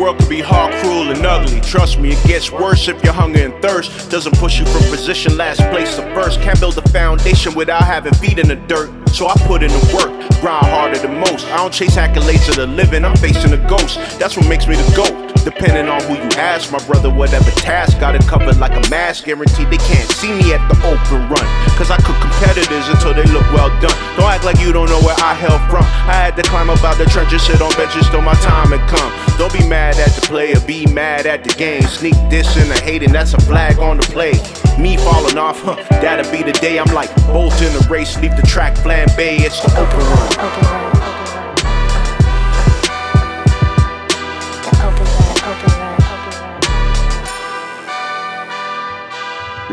world 0.00 0.18
can 0.18 0.28
be 0.28 0.40
hard, 0.40 0.72
cruel, 0.82 1.10
and 1.10 1.24
ugly. 1.26 1.60
Trust 1.60 1.98
me, 1.98 2.12
it 2.12 2.26
gets 2.26 2.50
worse 2.50 2.88
if 2.88 3.02
your 3.04 3.12
hunger 3.12 3.40
and 3.40 3.62
thirst 3.62 4.10
doesn't 4.10 4.36
push 4.38 4.58
you 4.58 4.64
from 4.64 4.82
position 4.84 5.36
last 5.36 5.60
place 5.70 5.96
to 5.96 6.02
first. 6.14 6.40
Can't 6.40 6.58
build 6.58 6.78
a 6.78 6.88
foundation 6.88 7.54
without 7.54 7.82
having 7.82 8.14
feet 8.14 8.38
in 8.38 8.48
the 8.48 8.56
dirt. 8.56 8.90
So 9.10 9.28
I 9.28 9.34
put 9.46 9.62
in 9.62 9.70
the 9.70 9.92
work, 9.94 10.40
grind 10.40 10.66
harder 10.66 10.98
than 10.98 11.20
most. 11.20 11.46
I 11.48 11.58
don't 11.58 11.72
chase 11.72 11.96
accolades 11.96 12.48
of 12.48 12.56
the 12.56 12.66
living, 12.66 13.04
I'm 13.04 13.16
facing 13.16 13.52
a 13.52 13.68
ghost. 13.68 13.96
That's 14.18 14.36
what 14.36 14.48
makes 14.48 14.66
me 14.66 14.76
the 14.76 14.92
GOAT. 14.96 15.29
Depending 15.44 15.88
on 15.88 16.00
who 16.04 16.14
you 16.14 16.30
ask, 16.36 16.70
my 16.70 16.78
brother, 16.86 17.08
whatever 17.08 17.50
task, 17.52 17.98
got 17.98 18.14
it 18.14 18.26
covered 18.26 18.58
like 18.58 18.72
a 18.72 18.90
mask. 18.90 19.24
Guaranteed 19.24 19.70
they 19.70 19.78
can't 19.78 20.10
see 20.12 20.32
me 20.32 20.52
at 20.52 20.60
the 20.68 20.76
open 20.84 21.28
run. 21.28 21.46
Cause 21.76 21.90
I 21.90 21.96
cook 21.96 22.20
competitors 22.20 22.88
until 22.88 23.14
they 23.14 23.24
look 23.32 23.46
well 23.52 23.68
done. 23.80 23.96
Don't 24.16 24.28
act 24.28 24.44
like 24.44 24.60
you 24.60 24.72
don't 24.72 24.88
know 24.88 25.00
where 25.00 25.16
I 25.18 25.34
hail 25.34 25.58
from. 25.70 25.84
I 26.04 26.28
had 26.28 26.36
to 26.36 26.42
climb 26.42 26.68
up 26.68 26.84
out 26.84 26.98
the 26.98 27.06
trenches, 27.06 27.42
sit 27.42 27.62
on 27.62 27.72
benches 27.76 28.08
till 28.10 28.22
my 28.22 28.34
time 28.34 28.76
had 28.76 28.84
come. 28.88 29.10
Don't 29.38 29.52
be 29.52 29.66
mad 29.66 29.96
at 29.96 30.12
the 30.12 30.20
player, 30.22 30.60
be 30.66 30.86
mad 30.92 31.26
at 31.26 31.44
the 31.44 31.54
game. 31.54 31.82
Sneak 31.82 32.14
this 32.28 32.56
and 32.56 32.70
the 32.70 32.78
hating, 32.80 33.12
that's 33.12 33.32
a 33.34 33.40
flag 33.40 33.78
on 33.78 33.96
the 33.96 34.06
play. 34.12 34.32
Me 34.78 34.96
falling 34.96 35.38
off, 35.38 35.60
huh, 35.62 35.76
that'll 36.00 36.30
be 36.30 36.42
the 36.42 36.52
day 36.52 36.78
I'm 36.78 36.92
like 36.94 37.14
bolt 37.26 37.60
in 37.62 37.72
the 37.72 37.86
race, 37.90 38.18
leave 38.20 38.36
the 38.36 38.46
track 38.46 38.74
flambe, 38.76 39.40
it's 39.40 39.60
the 39.60 39.70
open 39.80 39.98
run. 39.98 40.32
Open 40.40 40.64
run, 40.68 40.99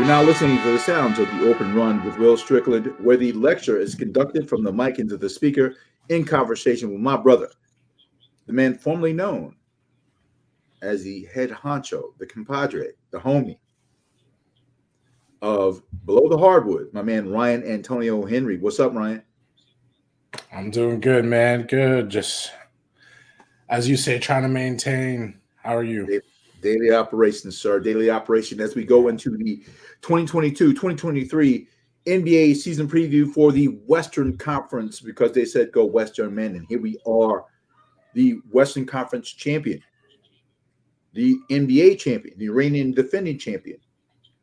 now 0.08 0.22
listening 0.22 0.56
to 0.62 0.72
the 0.72 0.78
sounds 0.78 1.18
of 1.18 1.28
the 1.32 1.50
open 1.50 1.74
run 1.74 2.02
with 2.02 2.16
Will 2.16 2.38
Strickland, 2.38 2.94
where 2.98 3.18
the 3.18 3.30
lecture 3.32 3.78
is 3.78 3.94
conducted 3.94 4.48
from 4.48 4.64
the 4.64 4.72
mic 4.72 4.98
into 4.98 5.18
the 5.18 5.28
speaker 5.28 5.74
in 6.08 6.24
conversation 6.24 6.90
with 6.90 7.00
my 7.02 7.14
brother, 7.14 7.50
the 8.46 8.54
man 8.54 8.74
formerly 8.74 9.12
known 9.12 9.54
as 10.80 11.04
the 11.04 11.26
head 11.26 11.50
honcho, 11.50 12.16
the 12.16 12.24
compadre, 12.24 12.86
the 13.10 13.18
homie 13.18 13.58
of 15.42 15.82
Below 16.06 16.30
the 16.30 16.38
Hardwood, 16.38 16.88
my 16.94 17.02
man 17.02 17.30
Ryan 17.30 17.62
Antonio 17.64 18.24
Henry. 18.24 18.56
What's 18.56 18.80
up, 18.80 18.94
Ryan? 18.94 19.22
I'm 20.50 20.70
doing 20.70 21.00
good, 21.00 21.26
man. 21.26 21.64
Good. 21.64 22.08
Just 22.08 22.50
as 23.68 23.86
you 23.86 23.98
say, 23.98 24.18
trying 24.18 24.44
to 24.44 24.48
maintain. 24.48 25.38
How 25.62 25.76
are 25.76 25.84
you? 25.84 26.22
Daily 26.62 26.92
operations, 26.92 27.58
sir. 27.58 27.78
Daily 27.78 28.10
operation 28.10 28.58
as 28.58 28.74
we 28.74 28.84
go 28.84 29.08
into 29.08 29.36
the 29.36 29.62
2022 30.02 30.72
2023 30.72 31.68
NBA 32.06 32.56
season 32.56 32.88
preview 32.88 33.32
for 33.32 33.52
the 33.52 33.66
Western 33.86 34.36
Conference 34.38 35.00
because 35.00 35.32
they 35.32 35.44
said 35.44 35.72
go 35.72 35.84
Western 35.84 36.34
men. 36.34 36.56
And 36.56 36.66
here 36.68 36.80
we 36.80 36.98
are, 37.06 37.44
the 38.14 38.40
Western 38.50 38.86
Conference 38.86 39.30
champion, 39.30 39.82
the 41.12 41.36
NBA 41.50 41.98
champion, 41.98 42.38
the 42.38 42.48
reigning 42.48 42.92
defending 42.92 43.38
champion, 43.38 43.78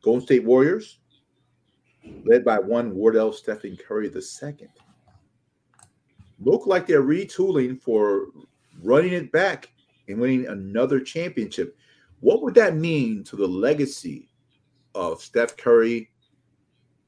Golden 0.02 0.22
State 0.22 0.44
Warriors, 0.44 1.00
led 2.24 2.44
by 2.44 2.58
one 2.58 2.94
Wardell 2.94 3.32
Stephen 3.32 3.76
Curry 3.76 4.12
II. 4.14 4.68
Look 6.38 6.66
like 6.66 6.86
they're 6.86 7.02
retooling 7.02 7.80
for 7.80 8.26
running 8.82 9.12
it 9.12 9.32
back 9.32 9.72
and 10.08 10.20
winning 10.20 10.46
another 10.46 11.00
championship. 11.00 11.76
What 12.20 12.42
would 12.42 12.54
that 12.54 12.76
mean 12.76 13.24
to 13.24 13.36
the 13.36 13.46
legacy 13.46 14.28
of 14.96 15.22
Steph 15.22 15.56
Curry 15.56 16.10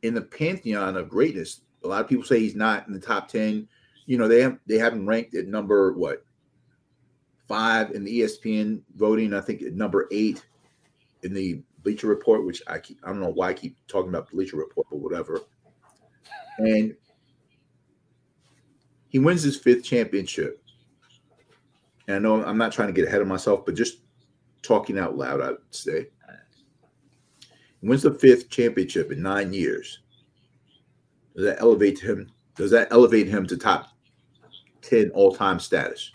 in 0.03 0.14
the 0.14 0.22
pantheon 0.22 0.97
of 0.97 1.08
greatness? 1.08 1.62
A 1.83 1.89
lot 1.89 2.03
of 2.03 2.08
people 2.08 2.25
say 2.25 2.39
he's 2.39 2.55
not 2.55 2.86
in 2.86 2.92
the 2.92 3.00
top 3.00 3.28
10. 3.28 3.67
You 4.06 4.19
know, 4.19 4.28
they 4.28 4.41
have 4.41 4.58
they 4.67 4.78
have 4.78 4.92
him 4.92 5.08
ranked 5.08 5.34
at 5.34 5.48
number 5.48 5.92
what 5.92 6.25
five 7.48 7.91
in 7.92 8.05
the 8.05 8.20
ESPN 8.20 8.83
voting. 8.94 9.34
I 9.34 9.41
think 9.41 9.62
at 9.62 9.75
number 9.75 10.09
eight 10.12 10.44
in 11.22 11.34
the 11.34 11.62
Bleacher 11.82 12.06
Report, 12.06 12.44
which 12.44 12.62
I 12.66 12.78
keep 12.78 12.99
I 13.03 13.09
don't 13.09 13.21
know 13.21 13.31
why 13.31 13.49
I 13.49 13.54
keep 13.54 13.76
talking 13.88 14.10
about 14.10 14.31
Bleacher 14.31 14.56
Report, 14.56 14.87
but 14.91 14.99
whatever. 14.99 15.41
And 16.59 16.94
he 19.09 19.19
wins 19.19 19.43
his 19.43 19.56
fifth 19.56 19.84
championship. 19.84 20.62
And 22.06 22.16
I 22.16 22.19
know 22.19 22.44
I'm 22.44 22.59
not 22.59 22.72
trying 22.72 22.88
to 22.88 22.94
get 22.94 23.06
ahead 23.06 23.20
of 23.20 23.28
myself, 23.28 23.65
but 23.65 23.75
just 23.75 23.99
talking 24.62 24.99
out 24.99 25.16
loud, 25.16 25.41
I'd 25.41 25.56
say. 25.70 26.09
Wins 27.83 28.03
the 28.03 28.15
fifth 28.15 28.50
championship 28.50 29.12
in 29.12 29.22
nine 29.22 29.53
years. 29.53 30.00
Does 31.37 31.44
that 31.44 31.61
elevate 31.61 32.00
him? 32.00 32.31
Does 32.56 32.71
that 32.72 32.89
elevate 32.91 33.28
him 33.28 33.47
to 33.47 33.56
top 33.56 33.91
10 34.83 35.11
all-time 35.11 35.61
status? 35.61 36.11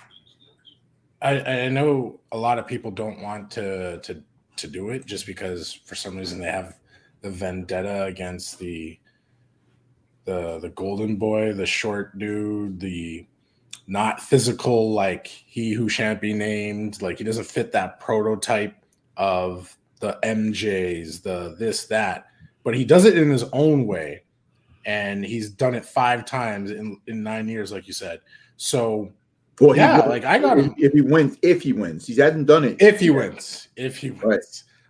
I, 1.21 1.39
I 1.39 1.69
know 1.69 2.19
a 2.33 2.37
lot 2.37 2.59
of 2.59 2.67
people 2.67 2.91
don't 2.91 3.21
want 3.21 3.49
to 3.51 3.99
to 4.01 4.21
to 4.57 4.67
do 4.67 4.89
it 4.89 5.05
just 5.05 5.25
because 5.25 5.71
for 5.71 5.95
some 5.95 6.17
reason 6.17 6.39
they 6.39 6.51
have 6.51 6.77
the 7.21 7.29
vendetta 7.29 8.03
against 8.03 8.59
the 8.59 8.99
the 10.25 10.59
the 10.59 10.69
golden 10.69 11.15
boy, 11.15 11.53
the 11.53 11.65
short 11.65 12.19
dude, 12.19 12.79
the 12.79 13.25
not 13.87 14.21
physical 14.21 14.93
like 14.93 15.27
he 15.27 15.71
who 15.73 15.87
shan't 15.87 16.21
be 16.21 16.33
named. 16.33 17.01
Like 17.01 17.17
he 17.17 17.23
doesn't 17.23 17.45
fit 17.45 17.71
that 17.71 17.99
prototype 17.99 18.75
of 19.15 19.75
the 20.03 20.19
MJs, 20.21 21.21
the 21.21 21.55
this 21.57 21.85
that. 21.85 22.25
But 22.65 22.75
he 22.75 22.83
does 22.83 23.05
it 23.05 23.17
in 23.17 23.29
his 23.29 23.45
own 23.53 23.87
way, 23.87 24.23
and 24.85 25.23
he's 25.23 25.49
done 25.49 25.75
it 25.75 25.85
five 25.85 26.25
times 26.25 26.71
in 26.71 26.99
in 27.07 27.23
nine 27.23 27.47
years, 27.47 27.71
like 27.71 27.87
you 27.87 27.93
said. 27.93 28.19
So 28.57 29.13
Well, 29.61 29.71
he 29.71 29.79
Yeah, 29.79 29.99
like, 29.99 30.25
I 30.25 30.39
got 30.39 30.59
him. 30.59 30.75
If 30.77 30.91
he 30.91 31.01
wins, 31.01 31.37
if 31.41 31.61
he 31.61 31.71
wins, 31.71 32.05
he 32.05 32.15
hasn't 32.17 32.47
done 32.47 32.65
it. 32.65 32.81
if 32.81 32.99
he 32.99 33.11
wins, 33.11 33.69
if 33.77 33.97
he 33.97 34.11
wins. 34.11 34.23
Right. 34.23 34.45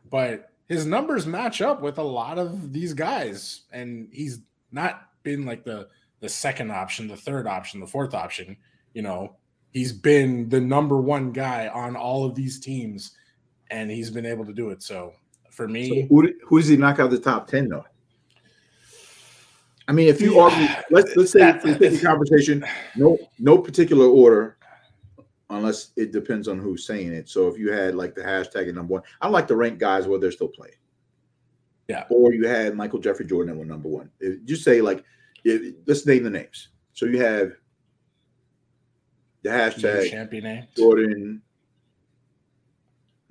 But 0.10 0.52
his 0.68 0.88
numbers 0.88 1.28
match 1.28 1.62
up 1.62 1.82
with 1.82 2.00
a 2.00 2.04
lot 2.04 2.40
of 2.40 2.74
these 2.74 2.94
guys, 2.96 3.62
and 3.72 4.10
he's 4.12 4.40
not 4.72 5.10
been 5.22 5.46
like 5.46 5.64
the 5.64 5.90
the 6.22 6.30
second 6.30 6.72
option, 6.72 7.08
the 7.08 7.16
third 7.18 7.46
option, 7.46 7.80
the 7.80 7.86
fourth 7.86 8.16
option. 8.16 8.58
You 8.96 9.04
know, 9.04 9.36
he's 9.74 9.94
been 9.94 10.50
the 10.50 10.62
number 10.62 10.98
one 10.98 11.32
guy 11.32 11.68
on 11.68 11.96
all 11.96 12.26
of 12.26 12.34
these 12.34 12.60
teams, 12.60 13.16
and 13.74 13.90
he's 13.90 14.12
been 14.12 14.26
able 14.26 14.46
to 14.46 14.54
do 14.54 14.70
it. 14.70 14.84
So 14.84 15.14
for 15.50 15.68
So 15.68 15.74
me, 15.74 16.08
who, 16.10 16.30
who 16.46 16.60
does 16.60 16.68
he 16.70 16.78
knock 16.78 17.00
out 17.00 17.10
the 17.10 17.20
top 17.20 17.48
10 17.48 17.70
though? 17.70 17.86
I 19.88 19.92
mean, 19.92 20.08
if 20.08 20.22
you 20.22 20.36
Yeah. 20.36 20.42
argue, 20.44 20.68
let's 20.92 21.16
let's 21.18 21.32
say 21.32 21.40
let's 21.42 21.64
take 21.64 21.80
the 21.80 22.00
conversation, 22.02 22.64
no 22.96 23.18
no 23.40 23.58
particular 23.58 24.06
order, 24.06 24.58
unless 25.50 25.92
it 25.98 26.14
depends 26.14 26.48
on 26.48 26.58
who's 26.58 26.86
saying 26.86 27.12
it. 27.12 27.28
So 27.28 27.48
if 27.50 27.58
you 27.58 27.72
had 27.72 27.96
like 27.96 28.16
the 28.16 28.22
hashtag 28.22 28.70
at 28.70 28.76
number 28.76 28.94
one, 28.94 29.02
I 29.22 29.28
like 29.28 29.48
to 29.50 29.58
rank 29.58 29.80
guys 29.80 30.08
where 30.08 30.20
they're 30.20 30.32
still 30.32 30.48
playing. 30.48 30.76
Yeah. 31.90 32.06
Or 32.10 32.34
you 32.34 32.48
had 32.48 32.76
Michael 32.76 33.00
Jeffrey 33.00 33.26
Jordan 33.26 33.60
at 33.60 33.68
number 33.68 33.90
one. 33.90 34.10
If- 34.22 34.46
just 34.46 34.64
say 34.64 34.80
like, 34.80 35.04
if, 35.44 35.76
let's 35.86 36.06
name 36.06 36.24
the 36.24 36.30
names. 36.30 36.70
So 36.94 37.06
you 37.06 37.20
have 37.22 37.52
the 39.42 39.50
hashtag 39.50 40.10
champion 40.10 40.44
name. 40.46 40.68
Jordan, 40.78 41.42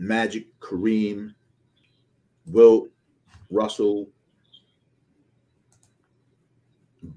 Magic, 0.03 0.47
Kareem, 0.59 1.33
Wilt, 2.47 2.89
Russell, 3.51 4.09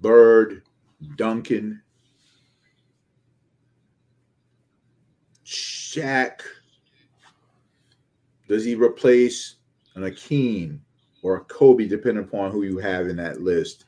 Bird, 0.01 0.62
Duncan, 1.16 1.81
Shaq. 5.44 6.41
Does 8.47 8.63
he 8.63 8.75
replace 8.75 9.56
an 9.96 10.03
Akeem 10.03 10.78
or 11.23 11.38
a 11.38 11.40
Kobe, 11.46 11.88
depending 11.88 12.23
upon 12.23 12.52
who 12.52 12.62
you 12.62 12.78
have 12.78 13.07
in 13.07 13.16
that 13.16 13.41
list? 13.41 13.85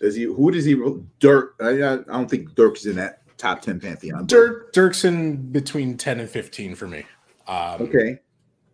Does 0.00 0.14
he? 0.14 0.22
Who 0.22 0.50
does 0.50 0.64
he? 0.64 0.74
Dirk. 1.18 1.54
I, 1.60 1.70
I 1.70 1.96
don't 1.98 2.30
think 2.30 2.54
Dirk's 2.54 2.86
in 2.86 2.96
that 2.96 3.20
top 3.36 3.60
ten 3.60 3.78
pantheon. 3.78 4.26
Dirk 4.26 4.72
Dirk's 4.72 5.04
in 5.04 5.52
between 5.52 5.98
ten 5.98 6.18
and 6.18 6.30
fifteen 6.30 6.74
for 6.74 6.88
me. 6.88 7.04
Um, 7.46 7.82
Okay. 7.82 8.18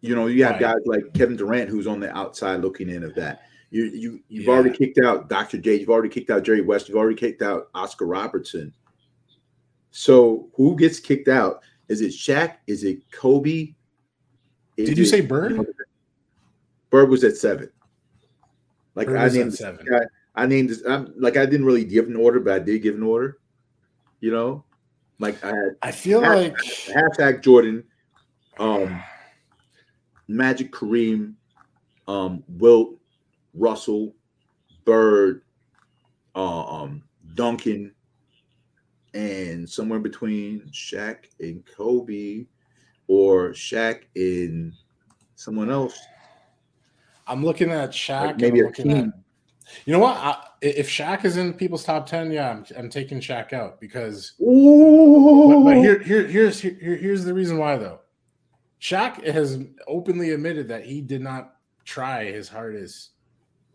You 0.01 0.15
know, 0.15 0.27
you 0.29 0.45
have 0.45 0.53
Right. 0.55 0.61
guys 0.61 0.83
like 0.87 1.13
Kevin 1.15 1.37
Durant 1.37 1.69
who's 1.69 1.87
on 1.89 1.99
the 2.01 2.15
outside 2.17 2.61
looking 2.61 2.89
in 2.89 3.03
of 3.03 3.15
that. 3.17 3.43
You 3.71 3.85
you 3.85 4.21
you've 4.29 4.45
Yeah. 4.45 4.51
already 4.53 4.71
kicked 4.77 4.99
out 5.05 5.29
Dr. 5.29 5.59
J, 5.59 5.75
you've 5.81 5.91
already 5.91 6.09
kicked 6.09 6.31
out 6.31 6.45
Jerry 6.45 6.61
West, 6.63 6.89
you've 6.89 6.97
already 6.97 7.17
kicked 7.17 7.43
out 7.43 7.69
Oscar 7.75 8.07
Robertson. 8.07 8.73
So 9.91 10.51
who 10.55 10.77
gets 10.77 11.01
kicked 11.01 11.29
out? 11.29 11.63
Is 11.89 12.01
it 12.01 12.09
Shaq? 12.13 12.57
Is 12.67 12.85
it 12.85 13.11
Kobe? 13.11 13.75
Is 14.77 14.89
Did 14.89 14.99
you 14.99 15.05
it- 15.05 15.09
say 15.09 15.21
Bird? 15.21 15.67
Bird 16.91 17.09
was 17.11 17.25
at 17.25 17.37
seven. 17.37 17.71
Like 18.95 19.09
Bird 19.09 19.17
I 19.19 19.29
named 19.29 19.55
seven. 19.55 19.87
I, 19.95 20.43
I 20.43 20.47
named 20.47 20.71
this. 20.71 20.83
I'm 20.87 21.13
like 21.19 21.37
I 21.37 21.45
didn't 21.47 21.67
really 21.67 21.85
give 21.85 22.07
an 22.07 22.17
order, 22.17 22.41
but 22.41 22.55
I 22.55 22.59
did 22.61 22.83
give 22.83 22.95
an 22.95 23.03
order. 23.03 23.39
You 24.21 24.31
know, 24.33 24.65
like 25.19 25.43
I 25.45 25.49
had 25.49 25.77
I 25.83 25.91
feel 25.93 26.21
Hashtag- 26.21 26.53
like 26.53 26.57
hashtag 26.57 27.43
Jordan, 27.43 27.85
um, 28.59 29.03
Magic 30.29 30.73
Kareem, 30.73 31.35
um, 32.07 32.43
Wilt, 32.49 32.97
Russell, 33.55 34.15
Bird, 34.85 35.43
uh, 36.35 36.65
um, 36.83 37.03
Duncan, 37.35 37.93
and 39.15 39.69
somewhere 39.69 39.99
between 39.99 40.71
Shaq 40.73 41.17
and 41.41 41.65
Kobe. 41.67 42.47
or 43.07 43.51
Shaq 43.51 44.03
in 44.17 44.75
someone 45.35 45.71
else. 45.71 45.99
I'm 47.27 47.43
looking 47.45 47.71
at 47.71 47.91
Shaq. 47.91 48.27
Like 48.27 48.41
maybe 48.41 48.59
and 48.61 48.67
a 48.67 48.69
looking 48.69 48.91
at- 48.93 48.95
team. 49.05 49.13
you 49.87 49.93
know 49.95 49.99
what? 49.99 50.17
I, 50.17 50.45
if 50.61 50.91
Shaq 50.91 51.25
is 51.25 51.37
in 51.39 51.55
people's 51.55 51.85
top 51.85 52.05
ten, 52.07 52.31
yeah, 52.31 52.51
I'm, 52.51 52.65
I'm 52.77 52.91
taking 52.91 53.19
Shaq 53.21 53.53
out 53.55 53.81
because. 53.81 54.33
But, 54.39 55.65
but 55.65 55.77
here, 55.77 56.01
here, 56.01 56.27
here's 56.27 56.61
here, 56.61 56.75
here's 56.97 57.25
the 57.25 57.33
reason 57.33 57.57
why 57.59 57.77
though. 57.79 58.01
Shaq 58.81 59.25
has 59.27 59.59
openly 59.87 60.31
admitted 60.31 60.69
that 60.69 60.85
he 60.85 61.01
did 61.01 61.21
not 61.21 61.57
try 61.85 62.25
his 62.25 62.49
hardest 62.49 63.11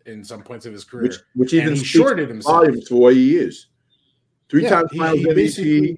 in 0.05 0.23
some 0.23 0.41
points 0.44 0.65
of 0.65 0.73
his 0.73 0.83
career, 0.83 1.03
which, 1.03 1.17
which 1.35 1.53
and 1.53 1.61
even 1.63 1.75
he 1.75 1.83
shorted 1.83 2.29
himself. 2.29 2.63
volumes 2.65 2.88
for 2.88 2.95
what 2.95 3.13
he 3.15 3.38
is. 3.38 3.67
Three 4.50 4.63
Yeah, 4.63 4.69
times 4.69 4.91
he- 4.91 4.97
finals 5.00 5.19
MVP. 5.25 5.97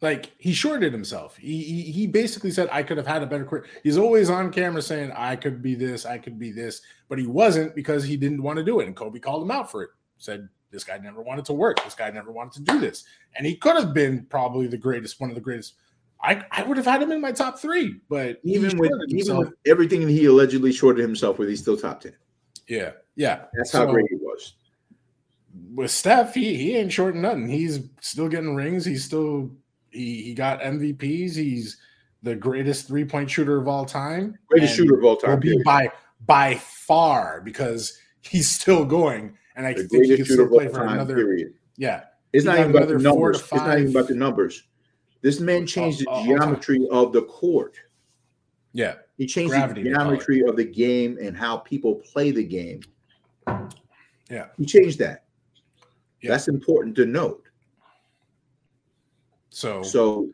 Like 0.00 0.32
he 0.38 0.52
shorted 0.52 0.92
himself. 0.92 1.34
He, 1.38 1.62
he 1.62 1.82
he 1.90 2.06
basically 2.06 2.50
said, 2.50 2.68
"I 2.70 2.82
could 2.82 2.98
have 2.98 3.06
had 3.06 3.22
a 3.22 3.26
better 3.26 3.44
career." 3.46 3.64
He's 3.82 3.96
always 3.96 4.28
on 4.28 4.52
camera 4.52 4.82
saying, 4.82 5.12
"I 5.16 5.34
could 5.34 5.62
be 5.62 5.74
this, 5.74 6.04
I 6.04 6.18
could 6.18 6.38
be 6.38 6.52
this," 6.52 6.82
but 7.08 7.18
he 7.18 7.26
wasn't 7.26 7.74
because 7.74 8.04
he 8.04 8.16
didn't 8.18 8.42
want 8.42 8.58
to 8.58 8.64
do 8.64 8.80
it. 8.80 8.86
And 8.86 8.94
Kobe 8.94 9.18
called 9.18 9.42
him 9.44 9.50
out 9.50 9.70
for 9.70 9.82
it. 9.82 9.90
Said, 10.18 10.46
"This 10.70 10.84
guy 10.84 10.98
never 10.98 11.22
wanted 11.22 11.46
to 11.46 11.54
work. 11.54 11.82
This 11.84 11.94
guy 11.94 12.10
never 12.10 12.32
wanted 12.32 12.66
to 12.66 12.72
do 12.72 12.78
this." 12.80 13.04
And 13.36 13.46
he 13.46 13.56
could 13.56 13.76
have 13.76 13.94
been 13.94 14.26
probably 14.26 14.66
the 14.66 14.76
greatest, 14.76 15.20
one 15.20 15.30
of 15.30 15.36
the 15.36 15.40
greatest. 15.40 15.74
I 16.22 16.44
I 16.50 16.62
would 16.62 16.76
have 16.76 16.86
had 16.86 17.02
him 17.02 17.12
in 17.12 17.20
my 17.20 17.32
top 17.32 17.58
three, 17.58 18.00
but 18.08 18.40
even 18.44 18.78
with 18.78 18.92
even 19.08 19.36
with 19.36 19.52
everything 19.66 20.06
he 20.08 20.24
allegedly 20.26 20.72
shorted 20.72 21.02
himself 21.02 21.38
with, 21.38 21.48
he's 21.48 21.60
still 21.60 21.76
top 21.76 22.00
ten. 22.00 22.14
yeah, 22.68 22.92
yeah. 23.16 23.44
That's 23.54 23.72
how 23.72 23.86
great 23.86 24.06
he 24.08 24.16
was. 24.16 24.54
with 25.74 25.90
Steph, 25.90 26.34
he 26.34 26.54
he 26.56 26.76
ain't 26.76 26.92
short 26.92 27.14
nothing. 27.14 27.48
He's 27.48 27.80
still 28.00 28.28
getting 28.28 28.54
rings. 28.54 28.84
He's 28.84 29.04
still 29.04 29.50
he 29.90 30.22
he 30.22 30.34
got 30.34 30.60
MVPs. 30.60 31.34
He's 31.36 31.76
the 32.22 32.34
greatest 32.34 32.88
three 32.88 33.04
point 33.04 33.30
shooter 33.30 33.58
of 33.58 33.68
all 33.68 33.84
time. 33.84 34.38
Greatest 34.48 34.76
shooter 34.76 34.96
of 34.96 35.04
all 35.04 35.10
Will 35.10 35.16
time. 35.16 35.40
be 35.40 35.48
period. 35.48 35.64
by 35.64 35.88
by 36.26 36.54
far 36.54 37.42
because 37.42 37.98
he's 38.22 38.50
still 38.50 38.84
going, 38.86 39.36
and 39.56 39.66
I 39.66 39.74
The 39.74 39.84
think 39.88 40.06
he 40.06 40.16
can 40.16 40.24
still 40.24 40.48
play 40.48 40.68
for 40.68 40.78
time. 40.78 40.94
another. 40.94 41.16
Period. 41.16 41.52
Yeah, 41.76 42.04
It's 42.32 42.44
not 42.46 42.58
even 42.58 42.70
about 42.74 42.88
the 42.88 42.98
numbers. 42.98 43.40
It's 43.40 43.52
not 43.52 43.78
even 43.78 43.90
about 43.90 44.08
the 44.08 44.14
numbers. 44.14 44.62
This 45.24 45.40
man 45.40 45.66
changed 45.66 46.00
the 46.00 46.22
geometry 46.22 46.86
of 46.90 47.14
the 47.14 47.22
court. 47.22 47.78
yeah, 48.74 48.96
He 49.16 49.26
changed 49.26 49.52
Gravity, 49.52 49.82
the 49.82 49.88
they 49.88 49.94
call 49.94 50.02
it. 50.02 50.08
geometry 50.10 50.42
of 50.46 50.54
the 50.56 50.64
game 50.66 51.16
and 51.18 51.34
how 51.34 51.56
people 51.56 51.94
play 51.94 52.30
the 52.30 52.44
game. 52.44 52.82
Yeah. 54.28 54.48
He 54.58 54.66
changed 54.66 54.98
that. 54.98 55.24
Yeah. 56.20 56.30
That's 56.32 56.48
important 56.48 56.94
to 56.96 57.06
note. 57.06 57.42
so, 59.48 59.82
So 59.82 60.28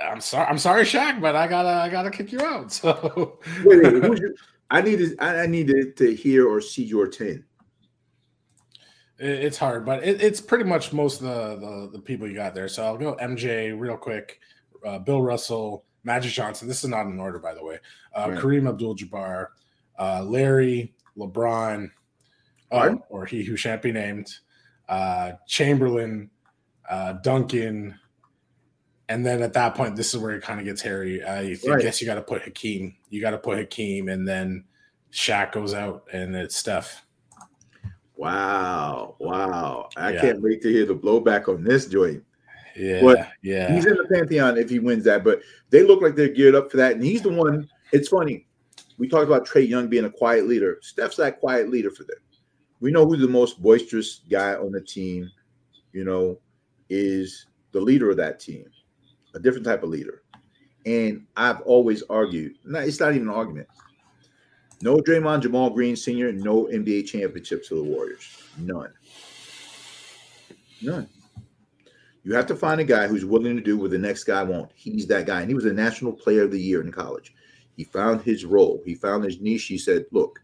I'm 0.00 0.20
sorry, 0.20 0.46
I'm 0.48 0.58
sorry, 0.58 0.82
Shaq, 0.86 1.20
but 1.20 1.36
I 1.36 1.46
gotta 1.46 1.68
I 1.68 1.88
gotta 1.88 2.10
kick 2.10 2.32
you 2.32 2.40
out. 2.40 2.72
So 2.82 3.38
wait, 3.64 3.80
wait, 3.80 4.02
who's 4.02 4.18
your, 4.18 4.30
I 4.70 4.80
need 4.80 4.98
to 4.98 5.16
I 5.20 5.42
I 5.42 5.46
need 5.46 5.68
to, 5.68 5.92
to 5.92 6.14
hear 6.16 6.48
or 6.48 6.60
see 6.60 6.82
your 6.82 7.06
10. 7.06 7.44
It- 9.22 9.44
It's 9.44 9.58
hard, 9.58 9.86
but 9.86 10.02
it, 10.04 10.20
it's 10.22 10.40
pretty 10.40 10.64
much 10.64 10.92
most 10.92 11.20
of 11.22 11.26
the, 11.26 11.56
the 11.66 11.90
the 11.92 11.98
people 12.00 12.26
you 12.28 12.34
got 12.34 12.54
there. 12.54 12.68
So 12.68 12.84
I'll 12.84 12.96
go 12.98 13.16
MJ 13.16 13.78
real 13.78 13.96
quick, 13.96 14.40
uh, 14.84 14.98
Bill 14.98 15.22
Russell, 15.22 15.84
Magic 16.04 16.32
Johnson. 16.32 16.66
This 16.68 16.82
is 16.82 16.90
not 16.90 17.06
in 17.06 17.18
order, 17.20 17.38
by 17.38 17.54
the 17.54 17.64
way. 17.64 17.78
Uh, 18.14 18.26
Right. 18.30 18.38
Kareem 18.38 18.68
Abdul-Jabbar, 18.68 19.46
uh, 19.98 20.22
Larry, 20.24 20.94
LeBron, 21.16 21.86
uh, 22.70 22.76
Pardon? 22.76 23.02
or 23.08 23.24
he 23.26 23.44
who 23.44 23.56
shan't 23.56 23.80
be 23.82 23.92
named, 23.92 24.28
uh, 24.88 25.32
Chamberlain, 25.46 26.30
uh, 26.90 27.12
Duncan, 27.14 27.94
and 29.08 29.24
then 29.24 29.42
at 29.42 29.52
that 29.52 29.74
point, 29.74 29.94
this 29.96 30.12
is 30.14 30.20
where 30.20 30.32
it 30.32 30.42
kind 30.42 30.58
of 30.58 30.66
gets 30.66 30.82
hairy. 30.82 31.22
I 31.24 31.54
think- 31.54 31.72
Right. 31.74 31.82
guess 31.82 32.00
you 32.00 32.06
got 32.06 32.14
to 32.16 32.22
put 32.22 32.42
Hakeem. 32.42 32.96
You 33.10 33.20
got 33.20 33.30
to 33.32 33.38
put 33.38 33.58
Hakeem, 33.58 34.08
and 34.08 34.26
then 34.26 34.64
Shaq 35.12 35.52
goes 35.52 35.74
out, 35.74 36.08
and 36.12 36.34
it's 36.34 36.56
Steph. 36.56 37.04
Wow. 38.22 39.16
Wow. 39.18 39.88
I 39.96 40.12
Yeah. 40.12 40.20
can't 40.20 40.42
wait 40.42 40.62
to 40.62 40.68
hear 40.72 40.86
the 40.86 40.94
blowback 40.94 41.48
on 41.48 41.64
this 41.64 41.86
joint. 41.86 42.22
Yeah, 42.76 43.02
What- 43.02 43.28
yeah. 43.42 43.74
He's 43.74 43.84
in 43.84 43.96
the 43.96 44.04
pantheon 44.04 44.56
if 44.56 44.70
he 44.70 44.78
wins 44.78 45.04
that, 45.04 45.24
but 45.24 45.42
they 45.70 45.82
look 45.82 46.00
like 46.00 46.14
they're 46.14 46.28
geared 46.28 46.54
up 46.54 46.70
for 46.70 46.76
that. 46.76 46.92
And 46.92 47.02
he's 47.04 47.22
the 47.22 47.30
one. 47.30 47.68
It's 47.92 48.08
funny. 48.08 48.46
We 48.96 49.08
talked 49.08 49.26
about 49.26 49.46
Trae 49.46 49.68
Young 49.68 49.88
being 49.88 50.04
a 50.04 50.10
quiet 50.10 50.46
leader. 50.46 50.78
Steph's 50.82 51.16
that 51.16 51.40
quiet 51.40 51.68
leader 51.68 51.90
for 51.90 52.04
them. 52.04 52.16
We 52.80 52.92
know 52.92 53.06
who 53.06 53.16
the 53.16 53.26
most 53.28 53.60
boisterous 53.60 54.20
guy 54.30 54.54
on 54.54 54.70
the 54.70 54.80
team, 54.80 55.28
you 55.92 56.04
know, 56.04 56.38
is 56.88 57.46
the 57.72 57.80
leader 57.80 58.08
of 58.10 58.16
that 58.18 58.38
team, 58.38 58.66
a 59.34 59.40
different 59.40 59.66
type 59.66 59.82
of 59.82 59.88
leader. 59.90 60.22
And 60.86 61.26
I've 61.36 61.60
always 61.62 62.02
argued, 62.04 62.54
no, 62.64 62.78
it's 62.78 63.00
not 63.00 63.14
even 63.14 63.28
an 63.28 63.34
argument. 63.34 63.68
No 64.82 64.96
Draymond 64.96 65.42
Jamal 65.42 65.70
Green 65.70 65.94
Sr., 65.94 66.32
no 66.32 66.64
NBA 66.64 67.06
championships 67.06 67.68
to 67.68 67.76
the 67.76 67.84
Warriors. 67.84 68.42
None. 68.58 68.92
None. 70.82 71.08
You 72.24 72.34
have 72.34 72.46
to 72.46 72.56
find 72.56 72.80
a 72.80 72.84
guy 72.84 73.06
who's 73.06 73.24
willing 73.24 73.54
to 73.54 73.62
do 73.62 73.78
what 73.78 73.92
the 73.92 73.98
next 73.98 74.24
guy 74.24 74.42
won't. 74.42 74.72
He's 74.74 75.06
that 75.06 75.26
guy. 75.26 75.40
And 75.40 75.48
he 75.48 75.54
was 75.54 75.66
a 75.66 75.72
national 75.72 76.12
player 76.12 76.42
of 76.42 76.50
the 76.50 76.60
year 76.60 76.80
in 76.80 76.90
college. 76.90 77.32
He 77.76 77.84
found 77.84 78.22
his 78.22 78.44
role. 78.44 78.82
He 78.84 78.96
found 78.96 79.22
his 79.22 79.40
niche. 79.40 79.66
He 79.66 79.78
said, 79.78 80.04
Look, 80.10 80.40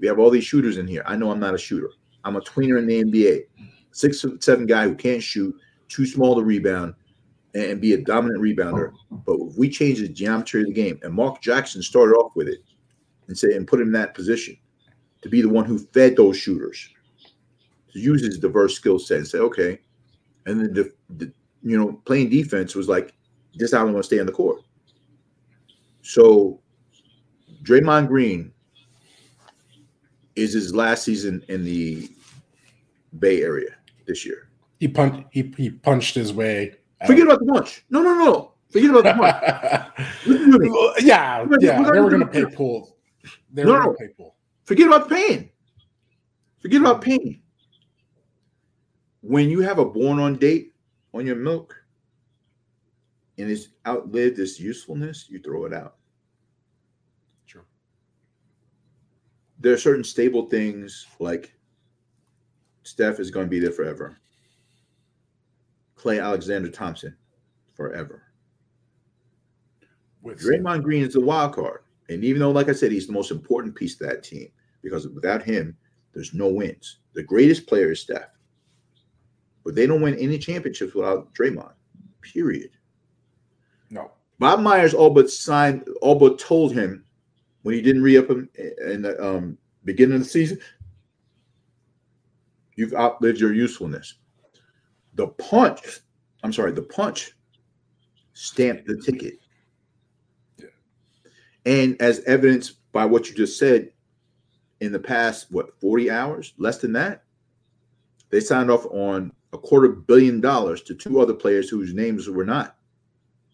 we 0.00 0.08
have 0.08 0.18
all 0.18 0.30
these 0.30 0.44
shooters 0.44 0.76
in 0.76 0.88
here. 0.88 1.04
I 1.06 1.14
know 1.14 1.30
I'm 1.30 1.40
not 1.40 1.54
a 1.54 1.58
shooter. 1.58 1.90
I'm 2.24 2.34
a 2.34 2.40
tweener 2.40 2.78
in 2.78 2.86
the 2.86 3.04
NBA. 3.04 3.42
Six 3.92 4.24
seven 4.40 4.66
guy 4.66 4.84
who 4.88 4.96
can't 4.96 5.22
shoot, 5.22 5.54
too 5.88 6.04
small 6.04 6.34
to 6.34 6.42
rebound, 6.42 6.94
and 7.54 7.80
be 7.80 7.94
a 7.94 7.98
dominant 7.98 8.42
rebounder. 8.42 8.92
But 9.10 9.38
if 9.40 9.56
we 9.56 9.68
change 9.68 10.00
the 10.00 10.08
geometry 10.08 10.62
of 10.62 10.66
the 10.66 10.72
game, 10.72 10.98
and 11.02 11.14
Mark 11.14 11.40
Jackson 11.40 11.80
started 11.80 12.14
off 12.14 12.32
with 12.34 12.48
it 12.48 12.62
and 13.28 13.38
say 13.38 13.54
and 13.54 13.66
put 13.66 13.80
him 13.80 13.88
in 13.88 13.92
that 13.92 14.14
position 14.14 14.56
to 15.22 15.28
be 15.28 15.42
the 15.42 15.48
one 15.48 15.64
who 15.64 15.78
fed 15.78 16.16
those 16.16 16.36
shooters, 16.36 16.88
to 17.92 17.98
use 17.98 18.22
his 18.22 18.38
diverse 18.38 18.74
skill 18.74 18.98
set 18.98 19.18
and 19.18 19.26
say, 19.26 19.38
okay, 19.38 19.78
and 20.46 20.60
then 20.60 20.72
the, 20.72 20.92
the 21.16 21.32
you 21.62 21.76
know 21.76 21.92
playing 22.04 22.30
defense 22.30 22.74
was 22.74 22.88
like 22.88 23.14
this 23.54 23.72
how 23.72 23.80
I'm 23.80 23.90
going 23.90 23.96
to 23.96 24.02
stay 24.02 24.20
on 24.20 24.26
the 24.26 24.32
court. 24.32 24.62
So 26.02 26.60
Draymond 27.62 28.08
Green 28.08 28.52
is 30.36 30.52
his 30.52 30.74
last 30.74 31.04
season 31.04 31.44
in 31.48 31.64
the 31.64 32.08
Bay 33.18 33.42
Area 33.42 33.74
this 34.06 34.24
year. 34.24 34.48
He 34.78 34.88
punched. 34.88 35.26
He, 35.32 35.52
he 35.56 35.70
punched 35.70 36.14
his 36.14 36.32
way. 36.32 36.76
out. 37.00 37.08
Forget 37.08 37.26
about 37.26 37.40
the 37.40 37.46
punch. 37.46 37.84
No, 37.90 38.02
no, 38.02 38.14
no. 38.14 38.52
Forget 38.70 38.90
about 38.90 39.04
the 39.04 39.14
punch. 39.14 40.08
Listen 40.26 40.52
to 40.52 40.58
me. 40.58 40.70
Well, 40.70 40.94
yeah, 41.00 41.44
yeah. 41.58 41.82
They 41.82 42.00
were 42.00 42.10
going 42.10 42.20
to 42.20 42.26
pay 42.26 42.44
Poole. 42.44 42.96
They 43.52 43.64
No, 43.64 43.72
were 43.72 43.78
no. 43.78 43.84
going 43.84 43.96
to 43.96 44.04
pay 44.04 44.12
Poole. 44.14 44.36
Forget 44.64 44.86
about 44.86 45.08
the 45.08 45.14
pain. 45.14 45.50
Forget 46.58 46.80
about 46.80 47.00
mm-hmm. 47.00 47.10
pain. 47.10 47.42
When 49.20 49.48
you 49.48 49.60
have 49.60 49.78
a 49.78 49.84
born 49.84 50.18
on 50.18 50.36
date 50.36 50.72
on 51.14 51.26
your 51.26 51.36
milk 51.36 51.74
and 53.38 53.50
it's 53.50 53.68
outlived 53.86 54.38
its 54.38 54.58
usefulness, 54.58 55.26
you 55.28 55.38
throw 55.38 55.64
it 55.64 55.72
out. 55.72 55.96
True. 57.46 57.64
There 59.60 59.72
are 59.72 59.78
certain 59.78 60.04
stable 60.04 60.46
things 60.46 61.06
like 61.18 61.54
Steph 62.82 63.20
is 63.20 63.30
going 63.30 63.46
to 63.46 63.50
be 63.50 63.58
there 63.58 63.72
forever. 63.72 64.18
Klay 65.96 66.22
Alexander 66.22 66.70
Thompson 66.70 67.16
forever. 67.74 68.22
With 70.22 70.40
Draymond 70.40 70.82
Green 70.82 71.04
is 71.04 71.14
the 71.14 71.20
wild 71.20 71.54
card. 71.54 71.80
And 72.08 72.24
even 72.24 72.40
though, 72.40 72.50
like 72.50 72.68
I 72.68 72.72
said, 72.72 72.92
he's 72.92 73.06
the 73.06 73.12
most 73.12 73.30
important 73.30 73.74
piece 73.74 74.00
of 74.00 74.08
that 74.08 74.22
team 74.22 74.48
because 74.82 75.06
without 75.08 75.42
him, 75.42 75.76
there's 76.14 76.34
no 76.34 76.48
wins. 76.48 76.98
The 77.14 77.22
greatest 77.22 77.66
player 77.66 77.92
is 77.92 78.00
Steph. 78.00 78.30
But 79.64 79.74
they 79.74 79.86
don't 79.86 80.00
win 80.00 80.14
any 80.16 80.38
championships 80.38 80.94
without 80.94 81.34
Draymond, 81.34 81.72
period. 82.22 82.70
no. 83.90 84.12
Bob 84.38 84.60
Myers 84.60 84.94
all 84.94 85.10
but 85.10 85.28
signed, 85.28 85.86
all 86.00 86.14
but 86.14 86.38
told 86.38 86.72
him 86.72 87.04
when 87.62 87.74
he 87.74 87.82
didn't 87.82 88.02
re-up 88.02 88.30
him 88.30 88.48
in 88.86 89.02
the 89.02 89.22
um, 89.22 89.58
beginning 89.84 90.14
of 90.14 90.22
the 90.22 90.28
season, 90.28 90.60
you've 92.76 92.94
outlived 92.94 93.40
your 93.40 93.52
usefulness. 93.52 94.14
The 95.14 95.26
punch, 95.26 96.00
I'm 96.44 96.52
sorry, 96.52 96.70
the 96.70 96.82
punch 96.82 97.32
stamped 98.32 98.86
the 98.86 98.96
ticket. 98.96 99.34
And 101.68 102.00
as 102.00 102.20
evidenced 102.20 102.76
by 102.92 103.04
what 103.04 103.28
you 103.28 103.34
just 103.34 103.58
said, 103.58 103.90
in 104.80 104.90
the 104.90 104.98
past, 104.98 105.48
what, 105.50 105.78
40 105.80 106.10
hours, 106.10 106.54
less 106.56 106.78
than 106.78 106.92
that, 106.94 107.24
they 108.30 108.40
signed 108.40 108.70
off 108.70 108.86
on 108.86 109.32
a 109.52 109.58
quarter 109.58 109.88
billion 109.90 110.40
dollars 110.40 110.82
to 110.82 110.94
two 110.94 111.20
other 111.20 111.34
players 111.34 111.68
whose 111.68 111.92
names 111.92 112.26
were 112.28 112.44
not 112.46 112.76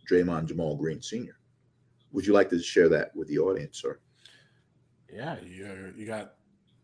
Draymond 0.09 0.47
Jamal 0.47 0.77
Green 0.77 1.03
Sr. 1.03 1.37
Would 2.13 2.25
you 2.27 2.33
like 2.35 2.51
to 2.51 2.63
share 2.63 2.89
that 2.91 3.15
with 3.17 3.27
the 3.27 3.39
audience, 3.39 3.81
sir? 3.81 3.99
Yeah, 5.13 5.37
you 5.45 5.93
you 5.97 6.07
got 6.07 6.35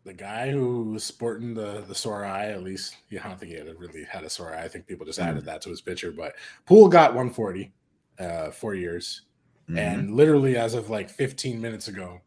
the 0.03 0.13
guy 0.13 0.51
who 0.51 0.83
was 0.91 1.03
sporting 1.03 1.53
the 1.53 1.83
the 1.87 1.95
sore 1.95 2.25
eye. 2.25 2.47
At 2.47 2.63
least, 2.63 2.95
yeah, 3.09 3.21
I 3.23 3.29
don't 3.29 3.39
think 3.39 3.51
he 3.51 3.57
had 3.57 3.67
a, 3.67 3.75
really 3.75 4.03
had 4.03 4.23
a 4.23 4.29
sore 4.29 4.53
eye. 4.53 4.63
I 4.63 4.67
think 4.67 4.87
people 4.87 5.05
just 5.05 5.19
Mm. 5.19 5.27
added 5.27 5.45
that 5.45 5.61
to 5.61 5.69
his 5.69 5.81
picture. 5.81 6.11
But 6.11 6.35
Poole 6.65 6.89
got 6.89 7.13
140. 7.13 7.71
uh, 8.19 8.51
four 8.51 8.73
years. 8.75 9.21
Mhm. 9.69 9.77
And 9.77 10.15
literally, 10.15 10.57
as 10.57 10.73
of 10.73 10.89
like 10.89 11.09
15 11.09 11.61
minutes 11.61 11.87
ago, 11.87 12.19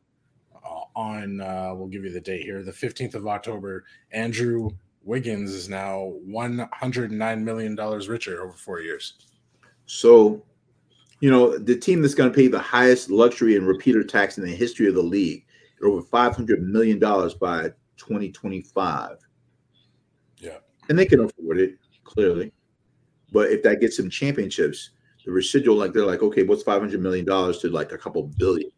uh, 0.55 0.85
on 0.97 1.41
uh, 1.41 1.73
we'll 1.75 1.89
give 1.89 2.05
you 2.05 2.11
the 2.13 2.21
date 2.21 2.43
here, 2.43 2.63
the 2.63 2.73
15th 2.73 3.15
of 3.15 3.27
October, 3.27 3.85
Andrew 4.13 4.71
Wiggins 5.03 5.51
is 5.53 5.69
now 5.69 6.15
109 6.25 7.45
million 7.45 7.75
dollars 7.75 8.09
richer 8.09 8.43
over 8.43 8.53
four 8.55 8.81
years. 8.81 9.15
So, 9.87 10.43
you 11.21 11.31
know, 11.31 11.59
the 11.59 11.77
team 11.77 12.01
that's 12.01 12.15
going 12.15 12.31
to 12.31 12.35
pay 12.35 12.49
the 12.49 12.59
highest 12.59 13.11
luxury 13.11 13.57
and 13.57 13.67
repeater 13.67 14.03
tax 14.03 14.39
in 14.39 14.45
the 14.45 14.51
history 14.55 14.87
of 14.89 14.95
the 14.95 15.03
league, 15.03 15.45
over 15.83 16.01
five 16.01 16.35
hundred 16.35 16.63
million 16.63 16.99
dollars 16.99 17.35
by 17.35 17.71
twenty 17.99 18.31
twenty 18.33 18.63
five. 18.63 19.19
Yeah. 20.39 20.59
and 20.89 20.99
they 20.99 21.07
can 21.07 21.21
afford 21.21 21.59
it 21.59 21.77
clearly, 22.05 22.53
but 23.33 23.51
if 23.51 23.63
that 23.63 23.81
gets 23.81 23.97
them 23.97 24.09
championships, 24.11 24.91
the 25.25 25.33
residual, 25.33 25.77
like 25.77 25.93
they're 25.93 26.07
like, 26.07 26.23
okay, 26.23 26.43
what's 26.43 26.63
five 26.63 26.81
hundred 26.81 27.01
million 27.01 27.25
dollars 27.25 27.59
to 27.59 27.69
like 27.69 27.93
a 27.93 27.99
couple 27.99 28.23
billion? 28.39 28.71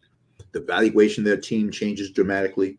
The 0.53 0.61
valuation 0.61 1.23
of 1.23 1.27
their 1.27 1.41
team 1.41 1.71
changes 1.71 2.11
dramatically, 2.11 2.79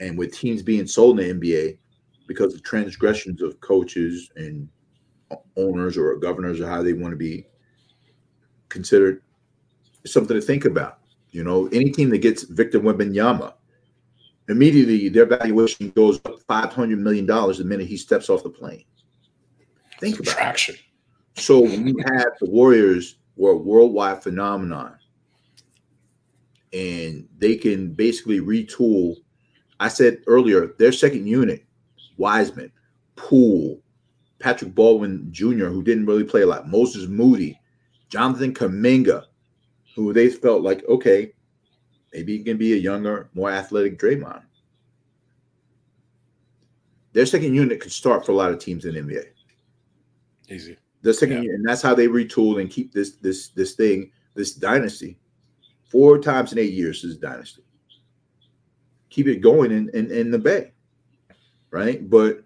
and 0.00 0.16
with 0.16 0.34
teams 0.34 0.62
being 0.62 0.86
sold 0.86 1.20
in 1.20 1.38
the 1.38 1.54
NBA 1.54 1.78
because 2.26 2.54
of 2.54 2.62
transgressions 2.62 3.42
of 3.42 3.60
coaches 3.60 4.30
and 4.36 4.68
owners 5.56 5.96
or 5.98 6.16
governors 6.16 6.60
or 6.60 6.68
how 6.68 6.82
they 6.82 6.92
want 6.92 7.12
to 7.12 7.16
be 7.16 7.44
considered 8.68 9.22
something 10.06 10.34
to 10.34 10.40
think 10.40 10.64
about. 10.64 10.98
You 11.30 11.44
know, 11.44 11.66
any 11.68 11.90
team 11.90 12.10
that 12.10 12.18
gets 12.18 12.44
Victor 12.44 12.80
Wembanyama, 12.80 13.52
immediately 14.48 15.08
their 15.08 15.26
valuation 15.26 15.90
goes 15.90 16.18
up 16.24 16.40
five 16.48 16.72
hundred 16.72 16.98
million 16.98 17.26
dollars 17.26 17.58
the 17.58 17.64
minute 17.64 17.86
he 17.86 17.96
steps 17.96 18.30
off 18.30 18.42
the 18.42 18.50
plane. 18.50 18.84
Think 20.00 20.18
about 20.18 20.68
it. 20.68 20.80
So 21.36 21.60
we 21.60 21.94
have 22.06 22.32
the 22.40 22.50
Warriors 22.50 23.16
were 23.36 23.52
a 23.52 23.56
worldwide 23.56 24.22
phenomenon, 24.22 24.96
and 26.72 27.26
they 27.38 27.56
can 27.56 27.92
basically 27.92 28.40
retool. 28.40 29.16
I 29.78 29.88
said 29.88 30.18
earlier, 30.26 30.74
their 30.78 30.92
second 30.92 31.26
unit, 31.26 31.64
Wiseman, 32.18 32.70
Poole, 33.16 33.80
Patrick 34.38 34.74
Baldwin 34.74 35.28
Jr., 35.30 35.66
who 35.66 35.82
didn't 35.82 36.06
really 36.06 36.24
play 36.24 36.42
a 36.42 36.46
lot, 36.46 36.68
Moses 36.68 37.08
Moody, 37.08 37.58
Jonathan 38.08 38.52
Kuminga, 38.52 39.24
who 39.94 40.12
they 40.12 40.28
felt 40.28 40.62
like, 40.62 40.84
okay, 40.88 41.32
maybe 42.12 42.36
he 42.36 42.44
can 42.44 42.56
be 42.56 42.74
a 42.74 42.76
younger, 42.76 43.30
more 43.34 43.50
athletic 43.50 43.98
Draymond. 43.98 44.42
Their 47.12 47.26
second 47.26 47.54
unit 47.54 47.80
could 47.80 47.92
start 47.92 48.24
for 48.24 48.32
a 48.32 48.36
lot 48.36 48.52
of 48.52 48.58
teams 48.58 48.84
in 48.84 48.94
NBA. 48.94 49.24
Easy. 50.48 50.76
The 51.02 51.14
second 51.14 51.36
Yeah. 51.36 51.42
year, 51.42 51.54
and 51.54 51.66
that's 51.66 51.82
how 51.82 51.94
they 51.94 52.08
retool 52.08 52.60
and 52.60 52.68
keep 52.70 52.92
this 52.92 53.12
this 53.16 53.48
this 53.48 53.74
thing, 53.74 54.10
this 54.34 54.52
dynasty. 54.54 55.18
Four 55.90 56.18
times 56.18 56.52
in 56.52 56.58
eight 56.58 56.72
years 56.72 57.02
is 57.04 57.16
dynasty. 57.16 57.62
Keep 59.08 59.26
it 59.26 59.36
going 59.40 59.72
in, 59.72 59.88
in, 59.90 60.10
in 60.12 60.30
the 60.30 60.38
bay. 60.38 60.72
Right? 61.70 62.08
But 62.08 62.44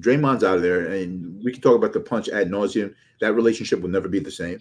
Draymond's 0.00 0.44
out 0.44 0.56
of 0.56 0.62
there, 0.62 0.86
and 0.88 1.42
we 1.44 1.52
can 1.52 1.60
talk 1.60 1.76
about 1.76 1.92
the 1.92 2.00
punch 2.00 2.28
ad 2.28 2.50
nauseum. 2.50 2.94
That 3.20 3.34
relationship 3.34 3.80
will 3.80 3.90
never 3.90 4.08
be 4.08 4.18
the 4.20 4.30
same 4.30 4.60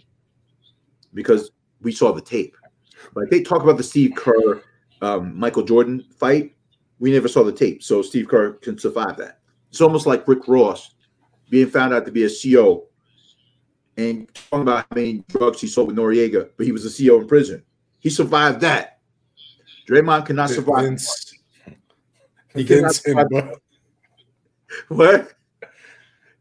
because 1.14 1.52
we 1.82 1.92
saw 1.92 2.12
the 2.12 2.22
tape. 2.22 2.56
Like 3.16 3.30
they 3.30 3.42
talk 3.42 3.62
about 3.64 3.78
the 3.78 3.84
Steve 3.84 4.14
Kerr, 4.16 4.64
um, 5.02 5.38
Michael 5.38 5.64
Jordan 5.64 6.06
fight. 6.18 6.56
We 7.00 7.12
never 7.12 7.28
saw 7.28 7.44
the 7.44 7.52
tape, 7.52 7.84
so 7.84 8.02
Steve 8.02 8.28
Kerr 8.28 8.54
can 8.54 8.78
survive 8.78 9.18
that. 9.18 9.40
It's 9.70 9.82
almost 9.82 10.06
like 10.06 10.28
Rick 10.28 10.48
Ross 10.48 10.94
being 11.50 11.68
found 11.70 11.94
out 11.94 12.06
to 12.06 12.12
be 12.12 12.24
a 12.24 12.30
CO 12.30 12.86
and 13.98 14.28
talking 14.34 14.62
about 14.64 14.86
how 14.90 14.96
many 14.96 15.24
drugs 15.28 15.62
he 15.62 15.68
sold 15.68 15.88
with 15.88 15.96
Noriega, 15.98 16.50
but 16.58 16.66
he 16.66 16.72
was 16.72 16.86
a 16.86 16.90
CEO 16.90 17.22
in 17.22 17.28
prison. 17.28 17.64
He 18.00 18.10
survived 18.10 18.62
that. 18.62 19.00
Draymond 19.88 20.26
cannot 20.26 20.50
survive. 20.50 20.84
Vince, 20.86 21.34
He 22.56 22.64
Vince 22.64 23.06
and 23.06 23.20
survive- 23.30 23.56
What? 24.88 25.34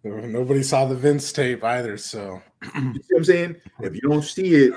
nobody 0.04 0.62
saw 0.62 0.84
the 0.86 0.94
Vince 0.96 1.30
tape 1.32 1.62
either. 1.62 1.96
So 1.96 2.40
You 2.74 2.94
see 2.94 3.00
what 3.10 3.18
I'm 3.18 3.24
saying? 3.24 3.56
If 3.80 3.94
you 3.94 4.00
don't 4.00 4.24
see 4.24 4.54
it, 4.54 4.74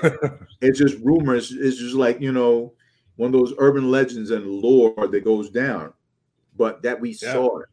it's 0.60 0.78
just 0.78 0.98
rumors. 1.02 1.52
It's 1.52 1.78
just 1.78 1.94
like, 1.94 2.20
you 2.20 2.32
know, 2.32 2.74
one 3.16 3.28
of 3.28 3.40
those 3.40 3.54
urban 3.58 3.90
legends 3.90 4.30
and 4.30 4.46
lore 4.46 5.08
that 5.08 5.24
goes 5.24 5.48
down. 5.50 5.92
But 6.56 6.82
that 6.82 7.00
we 7.00 7.10
Yeah. 7.22 7.32
saw 7.32 7.58
it. 7.60 7.68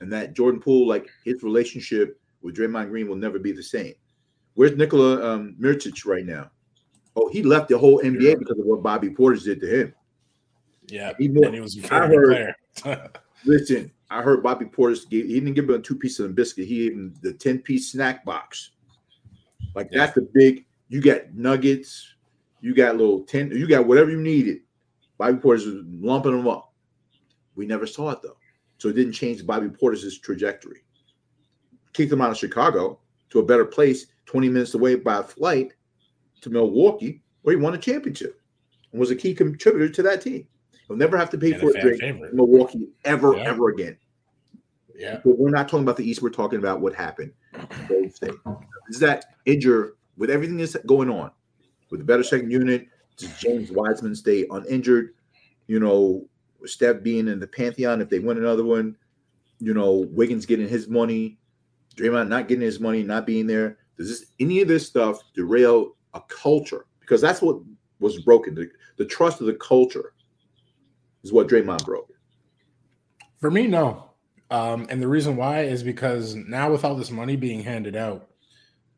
And 0.00 0.12
that 0.12 0.34
Jordan 0.34 0.60
Poole, 0.60 0.86
like 0.86 1.08
his 1.24 1.42
relationship 1.42 2.20
with 2.42 2.54
Draymond 2.56 2.90
Green 2.90 3.08
will 3.08 3.16
never 3.16 3.38
be 3.38 3.52
the 3.52 3.62
same. 3.62 3.94
Where's 4.56 4.72
Nikola 4.76 5.24
um, 5.34 5.54
Mirotic 5.60 6.04
right 6.06 6.24
now? 6.26 6.50
Oh, 7.14 7.28
he 7.28 7.42
left 7.42 7.68
the 7.68 7.78
whole 7.78 8.00
NBA 8.00 8.20
Yeah. 8.22 8.34
because 8.38 8.58
of 8.58 8.66
what 8.66 8.82
Bobby 8.82 9.08
Portis 9.10 9.44
did 9.44 9.60
to 9.60 9.66
him. 9.66 9.94
yeah, 10.88 11.12
He 11.18 11.26
and 11.26 11.54
he 11.54 11.60
was 11.60 11.78
a 11.78 11.94
I 11.94 12.06
heard- 12.08 12.54
player. 12.82 13.10
Listen, 13.44 13.92
I 14.10 14.22
heard 14.22 14.42
Bobby 14.42 14.64
Portis 14.64 15.08
gave, 15.08 15.26
he 15.26 15.34
didn't 15.34 15.54
give 15.54 15.68
him 15.70 15.82
two 15.82 15.94
pieces 15.96 16.20
of 16.20 16.34
biscuit. 16.34 16.66
He 16.66 16.78
gave 16.88 16.92
him 16.92 17.14
the 17.22 17.32
10 17.32 17.58
piece 17.60 17.92
snack 17.92 18.24
box. 18.24 18.70
Like 19.74 19.88
Yeah. 19.92 19.98
that's 20.00 20.14
the 20.14 20.28
big, 20.34 20.64
you 20.88 21.00
got 21.00 21.32
nuggets, 21.34 22.14
you 22.60 22.74
got 22.74 22.96
little 22.96 23.22
10, 23.24 23.50
you 23.50 23.66
got 23.68 23.86
whatever 23.86 24.10
you 24.10 24.20
needed. 24.20 24.60
Bobby 25.18 25.38
Portis's 25.38 25.66
was 25.76 25.84
lumping 25.88 26.32
them 26.36 26.48
up. 26.48 26.72
We 27.56 27.66
never 27.66 27.86
saw 27.86 28.10
it 28.10 28.20
though. 28.22 28.36
So 28.78 28.88
it 28.88 28.94
didn't 28.94 29.12
change 29.12 29.46
Bobby 29.46 29.68
Portis's 29.68 30.18
trajectory. 30.18 30.80
Kicked 31.92 32.12
him 32.12 32.20
out 32.20 32.30
of 32.30 32.36
Chicago 32.36 32.98
to 33.30 33.38
a 33.38 33.44
better 33.44 33.64
place, 33.64 34.06
20 34.26 34.48
minutes 34.48 34.74
away 34.74 34.96
by 34.96 35.22
flight 35.22 35.72
to 36.42 36.50
Milwaukee, 36.50 37.22
where 37.42 37.56
he 37.56 37.62
won 37.62 37.74
a 37.74 37.78
championship 37.78 38.40
and 38.92 39.00
was 39.00 39.10
a 39.10 39.16
key 39.16 39.34
contributor 39.34 39.88
to 39.88 40.02
that 40.02 40.20
team. 40.20 40.46
He'll 40.88 40.96
never 40.96 41.16
have 41.16 41.30
to 41.30 41.38
pay 41.38 41.52
And 41.52 41.60
for 41.60 41.70
a 41.74 41.78
a 41.78 41.80
drink 41.80 42.00
favorite. 42.00 42.30
in 42.30 42.36
Milwaukee 42.36 42.88
ever, 43.04 43.36
Yeah. 43.36 43.44
ever 43.44 43.68
again. 43.70 43.96
Yeah, 44.94 45.20
But 45.24 45.38
we're 45.38 45.50
not 45.50 45.68
talking 45.68 45.82
about 45.84 45.96
the 45.98 46.08
East. 46.08 46.22
We're 46.22 46.30
talking 46.30 46.58
about 46.58 46.80
what 46.80 46.94
happened. 46.94 47.32
Is 48.00 48.98
that 49.00 49.24
injure 49.44 49.94
with 50.16 50.30
everything 50.30 50.56
that's 50.56 50.76
going 50.86 51.10
on 51.10 51.30
with 51.90 52.00
the 52.00 52.04
better 52.06 52.22
second 52.22 52.50
unit? 52.50 52.88
Does 53.16 53.36
James 53.38 53.70
Wiseman 53.70 54.14
stay 54.14 54.46
uninjured? 54.50 55.14
You 55.66 55.80
know, 55.80 56.28
Steph 56.64 57.02
being 57.02 57.28
in 57.28 57.38
the 57.40 57.46
pantheon 57.46 58.00
if 58.00 58.08
they 58.08 58.18
win 58.20 58.38
another 58.38 58.64
one. 58.64 58.96
You 59.58 59.74
know, 59.74 60.06
Wiggins 60.10 60.46
getting 60.46 60.68
his 60.68 60.88
money, 60.88 61.38
Draymond 61.96 62.28
not 62.28 62.48
getting 62.48 62.62
his 62.62 62.80
money, 62.80 63.02
not 63.02 63.26
being 63.26 63.46
there. 63.46 63.78
Does 63.96 64.08
this 64.08 64.30
any 64.40 64.60
of 64.60 64.68
this 64.68 64.86
stuff 64.86 65.20
derail 65.34 65.96
a 66.14 66.20
culture? 66.28 66.86
Because 67.00 67.20
that's 67.20 67.40
what 67.40 67.56
was 67.98 68.18
broken. 68.20 68.54
The, 68.54 68.68
the 68.96 69.04
trust 69.04 69.40
of 69.40 69.46
the 69.46 69.54
culture 69.54 70.12
is 71.22 71.32
what 71.32 71.48
Draymond 71.48 71.84
broke. 71.84 72.10
for 73.40 73.50
me, 73.50 73.66
no. 73.66 74.10
Um, 74.50 74.86
and 74.90 75.02
the 75.02 75.08
reason 75.08 75.36
why 75.36 75.62
is 75.62 75.82
because 75.82 76.34
now 76.34 76.70
with 76.70 76.84
all 76.84 76.94
this 76.94 77.10
money 77.10 77.36
being 77.36 77.62
handed 77.62 77.96
out, 77.96 78.28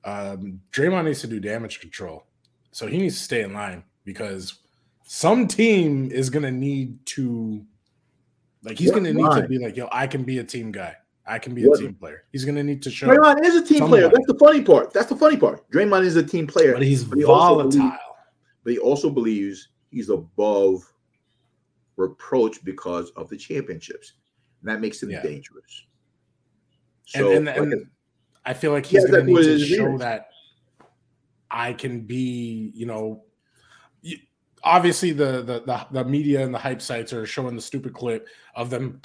um, 0.05 0.61
Draymond 0.73 1.07
needs 1.07 1.21
to 1.23 1.26
do 1.26 1.40
damage 1.40 1.81
control. 1.81 2.26
So 2.71 2.87
he 2.87 2.99
needs 2.99 3.17
to 3.17 3.23
stay 3.23 3.43
in 3.43 3.52
line 3.52 3.83
because 4.05 4.59
some 5.05 5.49
team 5.49 6.11
is 6.12 6.28
gonna 6.28 6.50
need 6.50 7.05
to, 7.07 7.64
like, 8.62 8.78
he's 8.78 8.90
gonna 8.90 9.12
need 9.12 9.31
to 9.33 9.49
be 9.49 9.59
like, 9.59 9.76
yo, 9.76 9.88
I 9.90 10.07
can 10.07 10.25
be 10.25 10.38
a 10.38 10.45
team 10.45 10.71
guy. 10.71 10.97
I 11.28 11.38
can 11.38 11.54
be 11.54 11.64
a 11.64 11.76
team 11.76 11.94
player. 11.94 12.25
He's 12.32 12.44
gonna 12.44 12.62
need 12.64 12.82
to 12.82 12.90
show, 12.90 13.06
Draymond 13.06 13.44
is 13.44 13.54
a 13.54 13.62
team 13.64 13.78
Somebody. 13.78 14.02
player. 14.02 14.12
That's 14.14 14.26
the 14.26 14.38
funny 14.38 14.62
part. 14.62 14.92
That's 14.92 15.08
the 15.08 15.16
funny 15.16 15.37
part. 15.37 15.70
Draymond 15.70 16.04
is 16.04 16.16
a 16.16 16.23
team 16.23 16.47
player. 16.47 16.73
but 16.73 16.82
he's 16.82 17.04
But 17.04 17.18
he 17.18 17.25
volatile. 17.25 17.70
believes- 17.70 17.97
but 18.64 18.73
he 18.73 18.78
also 18.78 19.11
believes 19.11 19.68
he's 19.90 20.08
above 20.11 20.90
reproach 21.97 22.62
because 22.64 23.11
of 23.11 23.28
the 23.28 23.37
championships. 23.37 24.14
And 24.62 24.68
that 24.70 24.80
makes 24.80 25.02
him 25.02 25.11
Yeah. 25.11 25.23
dangerous. 25.23 25.85
and, 27.14 27.23
So, 27.25 27.32
and, 27.32 27.47
like 27.47 27.56
and 27.56 27.87
I 28.44 28.52
feel 28.54 28.73
like 28.73 28.90
Yeah, 28.92 29.00
he's 29.00 29.11
going 29.11 29.26
to 29.26 29.32
need 29.32 29.42
to 29.42 29.58
show 29.58 29.94
is. 29.94 30.00
that 30.00 30.28
I 31.50 31.73
can 31.73 32.02
be, 32.02 32.70
you 32.75 32.87
know, 32.87 33.25
obviously 34.64 35.12
the, 35.12 35.42
the 35.42 35.61
the 35.61 35.87
the 35.92 36.04
media 36.04 36.44
and 36.44 36.52
the 36.52 36.58
hype 36.58 36.82
sites 36.82 37.12
are 37.12 37.25
showing 37.25 37.54
the 37.56 37.62
stupid 37.62 37.94
clip 37.94 38.26
of 38.56 38.68
them 38.70 39.00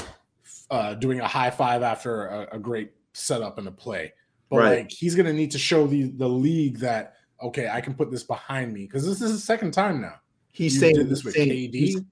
uh, 0.73 0.93
doing 0.95 1.19
a 1.19 1.27
high 1.27 1.51
five 1.51 1.83
after 1.83 2.25
a, 2.27 2.55
a 2.55 2.59
great 2.59 2.91
setup 3.13 3.57
and 3.59 3.67
a 3.67 3.71
play, 3.71 4.11
but 4.49 4.57
Right. 4.57 4.77
like 4.79 4.91
he's 4.91 5.13
going 5.15 5.27
to 5.27 5.33
need 5.33 5.51
to 5.51 5.59
show 5.59 5.85
the 5.87 6.03
the 6.17 6.27
league 6.27 6.77
that 6.79 7.13
okay, 7.41 7.67
I 7.69 7.79
can 7.81 7.93
put 7.93 8.09
this 8.09 8.23
behind 8.23 8.73
me 8.73 8.81
because 8.85 9.05
this 9.05 9.21
is 9.21 9.31
the 9.33 9.37
second 9.53 9.71
time 9.71 10.01
now. 10.01 10.15
he's 10.51 10.73
You 10.75 10.79
saying 10.79 10.95
did 10.95 11.09
this 11.09 11.23
with 11.23 11.35
saying- 11.35 11.71
KD. 11.71 12.05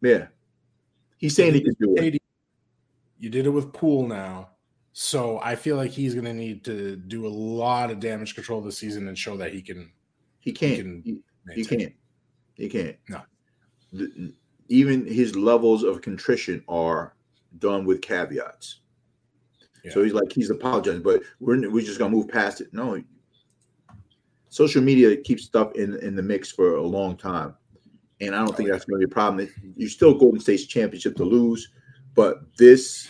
yeah. 0.00 0.26
He's 1.18 1.34
saying 1.36 1.54
he 1.54 1.60
can 1.62 1.74
do 1.78 1.94
it. 1.96 2.00
KD. 2.14 2.18
You 3.18 3.28
did 3.30 3.46
it 3.46 3.50
with 3.50 3.72
Poole 3.72 4.06
now. 4.08 4.50
So 4.94 5.38
I 5.42 5.54
feel 5.56 5.76
like 5.76 5.90
he's 5.90 6.14
going 6.14 6.24
to 6.26 6.32
need 6.34 6.64
to 6.64 6.96
do 6.96 7.26
a 7.26 7.28
lot 7.28 7.90
of 7.90 8.00
damage 8.00 8.34
control 8.34 8.60
this 8.60 8.78
season 8.78 9.08
and 9.08 9.16
show 9.16 9.36
that 9.36 9.52
he 9.52 9.62
can. 9.62 9.90
He 10.40 10.52
can't. 10.52 10.76
can 10.78 11.02
He, 11.04 11.18
he 11.54 11.64
can't. 11.64 11.92
He 12.54 12.68
can't. 12.68 12.96
No. 13.08 13.20
The- 13.92 14.32
even 14.68 15.06
his 15.06 15.36
levels 15.36 15.82
of 15.82 16.00
contrition 16.02 16.64
are 16.68 17.14
done 17.58 17.84
with 17.84 18.02
caveats. 18.02 18.80
So 19.90 20.02
he's 20.02 20.12
like 20.12 20.30
he's 20.32 20.50
apologizing, 20.50 21.02
but 21.02 21.22
we're 21.40 21.68
we're 21.68 21.84
just 21.84 21.98
gonna 21.98 22.14
move 22.14 22.28
past 22.28 22.60
it. 22.60 22.72
No, 22.72 23.02
social 24.48 24.80
media 24.80 25.16
keeps 25.16 25.44
stuff 25.44 25.74
in 25.74 25.96
in 25.96 26.14
the 26.14 26.22
mix 26.22 26.52
for 26.52 26.76
a 26.76 26.82
long 26.82 27.16
time, 27.16 27.54
and 28.20 28.34
I 28.34 28.44
don't 28.44 28.56
think 28.56 28.70
that's 28.70 28.84
to 28.84 28.96
be 28.96 29.04
a 29.04 29.08
problem. 29.08 29.48
You 29.76 29.88
still 29.88 30.14
Golden 30.14 30.38
State's 30.38 30.66
championship 30.66 31.16
to 31.16 31.24
lose, 31.24 31.68
but 32.14 32.42
this, 32.56 33.08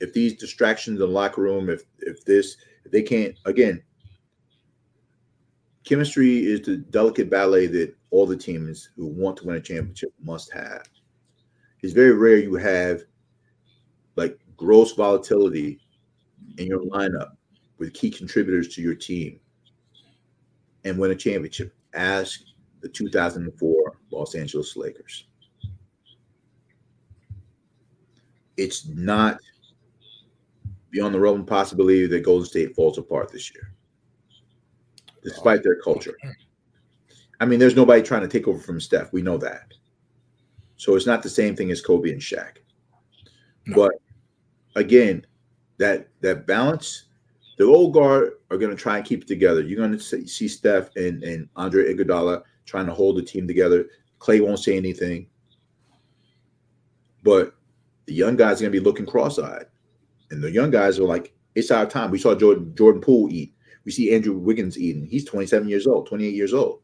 if 0.00 0.14
these 0.14 0.34
distractions 0.34 0.94
in 0.94 1.00
the 1.00 1.12
locker 1.12 1.42
room, 1.42 1.68
if 1.68 1.82
if 1.98 2.24
this, 2.24 2.56
if 2.86 2.90
they 2.90 3.02
can't 3.02 3.34
again, 3.44 3.82
chemistry 5.84 6.46
is 6.46 6.62
the 6.62 6.78
delicate 6.78 7.28
ballet 7.28 7.66
that 7.66 7.94
all 8.10 8.24
the 8.24 8.36
teams 8.36 8.88
who 8.96 9.08
want 9.08 9.36
to 9.36 9.46
win 9.46 9.56
a 9.56 9.60
championship 9.60 10.14
must 10.22 10.50
have. 10.54 10.88
It's 11.82 11.92
very 11.92 12.12
rare 12.12 12.38
you 12.38 12.54
have 12.54 13.02
gross 14.58 14.92
volatility 14.92 15.80
in 16.58 16.66
your 16.66 16.84
lineup 16.84 17.30
with 17.78 17.94
key 17.94 18.10
contributors 18.10 18.68
to 18.74 18.82
your 18.82 18.94
team 18.94 19.40
and 20.84 20.98
win 20.98 21.12
a 21.12 21.14
championship. 21.14 21.74
Ask 21.94 22.42
the 22.80 22.88
2004 22.88 23.98
Los 24.10 24.34
Angeles 24.34 24.76
Lakers. 24.76 25.26
It's 28.56 28.86
not 28.88 29.38
beyond 30.90 31.14
the 31.14 31.20
realm 31.20 31.40
of 31.40 31.46
possibility 31.46 32.06
that 32.06 32.24
Golden 32.24 32.46
State 32.46 32.74
falls 32.74 32.98
apart 32.98 33.30
this 33.30 33.54
year, 33.54 33.72
despite 35.22 35.62
their 35.62 35.76
culture. 35.76 36.16
I 37.40 37.46
mean, 37.46 37.60
there's 37.60 37.76
nobody 37.76 38.02
trying 38.02 38.22
to 38.22 38.28
take 38.28 38.48
over 38.48 38.58
from 38.58 38.80
Steph. 38.80 39.12
We 39.12 39.22
know 39.22 39.38
that. 39.38 39.72
So 40.76 40.96
it's 40.96 41.06
not 41.06 41.22
the 41.22 41.28
same 41.28 41.54
thing 41.54 41.70
as 41.70 41.80
Kobe 41.80 42.10
and 42.10 42.20
Shaq. 42.20 42.56
No. 43.66 43.76
But 43.76 43.92
again, 44.74 45.26
that 45.78 46.08
that 46.20 46.46
balance, 46.46 47.06
the 47.56 47.64
old 47.64 47.94
guard 47.94 48.32
are 48.50 48.58
going 48.58 48.74
to 48.74 48.80
try 48.80 48.96
and 48.96 49.06
keep 49.06 49.22
it 49.22 49.28
together. 49.28 49.62
You're 49.62 49.78
going 49.78 49.98
to 49.98 50.26
see 50.26 50.48
Steph 50.48 50.94
and, 50.96 51.22
and 51.22 51.48
Andre 51.56 51.92
Iguodala 51.92 52.42
trying 52.66 52.86
to 52.86 52.94
hold 52.94 53.16
the 53.16 53.22
team 53.22 53.46
together. 53.46 53.86
Klay 54.20 54.44
won't 54.44 54.58
say 54.58 54.76
anything. 54.76 55.28
But 57.22 57.54
the 58.06 58.14
young 58.14 58.36
guys 58.36 58.60
are 58.60 58.64
going 58.64 58.72
to 58.72 58.80
be 58.80 58.84
looking 58.84 59.06
cross-eyed. 59.06 59.66
And 60.30 60.42
the 60.42 60.50
young 60.50 60.70
guys 60.70 60.98
are 60.98 61.04
like, 61.04 61.34
it's 61.54 61.70
our 61.70 61.86
time. 61.86 62.10
We 62.10 62.18
saw 62.18 62.34
Jordan, 62.34 62.74
Jordan 62.76 63.00
Poole 63.00 63.28
eat. 63.30 63.54
We 63.84 63.92
see 63.92 64.14
Andrew 64.14 64.34
Wiggins 64.34 64.78
eating. 64.78 65.06
He's 65.06 65.24
27 65.24 65.68
years 65.68 65.86
old, 65.86 66.06
28 66.06 66.34
years 66.34 66.54
old. 66.54 66.80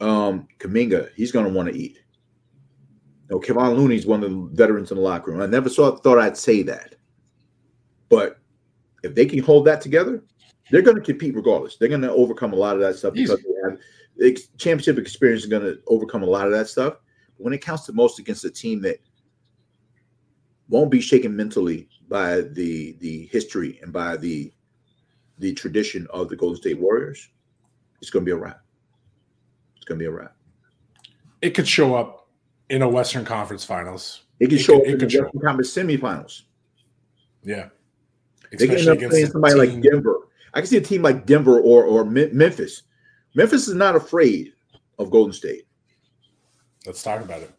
Um, 0.00 0.46
Kuminga, 0.58 1.10
he's 1.14 1.32
going 1.32 1.46
to 1.46 1.52
want 1.52 1.68
to 1.68 1.76
eat. 1.76 1.98
Know, 3.30 3.40
Kevon 3.40 3.76
Looney's 3.76 4.06
one 4.06 4.24
of 4.24 4.30
the 4.30 4.48
veterans 4.52 4.90
in 4.90 4.96
the 4.96 5.02
locker 5.02 5.30
room. 5.30 5.42
I 5.42 5.46
never 5.46 5.68
saw, 5.68 5.94
thought 5.96 6.18
I'd 6.18 6.36
say 6.36 6.62
that. 6.62 6.94
But 8.08 8.38
if 9.02 9.14
they 9.14 9.26
can 9.26 9.40
hold 9.40 9.66
that 9.66 9.80
together, 9.80 10.22
they're 10.70 10.82
going 10.82 10.96
to 10.96 11.02
compete 11.02 11.34
regardless. 11.34 11.76
They're 11.76 11.88
going 11.88 12.02
to 12.02 12.12
overcome 12.12 12.52
a 12.52 12.56
lot 12.56 12.74
of 12.74 12.80
that 12.80 12.96
stuff 12.96 13.14
Easy. 13.16 13.34
because 13.36 13.44
they 14.16 14.30
have 14.30 14.38
championship 14.56 14.98
experience 14.98 15.42
is 15.42 15.48
going 15.48 15.62
to 15.62 15.78
overcome 15.86 16.22
a 16.22 16.26
lot 16.26 16.46
of 16.46 16.52
that 16.52 16.68
stuff. 16.68 16.94
But 17.36 17.44
when 17.44 17.52
it 17.52 17.62
counts 17.62 17.86
the 17.86 17.92
most 17.92 18.18
against 18.18 18.44
a 18.44 18.50
team 18.50 18.80
that 18.82 18.98
won't 20.68 20.90
be 20.90 21.00
shaken 21.00 21.34
mentally 21.34 21.88
by 22.08 22.42
the 22.42 22.96
the 23.00 23.26
history 23.26 23.78
and 23.82 23.92
by 23.92 24.16
the 24.16 24.52
the 25.38 25.54
tradition 25.54 26.06
of 26.10 26.28
the 26.28 26.36
Golden 26.36 26.56
State 26.56 26.78
Warriors, 26.78 27.28
it's 28.00 28.10
going 28.10 28.24
to 28.24 28.28
be 28.28 28.32
a 28.32 28.36
wrap. 28.36 28.60
It's 29.76 29.84
going 29.84 29.98
to 29.98 30.02
be 30.02 30.06
a 30.06 30.10
wrap. 30.10 30.34
It 31.40 31.50
could 31.50 31.68
show 31.68 31.94
up 31.94 32.17
in 32.70 32.82
a 32.82 32.88
Western 32.88 33.24
Conference 33.24 33.64
Finals. 33.64 34.22
It 34.40 34.50
could 34.50 34.60
show 34.60 34.80
could, 34.80 34.88
up 34.88 34.92
in 34.92 34.98
the 34.98 35.04
Western 35.04 35.40
Conference 35.40 35.74
semifinals. 35.74 36.42
Yeah. 37.42 37.68
They 38.52 38.66
can 38.66 38.78
end 38.78 38.88
up 38.88 39.10
playing 39.10 39.26
somebody 39.26 39.54
like 39.54 39.80
Denver. 39.82 40.28
I 40.54 40.60
can 40.60 40.66
see 40.66 40.76
a 40.78 40.80
team 40.80 41.02
like 41.02 41.26
Denver 41.26 41.60
or 41.60 41.84
or 41.84 42.04
Memphis. 42.04 42.82
Memphis 43.34 43.68
is 43.68 43.74
not 43.74 43.94
afraid 43.94 44.52
of 44.98 45.10
Golden 45.10 45.32
State. 45.32 45.66
Let's 46.86 47.02
talk 47.02 47.20
about 47.20 47.42
it. 47.42 47.50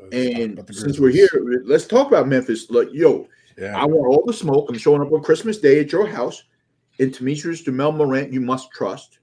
Let's 0.00 0.14
and 0.14 0.74
since 0.74 0.98
we're 0.98 1.10
here, 1.10 1.28
let's 1.64 1.86
talk 1.86 2.08
about 2.08 2.26
Memphis. 2.26 2.70
Look, 2.70 2.88
yo, 2.92 3.28
yeah. 3.56 3.80
I 3.80 3.84
want 3.84 4.08
all 4.08 4.24
the 4.26 4.32
smoke. 4.32 4.66
I'm 4.68 4.76
showing 4.76 5.00
up 5.00 5.12
on 5.12 5.22
Christmas 5.22 5.58
Day 5.58 5.80
at 5.80 5.92
your 5.92 6.06
house. 6.06 6.42
And 6.98 7.12
Temetrius 7.12 7.64
Jamel 7.64 7.96
Morant, 7.96 8.32
you 8.32 8.40
must 8.40 8.70
trust. 8.70 9.20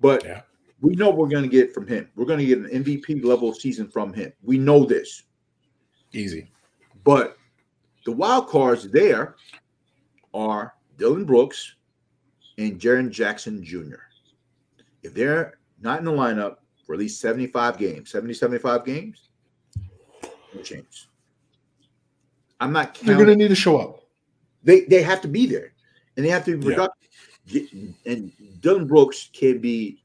But 0.00 0.24
yeah. 0.24 0.42
We 0.82 0.96
know 0.96 1.10
we're 1.10 1.28
going 1.28 1.44
to 1.44 1.48
get 1.48 1.72
from 1.72 1.86
him. 1.86 2.10
We're 2.16 2.26
going 2.26 2.40
to 2.40 2.44
get 2.44 2.58
an 2.58 2.84
MVP 2.84 3.24
level 3.24 3.54
season 3.54 3.88
from 3.88 4.12
him. 4.12 4.32
We 4.42 4.58
know 4.58 4.84
this. 4.84 5.22
Easy. 6.12 6.50
But 7.04 7.38
the 8.04 8.10
wild 8.10 8.48
cards 8.48 8.90
there 8.90 9.36
are 10.34 10.74
Dillon 10.98 11.24
Brooks 11.24 11.76
and 12.58 12.80
Jaren 12.80 13.10
Jackson 13.10 13.62
Jr. 13.62 14.02
If 15.04 15.14
they're 15.14 15.58
not 15.80 16.00
in 16.00 16.04
the 16.04 16.10
lineup 16.12 16.56
for 16.84 16.94
at 16.94 16.98
least 16.98 17.20
75 17.20 17.78
games, 17.78 18.10
70, 18.10 18.34
75 18.34 18.84
games, 18.84 19.28
no 20.52 20.62
change. 20.62 21.08
I'm 22.60 22.72
not 22.72 22.94
counting. 22.94 23.06
They're 23.06 23.24
going 23.24 23.38
to 23.38 23.44
need 23.44 23.48
to 23.48 23.54
show 23.54 23.78
up. 23.78 24.00
They, 24.64 24.80
they 24.82 25.02
have 25.02 25.20
to 25.22 25.28
be 25.28 25.46
there 25.46 25.74
and 26.16 26.26
they 26.26 26.30
have 26.30 26.44
to 26.46 26.56
be 26.56 26.66
productive. 26.66 27.08
Yeah. 27.46 27.62
And 28.06 28.32
Dillon 28.60 28.86
Brooks 28.86 29.30
can 29.32 29.58
be 29.58 30.01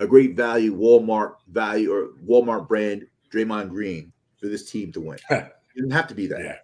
a 0.00 0.06
great 0.06 0.36
value, 0.36 0.76
Walmart 0.76 1.34
value 1.48 1.92
or 1.92 2.08
Walmart 2.26 2.68
brand 2.68 3.06
Draymond 3.32 3.70
Green 3.70 4.12
for 4.40 4.48
this 4.48 4.70
team 4.70 4.92
to 4.92 5.00
win. 5.00 5.18
it 5.30 5.52
doesn't 5.76 5.90
have 5.90 6.08
to 6.08 6.14
be 6.14 6.26
that. 6.26 6.40
Yeah. 6.40 6.56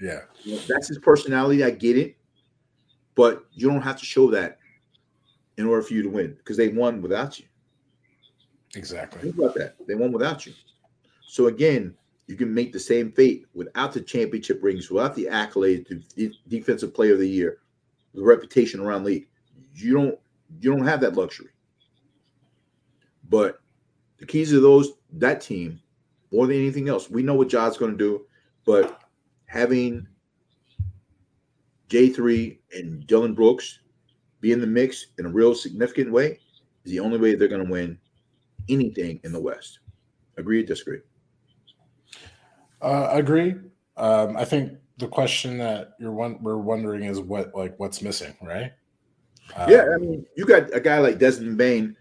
Yeah. 0.00 0.20
You 0.44 0.56
know, 0.56 0.62
that's 0.68 0.88
his 0.88 0.98
personality. 0.98 1.64
I 1.64 1.70
get 1.70 1.96
it. 1.98 2.16
But 3.14 3.44
you 3.52 3.68
don't 3.68 3.82
have 3.82 3.98
to 3.98 4.04
show 4.04 4.30
that 4.30 4.58
in 5.56 5.66
order 5.66 5.82
for 5.82 5.94
you 5.94 6.02
to 6.02 6.08
win 6.08 6.34
because 6.34 6.56
they 6.56 6.68
won 6.68 7.02
without 7.02 7.38
you. 7.38 7.46
Exactly. 8.76 9.22
Think 9.22 9.36
about 9.36 9.54
that. 9.56 9.74
They 9.88 9.96
won 9.96 10.12
without 10.12 10.46
you. 10.46 10.52
So 11.26 11.48
again, 11.48 11.94
you 12.28 12.36
can 12.36 12.52
make 12.52 12.72
the 12.72 12.78
same 12.78 13.10
fate 13.10 13.46
without 13.54 13.92
the 13.92 14.00
championship 14.00 14.62
rings, 14.62 14.90
without 14.90 15.16
the 15.16 15.24
accolades, 15.24 15.88
the 16.14 16.32
defensive 16.46 16.94
player 16.94 17.14
of 17.14 17.18
the 17.18 17.28
year, 17.28 17.58
the 18.14 18.22
reputation 18.22 18.80
around 18.80 19.04
league. 19.04 19.26
You 19.74 19.94
don't 19.94 20.18
you 20.60 20.70
don't 20.70 20.86
have 20.86 21.00
that 21.00 21.14
luxury. 21.16 21.50
But 23.28 23.60
the 24.18 24.26
keys 24.26 24.52
of 24.52 24.62
those 24.62 24.92
that 25.14 25.40
team, 25.40 25.80
more 26.32 26.46
than 26.46 26.56
anything 26.56 26.88
else, 26.88 27.10
we 27.10 27.22
know 27.22 27.34
what 27.34 27.48
Ja's 27.48 27.76
going 27.76 27.92
to 27.92 27.98
do, 27.98 28.26
but 28.64 29.02
having 29.46 30.06
J3 31.88 32.58
and 32.74 33.06
Dillon 33.06 33.34
Brooks 33.34 33.80
be 34.40 34.52
in 34.52 34.60
the 34.60 34.66
mix 34.66 35.06
in 35.18 35.26
a 35.26 35.28
real 35.28 35.54
significant 35.54 36.12
way 36.12 36.38
is 36.84 36.92
the 36.92 37.00
only 37.00 37.18
way 37.18 37.34
they're 37.34 37.48
going 37.48 37.64
to 37.64 37.70
win 37.70 37.98
anything 38.68 39.20
in 39.24 39.32
the 39.32 39.40
West. 39.40 39.80
Agree 40.36 40.62
or 40.62 40.66
disagree? 40.66 41.00
Uh, 42.80 43.08
agree. 43.10 43.56
Um, 43.96 44.36
I 44.36 44.44
think 44.44 44.74
the 44.98 45.08
question 45.08 45.58
that 45.58 45.94
you're 45.98 46.12
one, 46.12 46.38
we're 46.42 46.58
wondering 46.58 47.04
is 47.04 47.20
what 47.20 47.54
like 47.54 47.74
what's 47.78 48.02
missing, 48.02 48.36
right? 48.42 48.72
Um, 49.56 49.70
yeah, 49.70 49.86
I 49.94 49.98
mean, 49.98 50.26
you 50.36 50.44
got 50.44 50.74
a 50.74 50.80
guy 50.80 50.98
like 50.98 51.18
Desmond 51.18 51.56
Bane, 51.56 51.96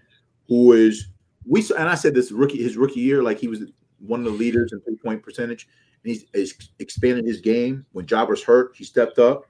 who 0.48 0.74
is 0.74 1.08
we 1.48 1.62
saw, 1.62 1.76
and 1.76 1.90
I 1.90 1.96
said 1.96 2.14
this 2.14 2.32
rookie 2.32 2.62
his 2.62 2.78
rookie 2.78 3.00
year, 3.00 3.24
like 3.24 3.40
he 3.40 3.48
was 3.48 3.62
one 4.00 4.20
of 4.20 4.26
the 4.26 4.32
leaders 4.32 4.74
in 4.74 4.82
three 4.82 4.98
point 4.98 5.24
percentage 5.24 5.68
and 6.04 6.22
he's, 6.34 6.72
expanded 6.80 7.26
his 7.26 7.42
game. 7.42 7.86
When 7.92 8.06
Job 8.06 8.30
was 8.30 8.44
hurt, 8.44 8.76
he 8.76 8.84
stepped 8.84 9.20
up. 9.20 9.46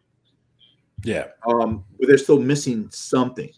Yeah. 1.03 1.27
Um, 1.47 1.83
but 1.99 2.07
they're 2.07 2.17
still 2.17 2.39
missing 2.39 2.89
something. 2.91 3.51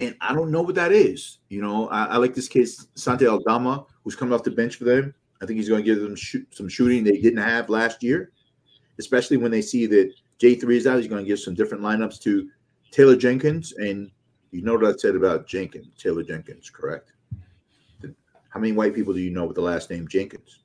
And 0.00 0.16
I 0.20 0.34
don't 0.34 0.50
know 0.50 0.62
what 0.62 0.74
that 0.74 0.92
is. 0.92 1.38
You 1.48 1.62
know, 1.62 1.88
I, 1.88 2.04
I 2.04 2.16
like 2.16 2.34
this 2.34 2.48
kid, 2.48 2.68
Santi 2.94 3.26
Aldama, 3.26 3.86
who's 4.02 4.16
coming 4.16 4.34
off 4.34 4.42
the 4.42 4.50
bench 4.50 4.76
for 4.76 4.84
them. 4.84 5.14
I 5.42 5.46
think 5.46 5.58
he's 5.58 5.68
going 5.68 5.82
to 5.82 5.84
give 5.84 6.00
them 6.00 6.16
shoot, 6.16 6.46
some 6.54 6.68
shooting 6.68 7.04
they 7.04 7.18
didn't 7.18 7.42
have 7.42 7.68
last 7.68 8.02
year, 8.02 8.32
especially 8.98 9.36
when 9.36 9.50
they 9.50 9.62
see 9.62 9.86
that 9.86 10.12
J3 10.40 10.76
is 10.76 10.86
out. 10.86 10.98
He's 10.98 11.08
going 11.08 11.22
to 11.22 11.28
give 11.28 11.38
some 11.38 11.54
different 11.54 11.82
lineups 11.82 12.20
to 12.22 12.48
Taylor 12.90 13.16
Jenkins. 13.16 13.74
And 13.74 14.10
you 14.56 14.62
know 14.62 14.74
what 14.74 14.86
I 14.86 14.96
said 14.96 15.16
about 15.16 15.46
Jenkins, 15.46 15.88
Taylor 15.98 16.22
Jenkins, 16.22 16.70
correct? 16.70 17.12
How 18.48 18.58
many 18.58 18.72
white 18.72 18.94
people 18.94 19.12
do 19.12 19.20
you 19.20 19.30
know 19.30 19.44
with 19.44 19.54
the 19.54 19.60
last 19.62 19.90
name 19.90 20.08
Jenkins? 20.08 20.60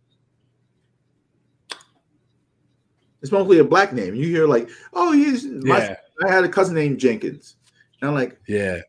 It's 3.22 3.34
mostly 3.34 3.60
a 3.60 3.66
black 3.66 3.92
name. 3.92 4.16
You 4.16 4.28
hear 4.28 4.48
like, 4.48 4.70
oh, 4.94 5.12
he's 5.12 5.46
my, 5.46 5.78
yeah. 5.78 5.96
I 6.26 6.32
had 6.32 6.46
a 6.46 6.50
cousin 6.50 6.74
named 6.74 7.00
Jenkins. 7.00 7.58
And 8.00 8.10
I'm 8.10 8.16
like, 8.16 8.40
yeah. 8.48 8.80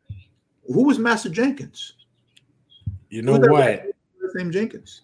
Who 0.68 0.84
was 0.84 1.00
Master 1.00 1.28
Jenkins? 1.28 1.94
You 3.10 3.22
know 3.22 3.38
what? 3.38 3.86
Name 4.34 4.52
Jenkins. 4.52 5.02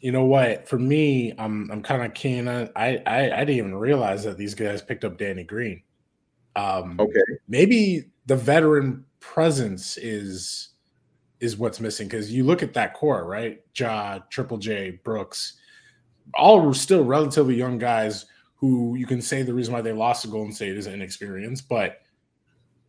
You 0.00 0.10
know 0.10 0.24
what? 0.24 0.66
For 0.66 0.78
me, 0.78 1.34
I'm 1.38 1.70
I'm 1.70 1.82
kind 1.82 2.02
of 2.02 2.14
keen 2.14 2.48
on. 2.48 2.70
I, 2.74 3.00
I 3.06 3.30
I 3.30 3.38
didn't 3.44 3.58
even 3.58 3.74
realize 3.74 4.24
that 4.24 4.38
these 4.38 4.54
guys 4.54 4.80
picked 4.82 5.04
up 5.04 5.18
Danny 5.18 5.44
Green. 5.44 5.82
Um, 6.56 6.96
okay. 6.98 7.20
Maybe 7.46 8.06
the 8.26 8.36
veteran 8.36 9.04
presence 9.20 9.96
is 9.96 10.70
is 11.40 11.56
what's 11.56 11.80
missing 11.80 12.06
because 12.06 12.32
you 12.32 12.44
look 12.44 12.62
at 12.62 12.72
that 12.74 12.94
core, 12.94 13.26
right? 13.26 13.60
Ja, 13.76 14.20
Triple 14.30 14.58
J, 14.58 15.00
Brooks, 15.02 15.54
all 16.34 16.72
still 16.72 17.04
relatively 17.04 17.56
young 17.56 17.78
guys 17.78 18.26
who 18.54 18.94
you 18.94 19.06
can 19.06 19.20
say 19.20 19.42
the 19.42 19.52
reason 19.52 19.74
why 19.74 19.80
they 19.80 19.92
lost 19.92 20.22
to 20.22 20.28
Golden 20.28 20.52
State 20.52 20.76
is 20.76 20.86
inexperience, 20.86 21.60
but 21.60 22.02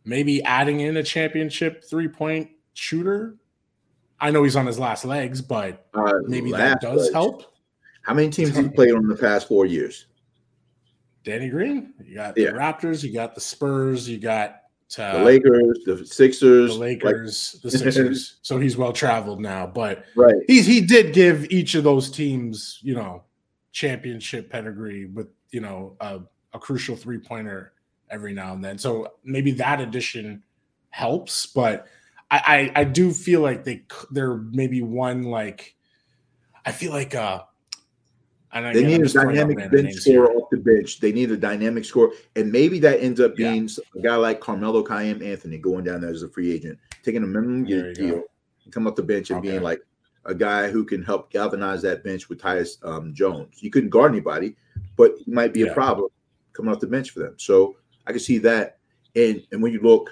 maybe 0.04 0.40
adding 0.44 0.80
in 0.80 0.98
a 0.98 1.02
championship 1.02 1.82
three 1.90 2.06
point 2.06 2.48
shooter. 2.74 3.34
I 4.20 4.30
know 4.30 4.44
he's 4.44 4.54
on 4.54 4.66
his 4.66 4.78
last 4.78 5.04
legs, 5.04 5.40
but 5.42 5.86
Uh, 5.92 6.12
maybe 6.22 6.52
that 6.52 6.80
does 6.80 7.02
legs. 7.02 7.12
help. 7.12 7.56
How 8.02 8.14
many 8.14 8.30
teams 8.30 8.56
he 8.56 8.68
played 8.68 8.92
on 8.92 9.02
in 9.02 9.08
the 9.08 9.16
past 9.16 9.48
four 9.48 9.66
years? 9.66 10.06
Danny 11.24 11.48
Green, 11.48 11.94
you 12.04 12.14
got 12.14 12.36
Yeah. 12.38 12.52
the 12.52 12.58
Raptors, 12.58 13.02
you 13.02 13.12
got 13.12 13.34
the 13.34 13.40
Spurs, 13.40 14.08
you 14.08 14.18
got 14.18 14.60
The 15.18 15.24
Lakers, 15.24 15.78
the 15.86 16.06
Sixers, 16.06 16.74
the 16.74 16.78
like- 16.80 17.02
Lakers, 17.02 17.60
the 17.62 17.70
Sixers. 17.78 18.36
so 18.42 18.58
he's 18.58 18.76
well 18.76 18.92
traveled 18.92 19.40
now, 19.40 19.66
but 19.66 20.04
right? 20.14 20.36
he's 20.46 20.66
he 20.66 20.80
did 20.80 21.12
give 21.12 21.50
each 21.50 21.74
of 21.74 21.84
those 21.84 22.10
teams, 22.10 22.78
you 22.82 22.94
know, 22.94 23.22
championship 23.72 24.50
pedigree 24.50 25.06
with 25.06 25.28
you 25.50 25.60
know 25.60 25.96
a, 26.00 26.20
a 26.52 26.58
crucial 26.58 26.96
three 26.96 27.18
pointer 27.18 27.72
every 28.10 28.32
now 28.34 28.52
and 28.52 28.64
then. 28.64 28.78
So 28.78 29.14
maybe 29.24 29.50
that 29.52 29.80
addition 29.80 30.42
helps, 30.90 31.46
but 31.46 31.86
I, 32.30 32.70
I 32.74 32.80
I 32.80 32.84
do 32.84 33.10
feel 33.12 33.40
like 33.40 33.64
they 33.64 33.82
they're 34.12 34.36
maybe 34.36 34.80
one 34.82 35.24
like 35.24 35.74
I 36.64 36.72
feel 36.72 36.92
like 36.92 37.14
uh 37.14 37.42
They 38.54 38.84
need 38.84 39.00
a 39.00 39.02
just 39.02 39.14
throwing 39.14 39.36
out 39.38 39.48
dynamic 39.48 39.70
bench 39.72 39.94
scorer 39.94 40.32
off 40.32 40.48
the 40.50 40.58
bench. 40.58 41.00
They 41.00 41.10
need 41.10 41.30
a 41.32 41.36
dynamic 41.36 41.84
scorer, 41.84 42.10
and 42.36 42.52
maybe 42.52 42.78
that 42.80 43.00
ends 43.02 43.20
up 43.20 43.34
Yeah. 43.36 43.50
being 43.50 43.68
a 43.96 44.00
guy 44.00 44.14
like 44.14 44.40
Carmelo 44.40 44.84
Kyam 44.84 45.24
Anthony 45.24 45.58
going 45.58 45.84
down 45.84 46.00
there 46.02 46.10
as 46.10 46.22
a 46.22 46.28
free 46.28 46.52
agent, 46.52 46.78
taking 47.02 47.24
a 47.24 47.26
minimum 47.26 47.66
you 47.66 47.92
deal, 47.94 48.10
go. 48.10 48.24
come 48.70 48.86
off 48.86 48.94
the 48.94 49.02
bench 49.02 49.30
and 49.30 49.40
Okay. 49.40 49.50
being 49.50 49.62
like 49.62 49.80
a 50.24 50.34
guy 50.34 50.70
who 50.70 50.84
can 50.84 51.02
help 51.02 51.30
galvanize 51.32 51.82
that 51.82 52.04
bench 52.04 52.28
with 52.28 52.40
Tyus 52.40 52.78
um, 52.84 53.12
Jones. 53.12 53.58
He 53.58 53.68
couldn't 53.70 53.90
guard 53.90 54.12
anybody, 54.12 54.56
but 54.96 55.16
he 55.18 55.32
might 55.32 55.52
be 55.52 55.60
Yeah. 55.60 55.72
a 55.72 55.74
problem 55.74 56.08
coming 56.52 56.72
off 56.72 56.80
the 56.80 56.86
bench 56.86 57.10
for 57.10 57.18
them. 57.18 57.34
So 57.38 57.76
I 58.06 58.12
can 58.12 58.20
see 58.20 58.38
that. 58.38 58.78
And 59.16 59.42
and 59.50 59.60
when 59.60 59.72
you 59.72 59.80
look, 59.80 60.10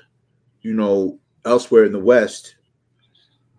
you 0.62 0.74
know, 0.74 1.20
elsewhere 1.44 1.84
in 1.84 1.92
the 1.92 2.00
West, 2.00 2.56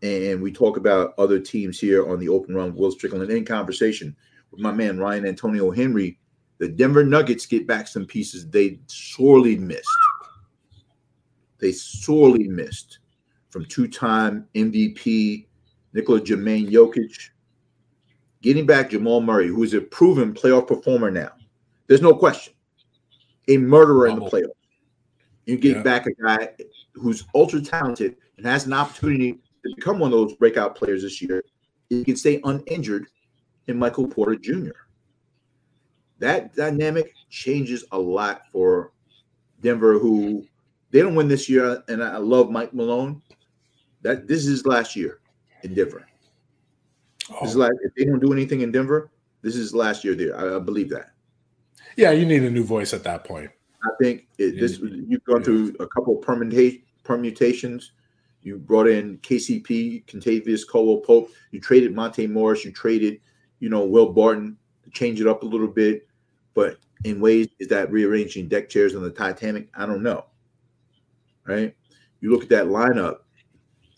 and 0.02 0.42
we 0.42 0.52
talk 0.52 0.76
about 0.76 1.14
other 1.18 1.40
teams 1.40 1.80
here 1.80 2.06
on 2.06 2.20
the 2.20 2.28
open 2.28 2.54
run, 2.54 2.76
Will 2.76 2.92
Strickland 2.92 3.32
in 3.32 3.46
conversation 3.46 4.14
with 4.54 4.62
my 4.62 4.72
man 4.72 5.00
Ryan 5.00 5.26
Antonio 5.26 5.72
Henry, 5.72 6.20
the 6.60 6.68
Denver 6.68 7.04
Nuggets 7.04 7.46
get 7.48 7.66
back 7.68 7.88
some 7.88 8.06
pieces 8.06 8.48
they 8.48 8.80
sorely 8.86 9.58
missed. 9.58 9.88
They 11.58 11.72
sorely 11.72 12.48
missed 12.48 13.00
from 13.50 13.66
two-time 13.66 14.48
MVP 14.54 15.48
Nikola 15.94 16.22
Jermaine 16.22 16.70
Jokic, 16.70 17.30
getting 18.42 18.66
back 18.66 18.92
Jamal 18.92 19.22
Murray, 19.22 19.48
who 19.48 19.64
is 19.64 19.74
a 19.74 19.82
proven 19.82 20.34
playoff 20.34 20.68
performer 20.68 21.10
now. 21.10 21.32
There's 21.88 22.02
no 22.02 22.14
question. 22.14 22.54
A 23.48 23.58
murderer 23.58 24.08
in 24.08 24.16
the 24.20 24.26
playoffs. 24.26 24.50
You 25.46 25.58
get 25.58 25.78
Yeah. 25.78 25.84
back 25.84 26.06
a 26.06 26.14
guy 26.14 26.50
who's 26.94 27.26
ultra 27.36 27.60
talented 27.62 28.16
and 28.38 28.46
has 28.46 28.66
an 28.66 28.74
opportunity 28.74 29.34
to 29.34 29.76
become 29.76 30.00
one 30.00 30.14
of 30.14 30.20
those 30.20 30.36
breakout 30.36 30.76
players 30.76 31.02
this 31.02 31.22
year. 31.22 31.44
He 31.90 32.04
can 32.04 32.16
stay 32.16 32.40
uninjured 32.44 33.08
in 33.68 33.78
Michael 33.78 34.08
Porter 34.08 34.36
Jr. 34.36 34.72
That 36.20 36.56
dynamic 36.56 37.14
changes 37.30 37.84
a 37.92 38.00
lot 38.00 38.44
for 38.52 38.92
Denver, 39.62 40.00
who 40.00 40.46
they 40.92 41.02
don't 41.02 41.16
win 41.16 41.28
this 41.28 41.50
year. 41.50 41.84
And 41.88 42.04
I 42.04 42.18
love 42.18 42.50
Mike 42.50 42.74
Malone. 42.74 43.22
That 44.02 44.28
this 44.28 44.46
is 44.48 44.66
last 44.66 44.96
year 44.96 45.20
in 45.64 45.74
Denver. 45.74 46.06
Oh, 47.30 47.46
like 47.56 47.72
if 47.84 47.96
they 47.96 48.04
don't 48.04 48.20
do 48.20 48.34
anything 48.34 48.62
in 48.62 48.72
Denver, 48.72 49.10
this 49.42 49.56
is 49.56 49.74
last 49.74 50.04
year 50.04 50.14
there. 50.14 50.38
I, 50.38 50.58
I 50.58 50.60
believe 50.60 50.90
that. 50.90 51.12
yeah, 51.96 52.12
you 52.12 52.26
need 52.26 52.44
a 52.44 52.50
new 52.50 52.64
voice 52.64 52.94
at 52.94 53.04
that 53.04 53.24
point. 53.24 53.50
I 53.84 53.90
think 54.02 54.28
it, 54.38 54.60
this 54.60 54.80
you've 54.80 55.24
gone 55.24 55.44
through 55.44 55.76
a 55.80 55.88
couple 55.88 56.18
of 56.18 56.24
permuta- 56.24 56.82
permutations. 57.04 57.94
You 58.42 58.58
brought 58.58 58.88
in 58.88 59.18
KCP, 59.20 60.06
Kentavious 60.06 60.68
Caldwell 60.68 60.98
Pope. 60.98 61.32
You 61.52 61.62
traded 61.62 61.96
Monte 61.96 62.28
Morris. 62.28 62.66
You 62.66 62.72
traded, 62.72 63.22
you 63.64 63.70
know, 63.70 63.86
Will 63.86 64.12
Barton 64.12 64.58
to 64.84 64.90
change 64.90 65.22
it 65.22 65.28
up 65.28 65.44
a 65.44 65.46
little 65.46 65.70
bit. 65.70 66.06
But 66.54 66.80
in 67.06 67.22
ways, 67.22 67.48
is 67.60 67.70
that 67.70 67.90
rearranging 67.90 68.50
deck 68.50 68.68
chairs 68.68 68.94
on 68.94 69.04
the 69.04 69.10
Titanic? 69.10 69.70
I 69.74 69.86
don't 69.86 70.04
know. 70.04 70.26
Right? 71.46 71.74
You 72.20 72.30
look 72.30 72.44
at 72.44 72.50
that 72.50 72.66
lineup 72.66 73.20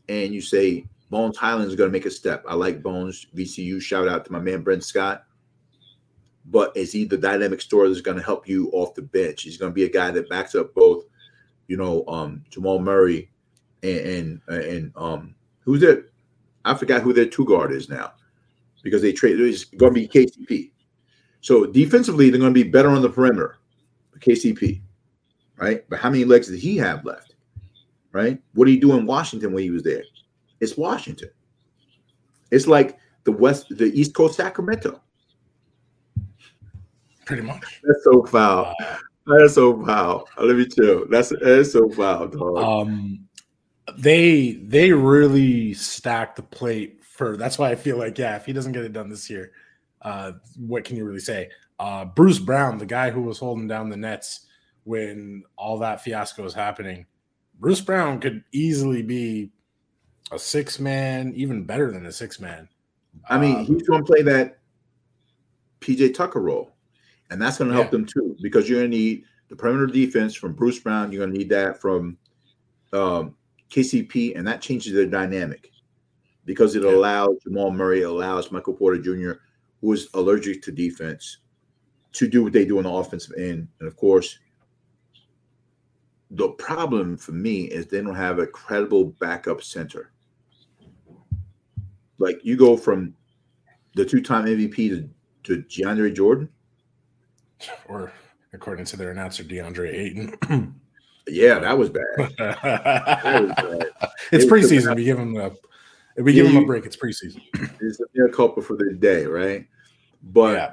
and 0.08 0.36
you 0.36 0.41
say 0.41 0.86
Bones 1.10 1.36
Hyland 1.36 1.67
is 1.67 1.75
going 1.75 1.89
to 1.89 1.91
make 1.91 2.06
a 2.06 2.12
step. 2.12 2.45
I 2.47 2.54
like 2.54 2.84
Bones. 2.84 3.25
VCU. 3.36 3.82
Shout 3.82 4.08
out 4.08 4.23
to 4.25 4.32
my 4.32 4.39
man 4.39 4.62
Brent 4.62 4.84
Scott 4.84 5.25
but 6.47 6.78
is 6.78 6.91
he 6.91 7.06
the 7.06 7.17
dynamic 7.17 7.60
story 7.60 7.89
that's 7.89 8.01
going 8.01 8.17
to 8.19 8.23
help 8.23 8.47
you 8.47 8.69
off 8.69 8.93
the 8.93 9.01
bench? 9.01 9.41
He's 9.41 9.58
going 9.58 9.71
to 9.71 9.73
be 9.73 9.86
a 9.86 9.89
guy 9.89 10.12
that 10.12 10.30
backs 10.30 10.54
up 10.54 10.75
both, 10.75 11.06
you 11.65 11.75
know, 11.75 12.06
um, 12.08 12.43
Jamal 12.51 12.78
Murray 12.78 13.32
and 13.82 14.41
and, 14.47 14.63
and 14.63 14.91
um, 14.95 15.34
who's 15.62 15.82
that? 15.82 16.08
I 16.63 16.75
forgot 16.75 17.01
who 17.01 17.13
their 17.13 17.25
two 17.25 17.45
guard 17.45 17.71
is 17.71 17.89
now 17.89 18.13
because 18.85 19.01
they 19.01 19.11
trade. 19.11 19.37
It's 19.41 19.65
going 19.65 19.93
to 19.93 19.99
be 19.99 20.07
KCP. 20.07 20.71
So 21.41 21.65
defensively, 21.65 22.29
they're 22.29 22.39
going 22.39 22.53
to 22.53 22.63
be 22.63 22.69
better 22.69 22.89
on 22.89 23.01
the 23.01 23.09
perimeter. 23.09 23.57
KCP, 24.19 24.81
right? 25.57 25.83
But 25.89 25.99
how 25.99 26.09
many 26.09 26.23
legs 26.23 26.47
did 26.47 26.59
he 26.59 26.77
have 26.77 27.03
left? 27.03 27.35
Right? 28.13 28.39
What 28.53 28.65
did 28.65 28.71
he 28.71 28.79
do 28.79 28.93
in 28.93 29.05
Washington 29.05 29.51
when 29.51 29.63
he 29.63 29.71
was 29.71 29.83
there? 29.83 30.03
It's 30.61 30.77
Washington. 30.77 31.29
It's 32.51 32.67
like 32.67 32.97
the 33.25 33.31
West, 33.33 33.75
the 33.77 33.85
East 33.85 34.13
Coast 34.13 34.37
Sacramento. 34.37 35.01
Pretty 37.25 37.41
much. 37.41 37.81
That's 37.83 38.03
so 38.03 38.23
foul. 38.23 38.73
That's 39.25 39.55
so 39.55 39.83
foul. 39.83 40.29
Let 40.39 40.55
me 40.55 40.67
chill. 40.67 41.07
That's 41.09 41.33
that's 41.41 41.73
so 41.73 41.89
foul, 41.89 42.27
dog. 42.27 42.57
um 42.57 43.27
they 43.97 44.53
they 44.53 44.91
really 44.91 45.73
stacked 45.73 46.35
the 46.35 46.43
plate 46.43 47.03
for 47.15 47.38
that's 47.38 47.58
why 47.58 47.71
I 47.71 47.75
feel 47.75 47.97
like 47.97 48.17
yeah, 48.17 48.36
if 48.36 48.45
he 48.45 48.54
doesn't 48.54 48.73
get 48.73 48.84
it 48.84 48.93
done 48.93 49.10
this 49.10 49.30
year, 49.30 49.51
uh 50.01 50.34
what 50.58 50.84
can 50.84 50.97
you 50.97 51.06
really 51.06 51.19
say? 51.19 51.49
Uh 51.80 52.06
Bruce 52.06 52.39
Brown, 52.39 52.78
the 52.78 52.86
guy 52.86 53.10
who 53.10 53.21
was 53.21 53.39
holding 53.39 53.67
down 53.67 53.89
the 53.89 53.97
nets 53.97 54.47
when 54.84 55.43
all 55.58 55.80
that 55.80 56.04
fiasco 56.04 56.43
was 56.43 56.54
happening, 56.54 57.06
Bruce 57.60 57.82
Brown 57.82 58.19
could 58.19 58.43
easily 58.51 59.01
be 59.01 59.51
a 60.32 60.38
six 60.38 60.80
man, 60.80 61.32
even 61.36 61.63
better 61.63 61.91
than 61.91 62.06
a 62.06 62.12
six 62.12 62.39
man. 62.39 62.67
I 63.30 63.38
mean, 63.39 63.56
Um, 63.60 63.65
he's 63.65 63.84
going 63.84 64.04
to 64.04 64.06
play 64.06 64.21
that 64.23 64.60
PJ 65.80 66.13
Tucker 66.13 66.41
role, 66.41 66.75
and 67.30 67.41
that's 67.41 67.58
going 67.58 67.69
to 67.69 67.73
help 67.75 67.88
Yeah. 67.88 67.91
them 67.91 68.06
too 68.06 68.36
because 68.41 68.67
you're 68.69 68.80
going 68.80 68.91
to 68.91 68.97
need 68.97 69.23
the 69.49 69.56
perimeter 69.56 69.88
defense 69.88 70.36
from 70.36 70.54
Bruce 70.54 70.80
Brown. 70.80 71.12
You're 71.12 71.21
going 71.21 71.32
to 71.32 71.38
need 71.38 71.49
that 71.49 71.80
from 71.80 72.17
um, 72.93 73.36
KCP, 73.69 74.38
and 74.38 74.45
that 74.47 74.62
changes 74.62 74.93
their 74.93 75.06
dynamic 75.06 75.71
because 76.45 76.75
it 76.75 76.84
Yeah. 76.84 76.89
allows 76.91 77.38
Jamal 77.43 77.71
Murray, 77.71 78.03
allows 78.03 78.51
Michael 78.51 78.73
Porter 78.73 79.01
Jr., 79.01 79.39
who 79.81 79.91
is 79.93 80.08
allergic 80.13 80.62
to 80.63 80.71
defense, 80.71 81.38
to 82.13 82.27
do 82.27 82.43
what 82.43 82.53
they 82.53 82.65
do 82.65 82.77
on 82.77 82.84
the 82.86 82.89
offensive 82.91 83.34
end, 83.38 83.67
and 83.79 83.88
of 83.88 83.95
course. 83.97 84.39
The 86.31 86.49
problem 86.49 87.17
for 87.17 87.34
me 87.34 87.65
is 87.65 87.86
they 87.86 88.01
don't 88.01 88.15
have 88.15 88.39
a 88.39 88.47
credible 88.47 89.05
backup 89.19 89.62
center. 89.62 90.12
Like 92.17 92.39
you 92.43 92.58
go 92.58 92.75
from 92.75 93.13
the 93.95 94.03
two-time 94.05 94.45
MVP 94.45 94.89
to, 94.89 95.10
to 95.43 95.62
DeAndre 95.63 96.13
Jordan. 96.15 96.49
or 97.88 98.12
according 98.53 98.86
to 98.86 98.97
their 98.97 99.12
announcer 99.12 99.43
DeAndre 99.43 99.93
Ayton. 99.93 100.75
Yeah, 101.27 101.60
that 101.60 101.77
was 101.77 101.89
bad. 101.89 102.03
That 102.38 103.41
was 103.43 103.51
bad. 103.51 104.10
it's 104.31 104.45
took 104.45 104.53
preseason. 104.53 104.95
We 104.95 105.03
give 105.03 105.19
him 105.19 105.36
a 106.17 106.23
we 106.23 106.34
give 106.34 106.47
him 106.47 106.58
a 106.58 106.65
break. 106.65 106.86
It's 106.86 106.97
preseason. 106.97 107.41
It's 107.82 107.99
a 107.99 108.30
culpa 108.30 108.62
for 108.62 108.75
the 108.75 108.93
day, 108.93 109.25
right? 109.25 109.67
But 110.23 110.54
yeah, 110.54 110.71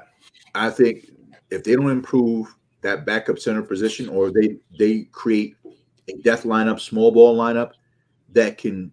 I 0.55 0.69
think 0.69 1.11
if 1.51 1.63
they 1.63 1.75
don't 1.75 1.89
improve 1.89 2.53
that 2.81 3.05
backup 3.05 3.39
center 3.39 3.61
position, 3.61 4.09
or 4.09 4.31
they 4.31 4.57
they 4.77 5.03
create 5.11 5.55
a 6.09 6.13
death 6.23 6.43
lineup, 6.43 6.79
small 6.79 7.11
ball 7.11 7.37
lineup 7.37 7.71
that 8.29 8.57
can 8.57 8.91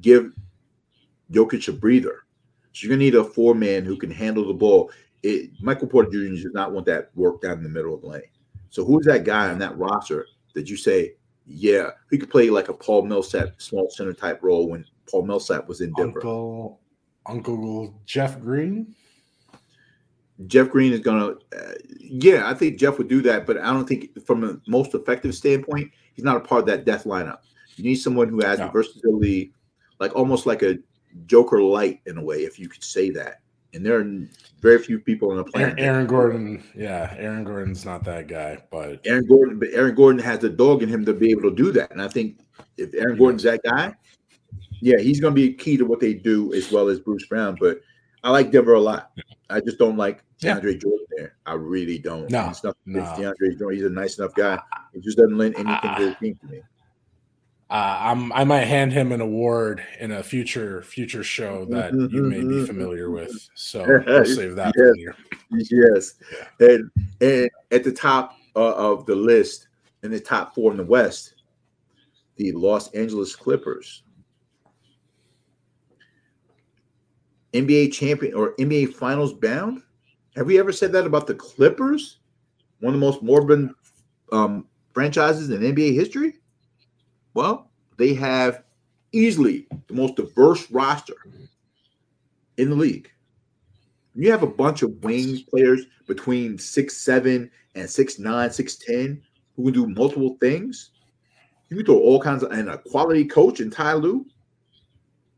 give 0.00 0.32
Jokic 1.32 1.68
a 1.68 1.72
breather. 1.72 2.22
So 2.72 2.86
you're 2.86 2.96
gonna 2.96 3.04
need 3.04 3.14
a 3.14 3.24
four 3.24 3.54
man 3.54 3.84
who 3.84 3.96
can 3.96 4.10
handle 4.10 4.46
the 4.46 4.54
ball. 4.54 4.90
It, 5.22 5.50
Michael 5.60 5.88
Porter 5.88 6.10
Jr. 6.10 6.42
does 6.42 6.54
not 6.54 6.72
want 6.72 6.86
that 6.86 7.10
work 7.14 7.42
down 7.42 7.58
in 7.58 7.62
the 7.62 7.68
middle 7.68 7.94
of 7.94 8.00
the 8.00 8.06
lane. 8.06 8.22
So 8.70 8.84
who's 8.84 9.04
that 9.06 9.24
guy 9.24 9.50
on 9.50 9.58
that 9.58 9.76
roster 9.76 10.26
that 10.54 10.70
you 10.70 10.76
say, 10.76 11.14
yeah, 11.52 11.90
he 12.10 12.18
could 12.18 12.30
play 12.30 12.48
like 12.48 12.68
a 12.68 12.72
Paul 12.74 13.02
Millsap 13.02 13.60
small 13.60 13.90
center 13.90 14.12
type 14.12 14.42
role 14.42 14.68
when 14.68 14.84
Paul 15.10 15.26
Millsap 15.26 15.66
was 15.66 15.80
in 15.80 15.92
Denver? 15.94 16.20
Uncle 16.20 16.80
Uncle 17.26 18.00
Jeff 18.06 18.40
Green. 18.40 18.94
Jeff 20.46 20.70
Green 20.70 20.92
is 20.92 21.00
gonna, 21.00 21.32
uh, 21.56 21.72
yeah, 21.98 22.48
I 22.48 22.54
think 22.54 22.78
Jeff 22.78 22.96
would 22.98 23.08
do 23.08 23.20
that, 23.22 23.46
but 23.46 23.58
I 23.58 23.72
don't 23.72 23.86
think 23.86 24.24
from 24.24 24.44
a 24.44 24.58
most 24.66 24.94
effective 24.94 25.34
standpoint, 25.34 25.90
he's 26.14 26.24
not 26.24 26.36
a 26.36 26.40
part 26.40 26.60
of 26.60 26.66
that 26.66 26.84
death 26.86 27.04
lineup. 27.04 27.40
You 27.76 27.84
need 27.84 27.96
someone 27.96 28.28
who 28.28 28.40
has 28.40 28.58
No. 28.58 28.70
versatility, 28.70 29.52
like 29.98 30.14
almost 30.16 30.46
like 30.46 30.62
a 30.62 30.78
Joker 31.26 31.60
light 31.62 32.00
in 32.06 32.16
a 32.16 32.22
way, 32.22 32.44
if 32.44 32.58
you 32.58 32.68
could 32.68 32.84
say 32.84 33.10
that. 33.10 33.39
And 33.72 33.84
there 33.84 33.98
are 33.98 34.28
very 34.60 34.78
few 34.78 34.98
people 34.98 35.30
on 35.30 35.36
the 35.36 35.44
planet. 35.44 35.74
Aaron, 35.78 36.06
Gordon, 36.06 36.62
yeah, 36.74 37.14
Aaron 37.18 37.44
Gordon's 37.44 37.84
not 37.84 38.04
that 38.04 38.26
guy, 38.26 38.58
but 38.70 39.00
Aaron 39.06 39.26
Gordon, 39.26 39.58
but 39.58 39.68
Aaron 39.72 39.94
Gordon 39.94 40.22
has 40.22 40.40
the 40.40 40.48
dog 40.48 40.82
in 40.82 40.88
him 40.88 41.04
to 41.04 41.12
be 41.12 41.30
able 41.30 41.42
to 41.42 41.54
do 41.54 41.72
that. 41.72 41.90
And 41.90 42.02
I 42.02 42.08
think 42.08 42.40
if 42.76 42.94
Aaron 42.94 43.16
Gordon's 43.16 43.42
that 43.44 43.62
guy, 43.62 43.94
yeah, 44.80 44.98
he's 44.98 45.20
going 45.20 45.34
to 45.34 45.40
be 45.40 45.52
key 45.52 45.76
to 45.76 45.84
what 45.84 46.00
they 46.00 46.14
do 46.14 46.52
as 46.54 46.70
well 46.72 46.88
as 46.88 47.00
Bruce 47.00 47.26
Brown. 47.26 47.56
But 47.60 47.80
I 48.24 48.30
like 48.30 48.50
Denver 48.50 48.74
a 48.74 48.80
lot. 48.80 49.12
I 49.48 49.60
just 49.60 49.78
don't 49.78 49.96
like 49.96 50.22
Yeah. 50.40 50.58
DeAndre 50.58 50.80
Jordan 50.80 51.06
there. 51.16 51.36
I 51.46 51.54
really 51.54 51.98
don't. 51.98 52.30
No, 52.30 52.48
It's 52.48 52.64
nothing 52.64 52.96
against 52.96 53.18
no. 53.18 53.32
DeAndre 53.32 53.58
Jordan. 53.58 53.76
He's 53.76 53.86
a 53.86 53.90
nice 53.90 54.18
enough 54.18 54.34
guy. 54.34 54.58
He 54.94 55.00
just 55.00 55.18
doesn't 55.18 55.36
lend 55.36 55.54
anything 55.56 55.94
to 55.96 56.04
the 56.04 56.10
ah. 56.10 56.18
team 56.20 56.34
to 56.36 56.46
me. 56.46 56.62
Uh, 57.70 57.98
I'm 58.00 58.32
I 58.32 58.42
might 58.42 58.64
hand 58.64 58.92
him 58.92 59.12
an 59.12 59.20
award 59.20 59.84
in 60.00 60.10
a 60.10 60.24
future 60.24 60.82
future 60.82 61.22
show 61.22 61.64
that 61.66 61.92
you 61.94 62.22
may 62.24 62.42
be 62.42 62.66
familiar 62.66 63.10
with. 63.10 63.48
So 63.54 63.84
we'll 64.06 64.24
save 64.24 64.56
that 64.56 64.74
for 64.74 64.92
later. 64.92 65.16
Yes, 65.52 66.14
and 66.58 66.90
and 67.20 67.48
at 67.70 67.84
the 67.84 67.92
top 67.92 68.36
uh, 68.56 68.74
of 68.74 69.06
the 69.06 69.14
list, 69.14 69.68
in 70.02 70.10
the 70.10 70.18
top 70.18 70.52
four 70.52 70.72
in 70.72 70.78
the 70.78 70.84
West, 70.84 71.34
the 72.36 72.50
Los 72.52 72.90
Angeles 72.92 73.36
Clippers, 73.36 74.02
NBA 77.52 77.92
champion 77.92 78.34
or 78.34 78.56
NBA 78.56 78.94
Finals 78.94 79.32
bound. 79.32 79.80
Have 80.34 80.46
we 80.46 80.58
ever 80.58 80.72
said 80.72 80.90
that 80.92 81.06
about 81.06 81.28
the 81.28 81.34
Clippers? 81.34 82.18
One 82.80 82.94
of 82.94 83.00
the 83.00 83.06
most 83.06 83.22
morbid 83.22 83.70
um, 84.32 84.66
franchises 84.92 85.50
in 85.50 85.60
NBA 85.60 85.94
history. 85.94 86.39
Well, 87.34 87.70
they 87.96 88.14
have 88.14 88.64
easily 89.12 89.66
the 89.88 89.94
most 89.94 90.16
diverse 90.16 90.70
roster 90.70 91.14
in 92.56 92.70
the 92.70 92.76
league. 92.76 93.10
You 94.14 94.30
have 94.30 94.42
a 94.42 94.46
bunch 94.46 94.82
of 94.82 95.02
wing 95.04 95.44
players 95.48 95.86
between 96.06 96.58
six 96.58 96.96
seven 96.96 97.50
and 97.74 97.88
six 97.88 98.18
nine, 98.18 98.50
six 98.50 98.76
ten 98.76 99.22
who 99.56 99.64
can 99.64 99.72
do 99.72 99.86
multiple 99.86 100.36
things. 100.40 100.90
You 101.68 101.76
can 101.76 101.86
throw 101.86 101.98
all 101.98 102.20
kinds 102.20 102.42
of 102.42 102.50
and 102.50 102.68
a 102.68 102.78
quality 102.78 103.24
coach 103.24 103.60
in 103.60 103.70
Ty 103.70 103.94
Lue. 103.94 104.26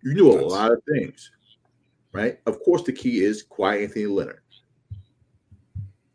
You 0.03 0.11
can 0.11 0.17
do 0.17 0.31
a 0.31 0.35
That's- 0.37 0.51
lot 0.51 0.73
of 0.73 0.83
things, 0.91 1.31
right? 2.13 2.39
Of 2.47 2.61
course, 2.65 2.83
the 2.83 2.93
key 2.93 3.23
is 3.23 3.45
Kawhi 3.45 3.83
Anthony 3.85 4.07
Leonard. 4.07 4.41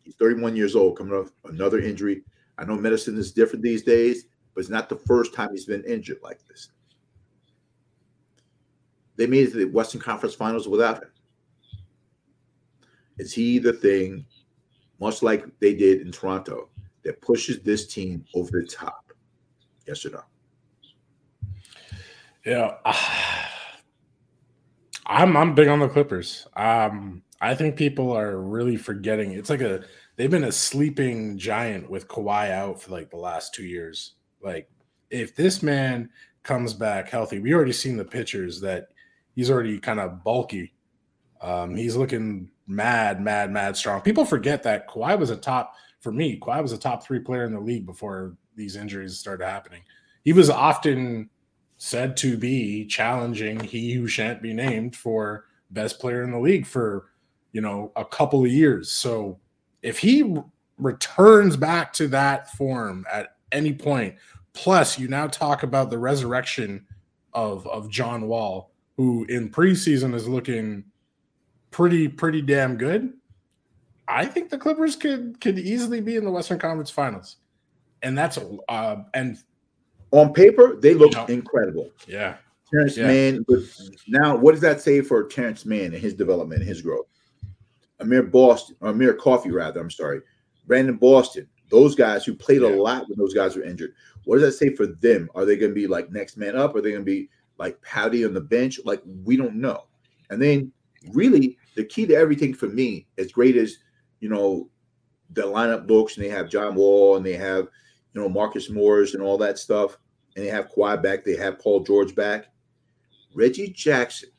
He's 0.03 0.15
31 0.15 0.55
years 0.55 0.75
old, 0.75 0.97
coming 0.97 1.13
off 1.13 1.31
another 1.45 1.79
injury. 1.79 2.23
I 2.57 2.65
know 2.65 2.75
medicine 2.75 3.17
is 3.17 3.31
different 3.31 3.63
these 3.63 3.83
days, 3.83 4.25
but 4.57 4.61
it's 4.61 4.71
not 4.71 4.89
the 4.89 4.95
first 4.95 5.35
time 5.35 5.51
he's 5.51 5.67
been 5.67 5.83
injured 5.83 6.17
like 6.23 6.39
this. 6.47 6.71
They 9.15 9.27
made 9.27 9.49
it 9.49 9.51
to 9.51 9.57
the 9.57 9.65
Western 9.65 10.01
Conference 10.01 10.33
Finals 10.33 10.67
without 10.67 11.03
him. 11.03 11.11
Is 13.19 13.31
he 13.31 13.59
the 13.59 13.73
thing, 13.73 14.25
much 14.99 15.21
like 15.21 15.45
they 15.59 15.75
did 15.75 16.01
in 16.01 16.11
Toronto, 16.11 16.69
that 17.03 17.21
pushes 17.21 17.59
this 17.59 17.85
team 17.85 18.25
over 18.33 18.59
the 18.59 18.67
top? 18.67 19.13
Yes 19.85 20.03
or 20.07 20.09
no? 20.09 20.23
Yeah, 22.43 22.77
I'm 25.05 25.37
I'm 25.37 25.53
big 25.53 25.67
on 25.67 25.77
the 25.77 25.87
Clippers. 25.87 26.47
Um, 26.55 27.21
I 27.41 27.53
think 27.53 27.75
people 27.75 28.11
are 28.11 28.37
really 28.39 28.75
forgetting. 28.75 29.33
It's 29.33 29.51
like 29.51 29.61
a 29.61 29.83
they've 30.15 30.31
been 30.31 30.45
a 30.45 30.51
sleeping 30.51 31.37
giant 31.37 31.91
with 31.91 32.07
Kawhi 32.07 32.49
out 32.49 32.81
for 32.81 32.89
like 32.89 33.11
the 33.11 33.17
last 33.17 33.53
two 33.53 33.63
years. 33.63 34.15
Like 34.41 34.69
if 35.09 35.35
this 35.35 35.63
man 35.63 36.09
comes 36.43 36.73
back 36.73 37.09
healthy, 37.09 37.39
we 37.39 37.53
already 37.53 37.73
seen 37.73 37.97
the 37.97 38.05
pictures 38.05 38.61
that 38.61 38.89
he's 39.35 39.49
already 39.49 39.79
kind 39.79 39.99
of 39.99 40.23
bulky. 40.23 40.73
Um, 41.41 41.75
he's 41.75 41.95
looking 41.95 42.49
mad, 42.67 43.21
mad, 43.21 43.51
mad 43.51 43.77
strong. 43.77 44.01
People 44.01 44.25
forget 44.25 44.63
that 44.63 44.87
Kawhi 44.87 45.17
was 45.17 45.29
a 45.29 45.37
top 45.37 45.73
for 45.99 46.11
me. 46.11 46.39
Kawhi 46.39 46.61
was 46.61 46.71
a 46.71 46.77
top 46.77 47.03
three 47.03 47.19
player 47.19 47.45
in 47.45 47.53
the 47.53 47.59
league 47.59 47.85
before 47.85 48.35
these 48.55 48.75
injuries 48.75 49.17
started 49.17 49.45
happening. 49.45 49.81
He 50.23 50.33
was 50.33 50.49
often 50.49 51.29
said 51.77 52.17
to 52.17 52.37
be 52.37 52.85
challenging 52.85 53.59
he 53.59 53.93
who 53.93 54.07
shan't 54.07 54.41
be 54.41 54.53
named 54.53 54.95
for 54.95 55.45
best 55.71 55.99
player 55.99 56.23
in 56.23 56.31
the 56.31 56.39
league 56.39 56.65
for 56.65 57.11
you 57.51 57.61
know 57.61 57.91
a 57.95 58.05
couple 58.05 58.43
of 58.43 58.51
years 58.51 58.91
so 58.91 59.39
if 59.83 59.99
he 59.99 60.35
returns 60.77 61.55
back 61.55 61.93
to 61.93 62.07
that 62.07 62.51
form 62.51 63.05
at 63.11 63.36
any 63.51 63.73
point. 63.73 64.15
plus 64.53 64.97
you 64.99 65.07
now 65.07 65.27
talk 65.27 65.63
about 65.63 65.89
the 65.89 65.97
resurrection 65.97 66.85
of 67.33 67.65
of 67.67 67.89
john 67.89 68.27
wall 68.27 68.71
who 68.97 69.25
in 69.29 69.49
preseason 69.49 70.13
is 70.15 70.27
looking 70.27 70.83
pretty 71.71 72.07
pretty 72.07 72.41
damn 72.41 72.75
good 72.77 73.13
i 74.07 74.25
think 74.25 74.49
the 74.49 74.57
clippers 74.57 74.95
could 74.95 75.39
could 75.41 75.59
easily 75.59 76.01
be 76.01 76.15
in 76.15 76.23
the 76.25 76.31
western 76.31 76.57
conference 76.57 76.89
finals 76.89 77.37
and 78.01 78.17
that's 78.17 78.37
uh 78.69 78.95
and 79.13 79.37
On 80.11 80.31
paper, 80.33 80.77
they 80.79 80.93
look 80.93 81.13
No. 81.13 81.25
incredible. 81.25 81.89
yeah 82.07 82.37
Terrence 82.71 82.97
Yeah. 82.97 83.07
Mann, 83.07 83.45
now 84.07 84.35
what 84.35 84.51
does 84.53 84.61
that 84.61 84.81
say 84.81 85.01
for 85.01 85.23
Terrence 85.27 85.65
Mann 85.65 85.93
and 85.93 86.01
his 86.01 86.13
development 86.13 86.61
and 86.61 86.67
his 86.69 86.81
growth? 86.81 87.07
Amir 87.99 88.23
Boston, 88.23 88.75
or 88.81 88.89
Amir 88.89 89.13
Coffey, 89.15 89.51
rather, 89.51 89.79
I'm 89.81 89.89
sorry. 89.91 90.21
Brandon 90.65 90.95
Boston, 90.97 91.47
those 91.69 91.95
guys 91.95 92.25
who 92.25 92.33
played 92.33 92.61
a 92.61 92.67
lot 92.67 93.07
when 93.07 93.17
those 93.17 93.33
guys 93.33 93.55
were 93.55 93.63
injured. 93.63 93.93
What 94.23 94.39
does 94.39 94.45
that 94.45 94.57
say 94.57 94.75
for 94.75 94.87
them? 94.87 95.29
Are 95.35 95.45
they 95.45 95.57
going 95.57 95.71
to 95.71 95.75
be 95.75 95.87
like 95.87 96.11
next 96.11 96.37
man 96.37 96.55
up? 96.55 96.75
Are 96.75 96.81
they 96.81 96.91
going 96.91 97.01
to 97.01 97.05
be 97.05 97.29
like 97.57 97.81
Patty 97.81 98.25
on 98.25 98.33
the 98.33 98.41
bench? 98.41 98.79
Like, 98.85 99.01
we 99.23 99.37
don't 99.37 99.55
know. 99.55 99.85
And 100.29 100.41
then, 100.41 100.71
really, 101.11 101.57
the 101.75 101.83
key 101.83 102.05
to 102.05 102.15
everything 102.15 102.53
for 102.53 102.67
me, 102.67 103.07
as 103.17 103.31
great 103.31 103.55
as, 103.55 103.77
you 104.19 104.29
know, 104.29 104.69
the 105.31 105.43
lineup 105.43 105.89
looks 105.89 106.15
and 106.15 106.25
they 106.25 106.29
have 106.29 106.49
John 106.49 106.75
Wall 106.75 107.17
and 107.17 107.25
they 107.25 107.33
have, 107.33 107.67
you 108.13 108.21
know, 108.21 108.29
Marcus 108.29 108.69
Morris 108.69 109.13
and 109.13 109.21
all 109.21 109.37
that 109.37 109.57
stuff, 109.57 109.97
and 110.35 110.45
they 110.45 110.49
have 110.49 110.69
Kawhi 110.71 111.01
back, 111.01 111.23
they 111.23 111.35
have 111.35 111.59
Paul 111.59 111.83
George 111.83 112.15
back. 112.15 112.47
Reggie 113.33 113.69
Jackson, 113.69 114.29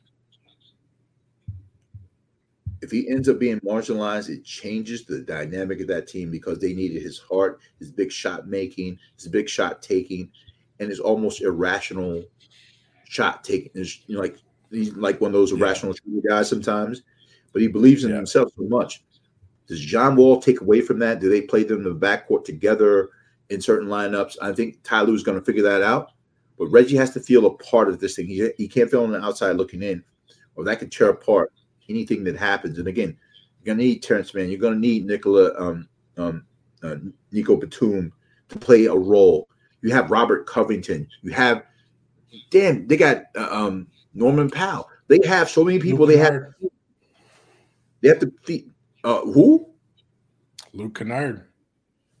if 2.81 2.91
he 2.91 3.09
ends 3.09 3.27
up 3.27 3.39
being 3.39 3.59
marginalized, 3.59 4.29
it 4.29 4.43
changes 4.45 5.03
the 5.03 5.19
dynamic 5.19 5.81
of 5.81 5.87
that 5.87 6.07
team 6.07 6.31
because 6.31 6.59
they 6.59 6.73
needed 6.73 7.01
his 7.01 7.19
heart, 7.19 7.59
his 7.79 7.91
big 7.91 8.11
shot 8.11 8.47
making, 8.47 8.97
his 9.15 9.27
big 9.27 9.49
shot 9.49 9.81
taking, 9.81 10.29
and 10.79 10.89
his 10.89 10.99
almost 10.99 11.41
irrational 11.41 12.23
shot 13.03 13.43
taking. 13.43 13.71
It's, 13.75 14.01
you 14.07 14.15
know, 14.15 14.21
like 14.21 14.37
he's 14.71 14.93
like 14.95 15.19
one 15.19 15.29
of 15.29 15.33
those 15.33 15.51
irrational 15.51 15.93
guys 16.27 16.49
sometimes, 16.49 17.03
but 17.51 17.61
he 17.61 17.67
believes 17.67 18.03
in 18.03 18.11
Yeah. 18.11 18.17
himself 18.17 18.49
so 18.55 18.63
much. 18.63 19.03
Does 19.67 19.81
John 19.81 20.15
Wall 20.15 20.41
take 20.41 20.61
away 20.61 20.81
from 20.81 20.99
that? 20.99 21.19
Do 21.19 21.29
they 21.29 21.41
play 21.41 21.63
them 21.63 21.79
in 21.79 21.83
the 21.83 21.95
backcourt 21.95 22.45
together 22.45 23.09
in 23.49 23.61
certain 23.61 23.89
lineups? 23.89 24.37
I 24.41 24.53
think 24.53 24.81
Ty 24.83 25.01
Lue's 25.01 25.23
going 25.23 25.37
to 25.37 25.45
figure 25.45 25.63
that 25.63 25.81
out. 25.81 26.11
But 26.57 26.67
Reggie 26.67 26.97
has 26.97 27.11
to 27.11 27.19
feel 27.19 27.45
a 27.45 27.53
part 27.57 27.87
of 27.87 27.99
this 27.99 28.15
thing. 28.15 28.27
He, 28.27 28.49
he 28.57 28.67
can't 28.67 28.89
feel 28.89 29.03
on 29.03 29.11
the 29.11 29.23
outside 29.23 29.55
looking 29.55 29.81
in, 29.83 30.03
or 30.55 30.63
that 30.65 30.79
could 30.79 30.91
tear 30.91 31.09
apart 31.09 31.53
anything 31.89 32.23
that 32.25 32.37
happens. 32.37 32.77
And 32.79 32.87
again, 32.87 33.17
you're 33.63 33.75
gonna 33.75 33.83
need 33.83 34.03
Terrence 34.03 34.33
Mann. 34.33 34.49
You're 34.49 34.59
gonna 34.59 34.75
need 34.77 35.05
Nicola 35.05 35.53
um, 35.59 35.89
um, 36.17 36.45
uh, 36.83 36.95
Nico 37.31 37.55
Batum 37.55 38.13
to 38.49 38.59
play 38.59 38.85
a 38.85 38.95
role. 38.95 39.49
You 39.81 39.91
have 39.93 40.11
Robert 40.11 40.45
Covington. 40.45 41.07
You 41.21 41.31
have 41.31 41.63
damn. 42.51 42.87
They 42.87 42.97
got 42.97 43.23
uh, 43.35 43.47
um, 43.51 43.87
Norman 44.13 44.49
Powell. 44.49 44.89
They 45.07 45.19
have 45.25 45.49
so 45.49 45.63
many 45.63 45.79
people. 45.79 46.05
Luke 46.05 46.15
They 46.15 46.17
have 46.17 46.41
they 48.01 48.09
have 48.09 48.19
to 48.19 48.31
feed. 48.43 48.71
Uh, 49.03 49.21
who? 49.21 49.69
Luke 50.73 50.95
Kennard 50.95 51.47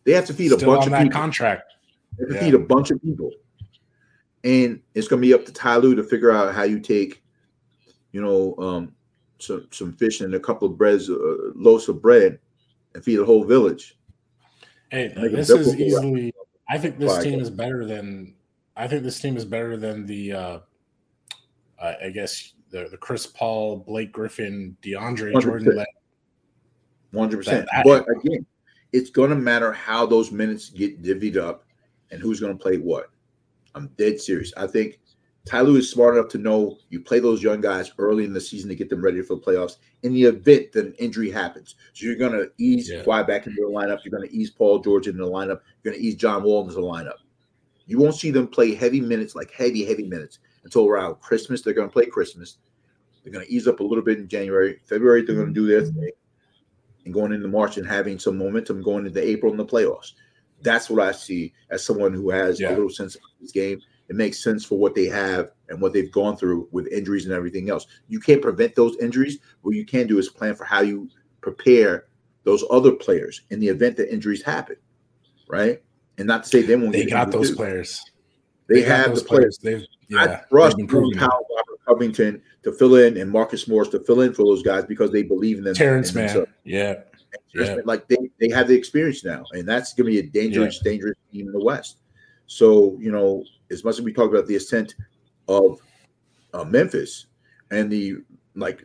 They 0.05 0.13
have 0.13 0.25
to 0.25 0.33
feed 0.33 0.51
still 0.51 0.73
a 0.73 0.75
bunch 0.77 0.87
of 0.91 0.97
people. 0.97 1.11
contract. 1.11 1.73
They 2.17 2.23
have 2.23 2.29
to 2.29 2.35
Yeah. 2.35 2.41
feed 2.41 2.53
a 2.55 2.59
bunch 2.59 2.91
of 2.91 3.01
people. 3.01 3.31
And 4.43 4.81
it's 4.93 5.07
going 5.07 5.21
to 5.21 5.27
be 5.27 5.33
up 5.33 5.45
to 5.45 5.51
Ty 5.51 5.77
Lue 5.77 5.95
to 5.95 6.03
figure 6.03 6.31
out 6.31 6.55
how 6.55 6.63
you 6.63 6.79
take, 6.79 7.21
you 8.13 8.21
know, 8.21 8.55
um, 8.57 8.95
some 9.39 9.67
some 9.71 9.93
fish 9.93 10.21
and 10.21 10.33
a 10.35 10.39
couple 10.39 10.67
of 10.67 10.77
breads, 10.77 11.09
uh, 11.09 11.15
loaves 11.55 11.89
of 11.89 12.01
bread, 12.01 12.39
and 12.93 13.03
feed 13.03 13.19
a 13.19 13.25
whole 13.25 13.43
village. 13.43 13.97
Hey, 14.91 15.07
this 15.15 15.49
is 15.49 15.75
easily. 15.75 16.33
I 16.69 16.77
think 16.77 16.99
this 16.99 17.23
team 17.23 17.39
is 17.39 17.49
better 17.49 17.85
than. 17.85 18.35
I 18.75 18.87
think 18.87 19.03
this 19.03 19.19
team 19.19 19.37
is 19.37 19.45
better 19.45 19.77
than 19.77 20.05
the. 20.05 20.33
uh 20.33 20.59
I 21.81 21.95
I 22.05 22.09
guess 22.09 22.53
the 22.69 22.87
the 22.89 22.97
Chris 22.97 23.25
Paul, 23.25 23.77
Blake 23.77 24.11
Griffin, 24.11 24.77
DeAndre 24.81 25.33
100%. 25.33 25.41
Jordan. 25.41 25.85
One 27.11 27.27
hundred 27.27 27.37
percent. 27.37 27.67
But 27.83 28.05
again, 28.09 28.45
it's 28.93 29.09
going 29.09 29.31
to 29.31 29.35
matter 29.35 29.71
how 29.71 30.05
those 30.05 30.31
minutes 30.31 30.69
get 30.69 31.01
divvied 31.01 31.37
up, 31.37 31.65
and 32.11 32.21
who's 32.21 32.39
going 32.39 32.55
to 32.55 32.61
play 32.61 32.77
what. 32.77 33.09
I'm 33.75 33.87
dead 33.97 34.19
serious. 34.19 34.53
I 34.57 34.67
think 34.67 34.99
Ty 35.45 35.61
Lue 35.61 35.77
is 35.77 35.89
smart 35.89 36.15
enough 36.15 36.29
to 36.31 36.37
know 36.37 36.77
you 36.89 36.99
play 36.99 37.19
those 37.19 37.41
young 37.41 37.61
guys 37.61 37.91
early 37.97 38.25
in 38.25 38.33
the 38.33 38.41
season 38.41 38.69
to 38.69 38.75
get 38.75 38.89
them 38.89 39.01
ready 39.01 39.21
for 39.21 39.35
the 39.35 39.41
playoffs. 39.41 39.77
In 40.03 40.13
the 40.13 40.23
event 40.23 40.71
that 40.73 40.85
an 40.85 40.93
injury 40.99 41.31
happens, 41.31 41.75
so 41.93 42.05
you're 42.05 42.15
going 42.15 42.33
to 42.33 42.51
ease 42.57 42.89
Yeah. 42.89 43.03
Kawhi 43.03 43.25
back 43.25 43.47
into 43.47 43.61
the 43.61 43.71
lineup. 43.71 44.03
You're 44.03 44.11
going 44.11 44.27
to 44.29 44.35
ease 44.35 44.51
Paul 44.51 44.79
George 44.79 45.07
into 45.07 45.23
the 45.23 45.29
lineup. 45.29 45.61
You're 45.83 45.93
going 45.93 45.97
to 45.97 46.05
ease 46.05 46.15
John 46.15 46.43
Wall 46.43 46.61
into 46.63 46.75
the 46.75 46.81
lineup. 46.81 47.17
You 47.87 47.97
won't 47.97 48.15
see 48.15 48.29
them 48.29 48.47
play 48.47 48.75
heavy 48.75 49.01
minutes, 49.01 49.33
like 49.33 49.51
heavy, 49.51 49.83
heavy 49.83 50.05
minutes, 50.05 50.39
until 50.63 50.87
around 50.87 51.15
Christmas. 51.21 51.61
They're 51.61 51.73
going 51.73 51.89
to 51.89 51.93
play 51.93 52.05
Christmas, 52.05 52.57
They're 53.23 53.33
going 53.33 53.45
to 53.45 53.51
ease 53.51 53.67
up 53.67 53.79
a 53.79 53.83
little 53.83 54.03
bit 54.03 54.19
in 54.19 54.27
January. 54.27 54.79
February, 54.85 55.23
they're 55.23 55.35
going 55.35 55.47
to 55.47 55.53
do 55.53 55.65
their 55.65 55.81
mm-hmm. 55.81 55.99
thing. 55.99 56.11
And 57.05 57.13
going 57.13 57.31
into 57.33 57.47
March 57.47 57.77
and 57.77 57.87
having 57.87 58.19
some 58.19 58.37
momentum 58.37 58.83
going 58.83 59.07
into 59.07 59.27
April 59.27 59.51
in 59.51 59.57
the 59.57 59.65
playoffs. 59.65 60.11
That's 60.61 60.89
what 60.89 61.01
I 61.01 61.13
see 61.13 61.53
as 61.71 61.83
someone 61.83 62.13
who 62.13 62.29
has 62.29 62.59
Yeah. 62.59 62.69
a 62.69 62.75
little 62.75 62.89
sense 62.89 63.15
of 63.15 63.21
this 63.41 63.51
game. 63.51 63.81
It 64.09 64.15
makes 64.15 64.43
sense 64.43 64.65
for 64.65 64.77
what 64.77 64.95
they 64.95 65.05
have 65.05 65.51
and 65.69 65.79
what 65.79 65.93
they've 65.93 66.11
gone 66.11 66.35
through 66.35 66.67
with 66.71 66.87
injuries 66.87 67.25
and 67.25 67.33
everything 67.33 67.69
else. 67.69 67.85
You 68.07 68.19
can't 68.19 68.41
prevent 68.41 68.75
those 68.75 68.97
injuries. 68.97 69.37
What 69.61 69.75
you 69.75 69.85
can 69.85 70.07
do 70.07 70.17
is 70.17 70.29
plan 70.29 70.55
for 70.55 70.65
how 70.65 70.81
you 70.81 71.09
prepare 71.41 72.07
those 72.43 72.63
other 72.71 72.91
players 72.91 73.41
in 73.51 73.59
the 73.59 73.67
event 73.67 73.97
that 73.97 74.11
injuries 74.11 74.41
happen, 74.41 74.77
right? 75.47 75.81
And 76.17 76.27
not 76.27 76.43
to 76.43 76.49
say 76.49 76.63
they 76.63 76.75
won't 76.75 76.91
They 76.93 77.03
get 77.05 77.11
got 77.11 77.31
those 77.31 77.51
too. 77.51 77.55
players. 77.55 78.03
They, 78.67 78.81
got 78.81 78.89
have 78.97 79.09
those 79.09 79.23
the 79.23 79.29
players. 79.29 79.57
They've 79.57 79.83
I 80.17 80.25
yeah, 80.25 80.41
trust 80.49 80.77
they've 80.77 80.87
Bruce. 80.87 81.15
Powell, 81.17 81.45
Robert 81.55 81.79
Covington 81.87 82.41
to 82.63 82.71
fill 82.71 82.95
in, 82.95 83.17
and 83.17 83.29
Marcus 83.29 83.67
Morris 83.67 83.89
to 83.89 83.99
fill 83.99 84.21
in 84.21 84.33
for 84.33 84.43
those 84.43 84.63
guys 84.63 84.85
because 84.85 85.11
they 85.11 85.21
believe 85.21 85.59
in 85.59 85.63
them. 85.63 85.75
Terrence 85.75 86.15
Mann. 86.15 86.25
themselves. 86.27 86.51
Yeah. 86.63 86.95
Yeah. 87.53 87.77
Like 87.85 88.07
they, 88.07 88.17
they 88.39 88.49
have 88.49 88.67
the 88.67 88.75
experience 88.75 89.23
now, 89.23 89.43
and 89.53 89.67
that's 89.67 89.93
going 89.93 90.11
to 90.11 90.11
be 90.11 90.27
a 90.27 90.29
dangerous, 90.31 90.79
dangerous 90.79 91.15
team 91.31 91.45
in 91.47 91.53
the 91.53 91.63
West. 91.63 91.97
So 92.49 92.97
you 92.99 93.11
know, 93.11 93.45
as 93.69 93.83
much 93.83 93.99
as 93.99 94.01
we 94.01 94.11
talk 94.11 94.31
about 94.31 94.47
the 94.47 94.55
ascent 94.55 94.95
of 95.47 95.79
uh, 96.55 96.63
Memphis 96.63 97.27
and 97.69 97.91
the 97.91 98.15
like 98.55 98.83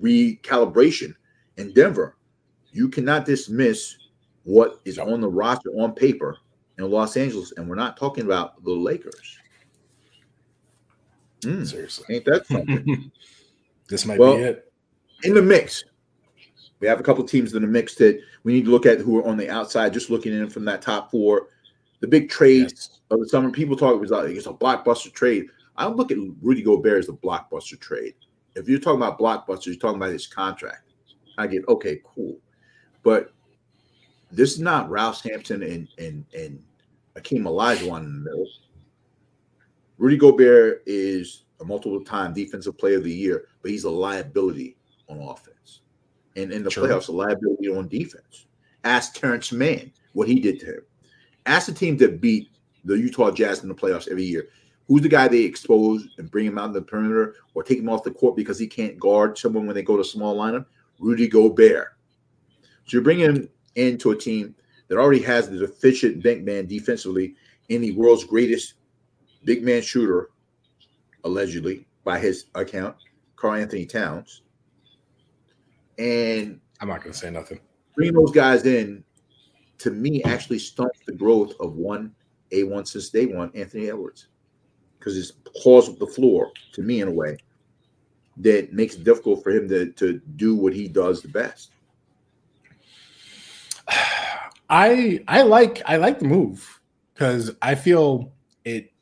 recalibration 0.00 1.14
in 1.58 1.74
Denver, 1.74 2.16
you 2.72 2.88
cannot 2.88 3.26
dismiss 3.26 3.96
what 4.44 4.80
is 4.86 4.98
on 4.98 5.20
the 5.20 5.28
roster 5.28 5.68
on 5.72 5.92
paper 5.92 6.38
in 6.78 6.90
Los 6.90 7.18
Angeles, 7.18 7.52
and 7.58 7.68
we're 7.68 7.74
not 7.74 7.98
talking 7.98 8.24
about 8.24 8.64
the 8.64 8.72
Lakers. 8.72 9.38
Mm, 11.42 11.66
Seriously. 11.66 12.06
ain't 12.16 12.24
that 12.24 12.46
something? 12.46 13.12
this 13.90 14.06
might 14.06 14.18
Well, 14.18 14.36
be 14.36 14.42
it. 14.42 14.72
in 15.24 15.34
the 15.34 15.42
mix. 15.42 15.84
We 16.80 16.86
have 16.88 16.98
a 16.98 17.02
couple 17.02 17.24
teams 17.24 17.52
in 17.54 17.60
the 17.60 17.68
mix 17.68 17.94
that 17.96 18.18
we 18.42 18.54
need 18.54 18.64
to 18.64 18.70
look 18.70 18.86
at 18.86 19.00
who 19.00 19.18
are 19.18 19.26
on 19.26 19.36
the 19.36 19.50
outside, 19.50 19.92
just 19.92 20.08
looking 20.08 20.32
in 20.32 20.48
from 20.48 20.64
that 20.64 20.80
top 20.80 21.10
four. 21.10 21.48
The 22.00 22.08
big 22.08 22.28
trade 22.28 22.62
Yes. 22.62 23.00
of 23.10 23.20
the 23.20 23.28
summer, 23.28 23.50
people 23.50 23.76
talk 23.76 24.02
about 24.02 24.28
it's 24.30 24.46
a 24.46 24.52
blockbuster 24.52 25.12
trade. 25.12 25.46
I 25.76 25.84
don't 25.84 25.96
look 25.96 26.10
at 26.10 26.18
Rudy 26.42 26.62
Gobert 26.62 26.98
as 27.00 27.08
a 27.08 27.12
blockbuster 27.12 27.78
trade. 27.78 28.14
If 28.54 28.68
you're 28.68 28.78
talking 28.80 29.02
about 29.02 29.18
blockbuster, 29.18 29.66
you're 29.66 29.76
talking 29.76 29.96
about 29.96 30.12
his 30.12 30.26
contract. 30.26 30.92
I 31.38 31.46
get 31.46 31.68
okay, 31.68 32.00
cool, 32.04 32.38
but 33.02 33.32
this 34.32 34.52
is 34.52 34.60
not 34.60 34.90
Ralph 34.90 35.16
Sampson 35.18 35.62
and 35.62 35.88
and 35.98 36.24
and 36.34 36.62
Akeem 37.16 37.42
Olajuwon 37.42 38.04
in 38.04 38.12
the 38.24 38.30
middle. 38.30 38.46
Rudy 39.98 40.16
Gobert 40.16 40.82
is 40.86 41.44
a 41.60 41.64
multiple 41.64 42.02
time 42.04 42.34
defensive 42.34 42.76
player 42.76 42.96
of 42.98 43.04
the 43.04 43.12
year, 43.12 43.48
but 43.62 43.70
he's 43.70 43.84
a 43.84 43.90
liability 43.90 44.76
on 45.08 45.18
offense. 45.20 45.80
And 46.36 46.52
in 46.52 46.62
the 46.62 46.70
True. 46.70 46.84
playoffs, 46.84 47.08
a 47.08 47.12
liability 47.12 47.68
on 47.68 47.88
defense. 47.88 48.46
Ask 48.84 49.14
Terrence 49.14 49.52
Mann 49.52 49.92
what 50.12 50.28
he 50.28 50.38
did 50.38 50.60
to 50.60 50.66
him. 50.66 50.82
Ask 51.46 51.66
the 51.66 51.72
team 51.72 51.96
that 51.98 52.20
beat 52.20 52.50
the 52.84 52.94
Utah 52.94 53.30
Jazz 53.30 53.62
in 53.62 53.68
the 53.68 53.74
playoffs 53.74 54.08
every 54.08 54.24
year. 54.24 54.48
Who's 54.88 55.02
the 55.02 55.08
guy 55.08 55.26
they 55.26 55.42
expose 55.42 56.06
and 56.18 56.30
bring 56.30 56.46
him 56.46 56.58
out 56.58 56.66
in 56.66 56.72
the 56.72 56.82
perimeter 56.82 57.34
or 57.54 57.62
take 57.62 57.78
him 57.78 57.88
off 57.88 58.04
the 58.04 58.10
court 58.12 58.36
because 58.36 58.58
he 58.58 58.66
can't 58.66 58.98
guard 58.98 59.36
someone 59.36 59.66
when 59.66 59.74
they 59.74 59.82
go 59.82 59.96
to 59.96 60.04
small 60.04 60.36
lineup? 60.36 60.66
Rudy 60.98 61.28
Gobert. 61.28 61.96
So 62.84 62.96
you're 62.96 63.02
bringing 63.02 63.26
him 63.26 63.48
into 63.74 64.12
a 64.12 64.16
team 64.16 64.54
that 64.88 64.98
already 64.98 65.22
has 65.22 65.48
the 65.48 65.58
deficient 65.58 66.22
big 66.22 66.44
man 66.44 66.66
defensively 66.66 67.34
in 67.68 67.80
the 67.80 67.92
world's 67.92 68.24
greatest 68.24 68.74
big 69.44 69.64
man 69.64 69.82
shooter, 69.82 70.30
allegedly 71.24 71.86
by 72.04 72.18
his 72.18 72.46
account, 72.54 72.94
Karl-Anthony 73.34 73.86
Towns. 73.86 74.42
And 75.98 76.60
I'm 76.80 76.88
not 76.88 77.02
gonna 77.02 77.14
say 77.14 77.30
nothing. 77.30 77.60
Bring 77.96 78.12
those 78.12 78.30
guys 78.30 78.64
in, 78.64 79.02
to 79.78 79.90
me, 79.90 80.22
actually 80.24 80.58
stunts 80.58 81.00
the 81.06 81.12
growth 81.12 81.52
of 81.60 81.76
one 81.76 82.14
A1 82.52 82.88
since 82.88 83.10
day 83.10 83.26
one, 83.26 83.50
Anthony 83.54 83.88
Edwards, 83.88 84.28
because 84.98 85.16
it's 85.16 85.32
claws 85.62 85.96
the 85.98 86.06
floor 86.06 86.50
to 86.72 86.82
me 86.82 87.00
in 87.00 87.08
a 87.08 87.12
way 87.12 87.38
that 88.38 88.72
makes 88.72 88.94
it 88.94 89.04
difficult 89.04 89.42
for 89.42 89.50
him 89.50 89.68
to, 89.68 89.92
to 89.92 90.20
do 90.36 90.54
what 90.54 90.72
he 90.72 90.88
does 90.88 91.22
the 91.22 91.28
best. 91.28 91.70
I 94.68 95.20
I 95.28 95.42
like 95.42 95.80
I 95.86 95.96
like 95.96 96.18
the 96.18 96.24
move 96.24 96.80
because 97.14 97.52
I 97.62 97.74
feel 97.74 98.32
it. 98.64 98.92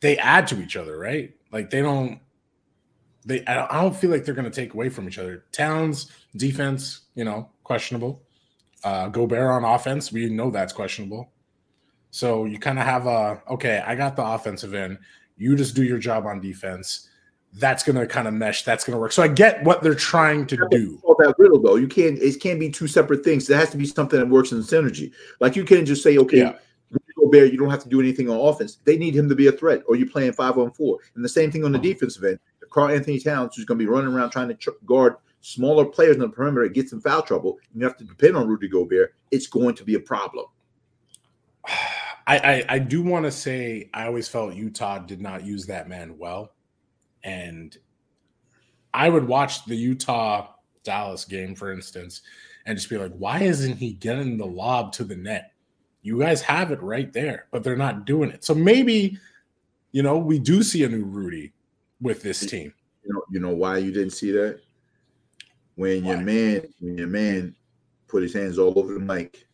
They 0.00 0.18
add 0.18 0.46
to 0.48 0.62
each 0.62 0.76
other, 0.76 0.98
right? 0.98 1.34
Like 1.50 1.70
they 1.70 1.80
don't. 1.80 2.20
They 3.24 3.44
I 3.46 3.54
don't, 3.54 3.72
I 3.72 3.80
don't 3.80 3.96
feel 3.96 4.10
like 4.10 4.24
they're 4.24 4.34
going 4.34 4.50
to 4.50 4.50
take 4.50 4.74
away 4.74 4.90
from 4.90 5.08
each 5.08 5.18
other. 5.18 5.44
Towns 5.50 6.12
defense, 6.36 7.02
you 7.14 7.24
know, 7.24 7.48
questionable. 7.64 8.22
Uh, 8.84 9.08
Gobert 9.08 9.50
on 9.50 9.64
offense, 9.64 10.12
we 10.12 10.28
know 10.28 10.50
that's 10.50 10.72
questionable. 10.72 11.30
So 12.10 12.44
you 12.44 12.58
kind 12.58 12.78
of 12.78 12.84
have 12.84 13.06
a 13.06 13.42
okay. 13.50 13.82
I 13.86 13.94
got 13.94 14.16
the 14.16 14.24
offensive 14.24 14.74
end. 14.74 14.98
You 15.36 15.56
just 15.56 15.74
do 15.74 15.82
your 15.82 15.98
job 15.98 16.26
on 16.26 16.40
defense. 16.40 17.08
That's 17.54 17.82
going 17.82 17.96
to 17.96 18.06
kind 18.06 18.28
of 18.28 18.34
mesh. 18.34 18.62
That's 18.64 18.84
going 18.84 18.94
to 18.94 19.00
work. 19.00 19.12
So 19.12 19.22
I 19.22 19.28
get 19.28 19.62
what 19.64 19.82
they're 19.82 19.94
trying 19.94 20.46
to 20.48 20.68
do. 20.70 21.00
all 21.02 21.16
that 21.18 21.34
riddle 21.38 21.60
though. 21.60 21.76
You 21.76 21.88
can't. 21.88 22.18
It 22.18 22.40
can't 22.40 22.60
be 22.60 22.70
two 22.70 22.86
separate 22.86 23.24
things. 23.24 23.46
There 23.46 23.58
has 23.58 23.70
to 23.70 23.76
be 23.76 23.86
something 23.86 24.18
that 24.18 24.28
works 24.28 24.52
in 24.52 24.58
synergy. 24.62 25.12
Like 25.40 25.56
you 25.56 25.64
can't 25.64 25.86
just 25.86 26.02
say, 26.02 26.18
okay, 26.18 26.38
Yeah. 26.38 26.54
Gobert, 27.18 27.52
you 27.52 27.58
don't 27.58 27.70
have 27.70 27.82
to 27.82 27.88
do 27.88 28.00
anything 28.00 28.30
on 28.30 28.38
offense. 28.38 28.78
They 28.84 28.96
need 28.96 29.14
him 29.14 29.28
to 29.28 29.34
be 29.34 29.48
a 29.48 29.52
threat, 29.52 29.82
or 29.86 29.96
you're 29.96 30.08
playing 30.08 30.32
five 30.32 30.56
on 30.56 30.70
four. 30.70 30.98
And 31.14 31.24
the 31.24 31.28
same 31.28 31.50
thing 31.50 31.64
on 31.64 31.72
the 31.72 31.78
defensive 31.78 32.24
end. 32.24 32.38
Karl-Anthony 32.70 33.20
Towns, 33.20 33.56
who's 33.56 33.64
going 33.64 33.78
to 33.78 33.84
be 33.84 33.90
running 33.90 34.12
around 34.12 34.30
trying 34.30 34.54
to 34.54 34.74
guard 34.86 35.16
smaller 35.40 35.84
players 35.84 36.16
in 36.16 36.22
the 36.22 36.28
perimeter, 36.28 36.64
it 36.64 36.74
gets 36.74 36.92
in 36.92 37.00
foul 37.00 37.22
trouble. 37.22 37.58
And 37.72 37.80
you 37.80 37.86
have 37.86 37.96
to 37.98 38.04
depend 38.04 38.36
on 38.36 38.48
Rudy 38.48 38.68
Gobert. 38.68 39.14
It's 39.30 39.46
going 39.46 39.74
to 39.76 39.84
be 39.84 39.94
a 39.94 40.00
problem. 40.00 40.46
I, 42.26 42.38
I, 42.38 42.64
I 42.74 42.78
do 42.78 43.02
want 43.02 43.24
to 43.24 43.30
say 43.30 43.88
I 43.94 44.06
always 44.06 44.28
felt 44.28 44.54
Utah 44.54 44.98
did 44.98 45.20
not 45.20 45.46
use 45.46 45.64
that 45.66 45.88
man 45.88 46.18
well. 46.18 46.52
And 47.24 47.76
I 48.92 49.08
would 49.08 49.26
watch 49.26 49.64
the 49.64 49.76
Utah 49.76 50.48
Dallas 50.84 51.24
game, 51.24 51.54
for 51.54 51.72
instance, 51.72 52.20
and 52.66 52.76
just 52.76 52.90
be 52.90 52.98
like, 52.98 53.12
why 53.12 53.40
isn't 53.40 53.76
he 53.76 53.94
getting 53.94 54.36
the 54.36 54.46
lob 54.46 54.92
to 54.94 55.04
the 55.04 55.16
net? 55.16 55.52
You 56.02 56.18
guys 56.18 56.42
have 56.42 56.70
it 56.70 56.82
right 56.82 57.12
there, 57.12 57.46
but 57.50 57.64
they're 57.64 57.76
not 57.76 58.04
doing 58.04 58.30
it. 58.30 58.44
So 58.44 58.54
maybe, 58.54 59.18
you 59.92 60.02
know, 60.02 60.18
we 60.18 60.38
do 60.38 60.62
see 60.62 60.84
a 60.84 60.88
new 60.88 61.04
Rudy 61.04 61.52
with 62.00 62.22
this 62.22 62.40
team. 62.40 62.72
You 63.04 63.12
know, 63.14 63.22
you 63.30 63.40
know 63.40 63.54
why 63.54 63.78
you 63.78 63.92
didn't 63.92 64.10
see 64.12 64.30
that? 64.32 64.60
When 65.76 66.04
your 66.04 66.20
man, 66.20 66.62
when 66.80 66.98
your 66.98 67.06
man 67.06 67.54
put 68.08 68.22
his 68.22 68.34
hands 68.34 68.58
all 68.58 68.78
over 68.78 68.94
the 68.94 69.00
mic 69.00 69.46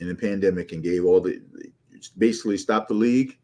in 0.00 0.08
the 0.08 0.14
pandemic 0.14 0.72
and 0.72 0.82
gave 0.82 1.04
all 1.04 1.20
the 1.20 1.40
basically 2.18 2.56
stopped 2.56 2.88
the 2.88 2.94
league. 2.94 3.36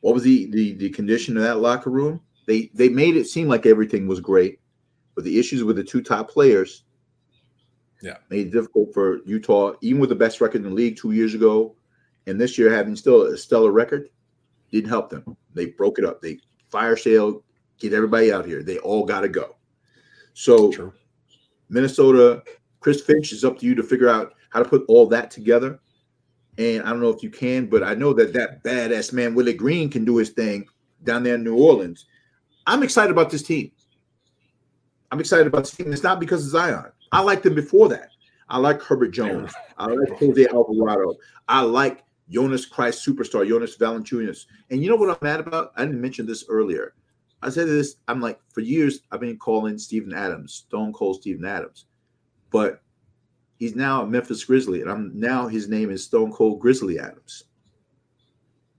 What 0.00 0.14
was 0.14 0.22
the 0.22 0.46
the 0.50 0.74
the 0.74 0.90
condition 0.90 1.36
of 1.36 1.42
that 1.44 1.60
locker 1.60 1.90
room? 1.90 2.20
They 2.46 2.70
they 2.74 2.88
made 2.88 3.16
it 3.16 3.26
seem 3.26 3.48
like 3.48 3.66
everything 3.66 4.06
was 4.06 4.20
great, 4.20 4.60
but 5.14 5.24
the 5.24 5.38
issues 5.38 5.64
with 5.64 5.76
the 5.76 5.84
two 5.84 6.02
top 6.02 6.30
players, 6.30 6.84
Yeah. 8.02 8.16
made 8.30 8.48
it 8.48 8.52
difficult 8.52 8.92
for 8.94 9.18
Utah, 9.24 9.74
even 9.80 10.00
with 10.00 10.10
the 10.10 10.16
best 10.16 10.40
record 10.40 10.62
in 10.62 10.68
the 10.70 10.74
league 10.74 10.96
two 10.96 11.12
years 11.12 11.34
ago, 11.34 11.76
and 12.26 12.40
this 12.40 12.58
year 12.58 12.70
having 12.70 12.96
still 12.96 13.22
a 13.22 13.36
stellar 13.36 13.72
record, 13.72 14.08
didn't 14.70 14.88
help 14.88 15.10
them. 15.10 15.36
They 15.54 15.66
broke 15.66 15.98
it 15.98 16.04
up. 16.04 16.20
They 16.22 16.38
fire 16.70 16.96
sale, 16.96 17.42
get 17.78 17.92
everybody 17.92 18.32
out 18.32 18.46
here. 18.46 18.62
They 18.62 18.78
all 18.78 19.04
got 19.04 19.20
to 19.20 19.28
go. 19.28 19.56
So 20.34 20.70
True. 20.70 20.92
Minnesota, 21.68 22.42
Chris 22.80 23.00
Finch 23.00 23.32
is 23.32 23.44
up 23.44 23.58
to 23.58 23.66
you 23.66 23.74
to 23.74 23.82
figure 23.82 24.08
out 24.08 24.34
how 24.50 24.62
to 24.62 24.68
put 24.68 24.84
all 24.88 25.06
that 25.08 25.30
together. 25.30 25.80
And 26.56 26.82
I 26.82 26.90
don't 26.90 27.00
know 27.00 27.10
if 27.10 27.22
you 27.22 27.30
can, 27.30 27.66
but 27.66 27.82
I 27.82 27.94
know 27.94 28.12
that 28.14 28.32
that 28.32 28.64
badass 28.64 29.12
man 29.12 29.34
Willie 29.34 29.54
Green 29.54 29.88
can 29.90 30.04
do 30.04 30.16
his 30.16 30.30
thing 30.30 30.66
down 31.04 31.22
there 31.22 31.36
in 31.36 31.44
New 31.44 31.56
Orleans. 31.56 32.06
I'm 32.66 32.82
excited 32.82 33.10
about 33.10 33.30
this 33.30 33.42
team. 33.42 33.70
I'm 35.10 35.20
excited 35.20 35.46
about 35.46 35.64
this 35.64 35.72
team. 35.72 35.92
It's 35.92 36.02
not 36.02 36.20
because 36.20 36.44
of 36.44 36.50
Zion. 36.50 36.92
I 37.12 37.22
liked 37.22 37.46
him 37.46 37.54
before 37.54 37.88
that. 37.90 38.10
I 38.48 38.58
like 38.58 38.82
Herbert 38.82 39.10
Jones. 39.10 39.52
I 39.76 39.86
like 39.86 40.18
Jose 40.18 40.46
Alvarado. 40.48 41.14
I 41.48 41.62
like 41.62 42.04
Jonas 42.30 42.66
Christ 42.66 43.06
superstar, 43.06 43.48
Jonas 43.48 43.76
Valanciunas. 43.76 44.46
And 44.70 44.82
you 44.82 44.90
know 44.90 44.96
what 44.96 45.10
I'm 45.10 45.16
mad 45.22 45.40
about? 45.40 45.72
I 45.76 45.84
didn't 45.84 46.00
mention 46.00 46.26
this 46.26 46.44
earlier. 46.48 46.94
I 47.42 47.50
said 47.50 47.68
this. 47.68 47.96
I'm 48.08 48.20
like, 48.20 48.40
for 48.52 48.60
years, 48.60 49.00
I've 49.10 49.20
been 49.20 49.38
calling 49.38 49.78
Steven 49.78 50.12
Adams, 50.12 50.54
Stone 50.54 50.92
Cold 50.92 51.20
Steven 51.20 51.44
Adams, 51.44 51.86
but 52.50 52.82
he's 53.58 53.76
now 53.76 54.02
a 54.02 54.06
Memphis 54.06 54.44
Grizzly, 54.44 54.82
and 54.82 54.90
I'm 54.90 55.18
now 55.18 55.46
his 55.46 55.68
name 55.68 55.90
is 55.90 56.04
Stone 56.04 56.32
Cold 56.32 56.60
Grizzly 56.60 56.98
Adams. 56.98 57.44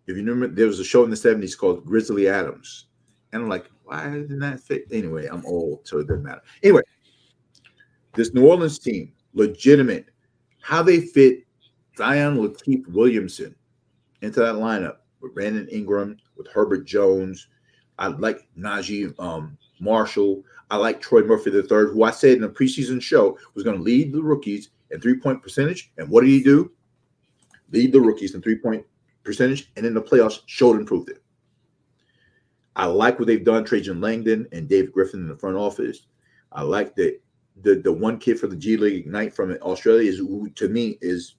If 0.08 0.18
you 0.18 0.24
remember, 0.24 0.48
there 0.48 0.68
was 0.68 0.80
a 0.80 0.84
show 0.84 1.04
in 1.04 1.10
the 1.10 1.16
70s 1.16 1.58
called 1.58 1.86
Grizzly 1.86 2.28
Adams. 2.28 2.88
And 3.32 3.44
I'm 3.44 3.50
like, 3.50 3.70
why 3.84 4.10
didn't 4.10 4.40
that 4.40 4.60
fit? 4.60 4.86
Anyway, 4.92 5.28
I'm 5.28 5.46
old, 5.46 5.88
so 5.88 6.00
it 6.00 6.08
doesn't 6.08 6.24
matter. 6.24 6.42
Anyway, 6.64 6.82
this 8.16 8.34
New 8.34 8.48
Orleans 8.48 8.80
team, 8.80 9.14
legitimate, 9.34 10.08
how 10.62 10.82
they 10.82 11.00
fit 11.00 11.44
Zion 12.00 12.38
Lateef 12.38 12.88
Williamson 12.88 13.54
into 14.22 14.40
that 14.40 14.56
lineup 14.56 15.00
with 15.20 15.36
Brandon 15.36 15.68
Ingram, 15.68 16.16
with 16.38 16.48
Herbert 16.48 16.86
Jones. 16.86 17.50
I 17.98 18.08
like 18.08 18.48
Naji 18.58 19.14
um, 19.20 19.58
Marshall. 19.82 20.42
I 20.72 20.78
like 20.78 21.02
Trey 21.02 21.24
Murphy 21.24 21.52
III, 21.52 21.92
who 21.92 22.04
I 22.04 22.12
said 22.12 22.38
in 22.38 22.42
the 22.42 22.48
preseason 22.48 23.02
show 23.02 23.38
was 23.54 23.66
going 23.66 23.76
to 23.76 23.84
lead 23.84 24.14
the 24.14 24.24
rookies 24.24 24.70
in 24.92 25.02
three 25.02 25.20
point 25.20 25.44
percentage. 25.44 25.92
And 25.98 26.10
what 26.10 26.22
did 26.22 26.30
he 26.30 26.42
do? 26.42 26.72
Lead 27.72 27.92
the 27.92 28.00
rookies 28.00 28.34
in 28.34 28.42
three 28.42 28.58
point 28.58 28.86
percentage, 29.24 29.70
and 29.76 29.86
in 29.86 29.94
the 29.94 30.02
playoffs 30.02 30.40
showed 30.46 30.78
and 30.78 30.88
proved 30.88 31.10
it. 31.10 31.22
I 32.78 32.86
like 32.86 33.20
what 33.20 33.28
they've 33.28 33.44
done, 33.44 33.66
Trajan 33.66 34.00
Langdon 34.00 34.48
and 34.54 34.70
David 34.70 34.94
Griffin 34.94 35.20
in 35.20 35.28
the 35.28 35.36
front 35.36 35.58
office. 35.58 36.08
I 36.54 36.62
like 36.62 36.96
that 36.96 37.20
the 37.62 37.76
the 37.76 37.92
one 37.92 38.20
kid 38.20 38.40
from 38.40 38.52
the 38.52 38.56
G 38.56 38.78
League 38.78 39.06
Ignite 39.06 39.34
from 39.34 39.52
Australia 39.62 40.10
is 40.10 40.20
who 40.20 40.50
to 40.52 40.70
me 40.70 40.98
is 41.02 41.36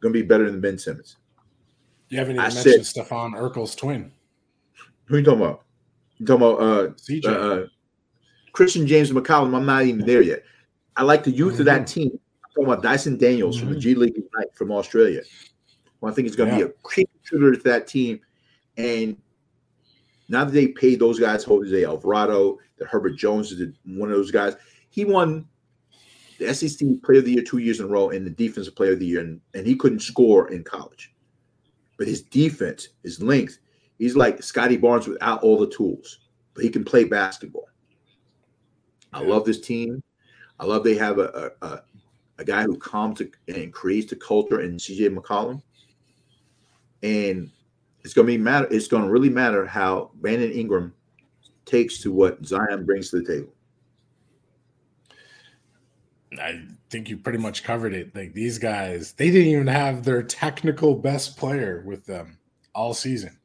going 0.00 0.12
to 0.12 0.20
be 0.20 0.26
better 0.26 0.50
than 0.50 0.60
Ben 0.60 0.78
Simmons. 0.78 1.16
You 2.08 2.18
haven't 2.18 2.36
even 2.36 2.40
I 2.44 2.48
mentioned 2.54 2.64
said- 2.74 2.86
Stefan 2.86 3.32
Urkel's 3.32 3.74
twin, 3.74 4.12
Who 5.04 5.18
you 5.18 5.24
talking 5.24 5.40
about? 5.42 5.64
You 6.18 6.26
talking 6.26 6.46
about 6.46 6.60
uh, 6.60 6.88
CJ. 6.94 7.24
uh, 7.26 7.30
uh, 7.30 7.66
Christian 8.52 8.86
James 8.86 9.10
McCollum? 9.10 9.54
I'm 9.56 9.66
not 9.66 9.84
even 9.84 10.04
there 10.04 10.22
yet. 10.22 10.42
I 10.96 11.02
like 11.04 11.22
the 11.24 11.30
youth 11.30 11.58
of 11.60 11.66
that 11.66 11.86
team. 11.86 12.10
I'm 12.12 12.50
talking 12.54 12.64
about 12.72 12.82
Dyson 12.82 13.16
Daniels 13.16 13.58
from 13.58 13.70
the 13.70 13.76
Mhm. 13.76 13.80
G 13.80 13.94
League 13.94 14.16
Ignite 14.16 14.54
from 14.54 14.72
Australia. 14.72 15.22
Well, 16.00 16.10
I 16.10 16.14
think 16.14 16.26
he's 16.26 16.36
going 16.36 16.50
to 16.50 16.56
Yeah. 16.58 16.64
be 16.64 16.70
a 16.70 16.88
key 16.94 17.06
contributor 17.14 17.56
to 17.56 17.62
that 17.70 17.86
team. 17.86 18.20
And 18.76 19.16
now 20.28 20.44
that 20.44 20.52
they 20.52 20.68
paid 20.68 20.98
those 20.98 21.20
guys, 21.20 21.44
Jose 21.44 21.84
Alvarado, 21.84 22.58
that 22.78 22.88
Herbert 22.88 23.16
Jones 23.16 23.52
is 23.52 23.72
one 23.84 24.10
of 24.10 24.16
those 24.16 24.30
guys. 24.30 24.56
He 24.90 25.04
won 25.04 25.46
the 26.40 26.54
SEC 26.54 26.88
Player 27.04 27.18
of 27.18 27.26
the 27.26 27.32
Year 27.32 27.42
two 27.42 27.58
years 27.58 27.80
in 27.80 27.86
a 27.86 27.88
row 27.88 28.10
and 28.10 28.26
the 28.26 28.30
Defensive 28.30 28.74
Player 28.74 28.94
of 28.94 28.98
the 28.98 29.06
Year, 29.06 29.20
and, 29.20 29.40
and 29.54 29.66
he 29.66 29.76
couldn't 29.76 30.00
score 30.00 30.50
in 30.50 30.64
college. 30.64 31.14
But 31.98 32.08
his 32.08 32.22
defense, 32.22 32.88
his 33.02 33.22
length, 33.22 33.58
he's 33.98 34.16
like 34.16 34.42
Scottie 34.42 34.78
Barnes 34.78 35.06
without 35.06 35.42
all 35.42 35.58
the 35.58 35.68
tools, 35.68 36.18
but 36.54 36.64
he 36.64 36.70
can 36.70 36.82
play 36.82 37.04
basketball. 37.04 37.68
I 39.12 39.20
love 39.22 39.44
this 39.44 39.60
team. 39.60 40.02
I 40.58 40.64
love 40.64 40.82
they 40.82 40.94
have 40.94 41.18
a 41.18 41.52
a, 41.62 41.66
a, 41.66 41.82
a 42.38 42.44
guy 42.44 42.62
who 42.62 42.76
calms 42.76 43.20
and 43.48 43.72
creates 43.72 44.08
the 44.08 44.16
culture 44.16 44.62
in 44.62 44.76
CJ 44.76 45.14
McCollum. 45.14 45.62
And 47.02 47.50
it's 48.02 48.14
gonna 48.14 48.26
be 48.26 48.38
matter. 48.38 48.68
It's 48.70 48.88
gonna 48.88 49.10
really 49.10 49.30
matter 49.30 49.66
how 49.66 50.10
Brandon 50.14 50.52
Ingram 50.52 50.94
takes 51.66 52.00
to 52.02 52.12
what 52.12 52.44
Zion 52.46 52.86
brings 52.86 53.10
to 53.10 53.20
the 53.20 53.26
table. 53.26 53.52
I 56.38 56.62
think 56.90 57.08
you 57.08 57.16
pretty 57.16 57.38
much 57.38 57.64
covered 57.64 57.92
it. 57.92 58.14
Like 58.14 58.34
these 58.34 58.58
guys, 58.58 59.12
they 59.12 59.30
didn't 59.30 59.48
even 59.48 59.66
have 59.66 60.04
their 60.04 60.22
technical 60.22 60.94
best 60.94 61.36
player 61.36 61.82
with 61.86 62.06
them 62.06 62.38
all 62.74 62.94
season. 62.94 63.36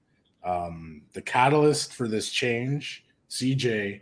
Um, 0.43 1.01
the 1.13 1.21
catalyst 1.21 1.93
for 1.93 2.07
this 2.07 2.29
change, 2.29 3.05
CJ, 3.29 4.01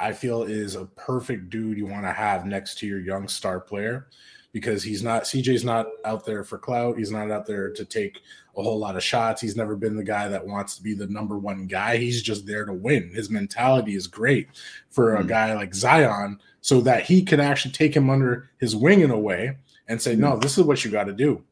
I 0.00 0.12
feel 0.12 0.42
is 0.42 0.74
a 0.74 0.86
perfect 0.86 1.50
dude 1.50 1.78
you 1.78 1.86
want 1.86 2.04
to 2.04 2.12
have 2.12 2.46
next 2.46 2.78
to 2.78 2.86
your 2.86 3.00
young 3.00 3.28
star 3.28 3.60
player 3.60 4.08
because 4.52 4.82
he's 4.82 5.02
not 5.02 5.24
CJ's 5.24 5.64
not 5.64 5.86
out 6.04 6.24
there 6.24 6.42
for 6.44 6.58
clout. 6.58 6.98
He's 6.98 7.10
not 7.10 7.30
out 7.30 7.46
there 7.46 7.70
to 7.70 7.84
take 7.84 8.20
a 8.56 8.62
whole 8.62 8.78
lot 8.78 8.96
of 8.96 9.02
shots. 9.04 9.40
He's 9.40 9.56
never 9.56 9.76
been 9.76 9.96
the 9.96 10.02
guy 10.04 10.28
that 10.28 10.44
wants 10.46 10.76
to 10.76 10.82
be 10.82 10.92
the 10.94 11.06
number 11.06 11.38
one 11.38 11.66
guy. 11.66 11.96
He's 11.98 12.20
just 12.22 12.46
there 12.46 12.64
to 12.64 12.72
win. 12.72 13.10
His 13.14 13.30
mentality 13.30 13.94
is 13.94 14.06
great 14.08 14.48
for 14.90 15.14
a 15.16 15.22
Mhm. 15.22 15.28
guy 15.28 15.54
like 15.54 15.74
Zion 15.74 16.38
so 16.60 16.80
that 16.80 17.04
he 17.04 17.22
can 17.22 17.38
actually 17.40 17.72
take 17.72 17.94
him 17.96 18.10
under 18.10 18.50
his 18.58 18.74
wing 18.74 19.00
in 19.00 19.10
a 19.10 19.18
way 19.18 19.56
and 19.88 20.02
say, 20.02 20.16
no, 20.16 20.36
this 20.36 20.58
is 20.58 20.64
what 20.64 20.84
you 20.84 20.90
got 20.90 21.04
to 21.04 21.12
do. 21.12 21.42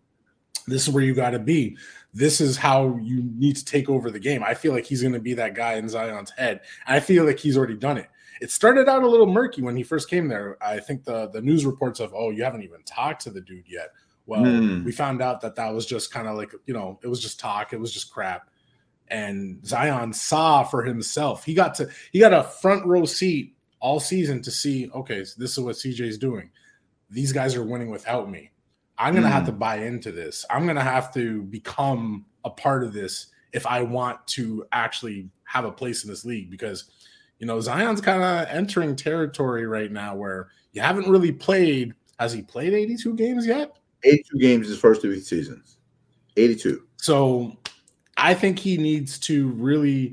This 0.66 0.86
is 0.86 0.92
where 0.92 1.04
you 1.04 1.14
got 1.14 1.30
to 1.30 1.38
be. 1.38 1.76
This 2.12 2.40
is 2.40 2.56
how 2.56 2.98
you 3.02 3.22
need 3.36 3.56
to 3.56 3.64
take 3.64 3.88
over 3.88 4.10
the 4.10 4.18
game. 4.18 4.42
I 4.42 4.54
feel 4.54 4.72
like 4.72 4.84
he's 4.86 5.02
going 5.02 5.14
to 5.14 5.20
be 5.20 5.34
that 5.34 5.54
guy 5.54 5.74
in 5.74 5.88
Zion's 5.88 6.30
head. 6.30 6.60
I 6.86 7.00
feel 7.00 7.24
like 7.24 7.38
he's 7.38 7.56
already 7.56 7.76
done 7.76 7.96
it. 7.98 8.08
It 8.40 8.50
started 8.50 8.88
out 8.88 9.02
a 9.02 9.08
little 9.08 9.26
murky 9.26 9.62
when 9.62 9.76
he 9.76 9.82
first 9.82 10.08
came 10.08 10.28
there. 10.28 10.56
I 10.62 10.78
think 10.80 11.04
the 11.04 11.28
the 11.28 11.40
news 11.42 11.64
reports 11.66 12.00
of, 12.00 12.12
oh, 12.14 12.30
you 12.30 12.44
haven't 12.44 12.62
even 12.62 12.82
talked 12.84 13.22
to 13.22 13.30
the 13.30 13.40
dude 13.40 13.68
yet. 13.68 13.88
Well, 14.26 14.44
Hmm. 14.44 14.84
we 14.84 14.92
found 14.92 15.22
out 15.22 15.40
that 15.40 15.54
that 15.56 15.72
was 15.72 15.86
just 15.86 16.10
kind 16.12 16.28
of 16.28 16.36
like, 16.36 16.52
you 16.66 16.74
know, 16.74 16.98
it 17.02 17.08
was 17.08 17.20
just 17.20 17.40
talk. 17.40 17.72
It 17.72 17.80
was 17.80 17.92
just 17.92 18.12
crap. 18.12 18.50
And 19.08 19.66
Zion 19.66 20.12
saw 20.12 20.62
for 20.64 20.82
himself. 20.82 21.44
He 21.44 21.54
got 21.54 21.74
to 21.76 21.88
he 22.12 22.18
got 22.20 22.34
a 22.34 22.42
front 22.44 22.84
row 22.84 23.04
seat 23.06 23.56
all 23.80 24.00
season 24.00 24.42
to 24.42 24.50
see, 24.50 24.90
okay, 24.94 25.24
so 25.24 25.34
this 25.38 25.52
is 25.52 25.60
what 25.60 25.76
CJ's 25.76 26.18
doing. 26.18 26.50
These 27.10 27.32
guys 27.32 27.54
are 27.56 27.62
winning 27.64 27.90
without 27.90 28.28
me. 28.30 28.50
I'm 28.98 29.14
going 29.14 29.22
to 29.24 29.30
have 29.30 29.44
Mm. 29.44 29.46
to 29.46 29.52
buy 29.52 29.76
into 29.76 30.10
this. 30.12 30.44
I'm 30.50 30.64
going 30.64 30.76
to 30.76 30.82
have 30.82 31.14
to 31.14 31.42
become 31.44 32.26
a 32.44 32.50
part 32.50 32.82
of 32.82 32.92
this 32.92 33.28
if 33.52 33.64
I 33.66 33.80
want 33.82 34.26
to 34.28 34.66
actually 34.72 35.30
have 35.44 35.64
a 35.64 35.70
place 35.72 36.02
in 36.04 36.10
this 36.10 36.24
league 36.24 36.50
because 36.50 36.90
you 37.38 37.46
know 37.46 37.60
Zion's 37.60 38.00
kind 38.00 38.22
of 38.22 38.46
entering 38.48 38.96
territory 38.96 39.66
right 39.66 39.90
now 39.90 40.14
where 40.14 40.48
you 40.72 40.82
haven't 40.82 41.08
really 41.08 41.32
played 41.32 41.94
has 42.18 42.32
he 42.32 42.42
played 42.42 42.74
82 42.74 43.14
games 43.14 43.46
yet? 43.46 43.76
82 44.04 44.38
games 44.38 44.68
his 44.68 44.78
first 44.78 45.02
two 45.02 45.18
seasons. 45.20 45.78
82. 46.36 46.82
So 46.96 47.56
I 48.16 48.34
think 48.34 48.58
he 48.58 48.76
needs 48.76 49.18
to 49.20 49.48
really 49.50 50.12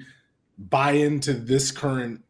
buy 0.57 0.91
into 0.91 1.33
this 1.33 1.71
current 1.71 2.23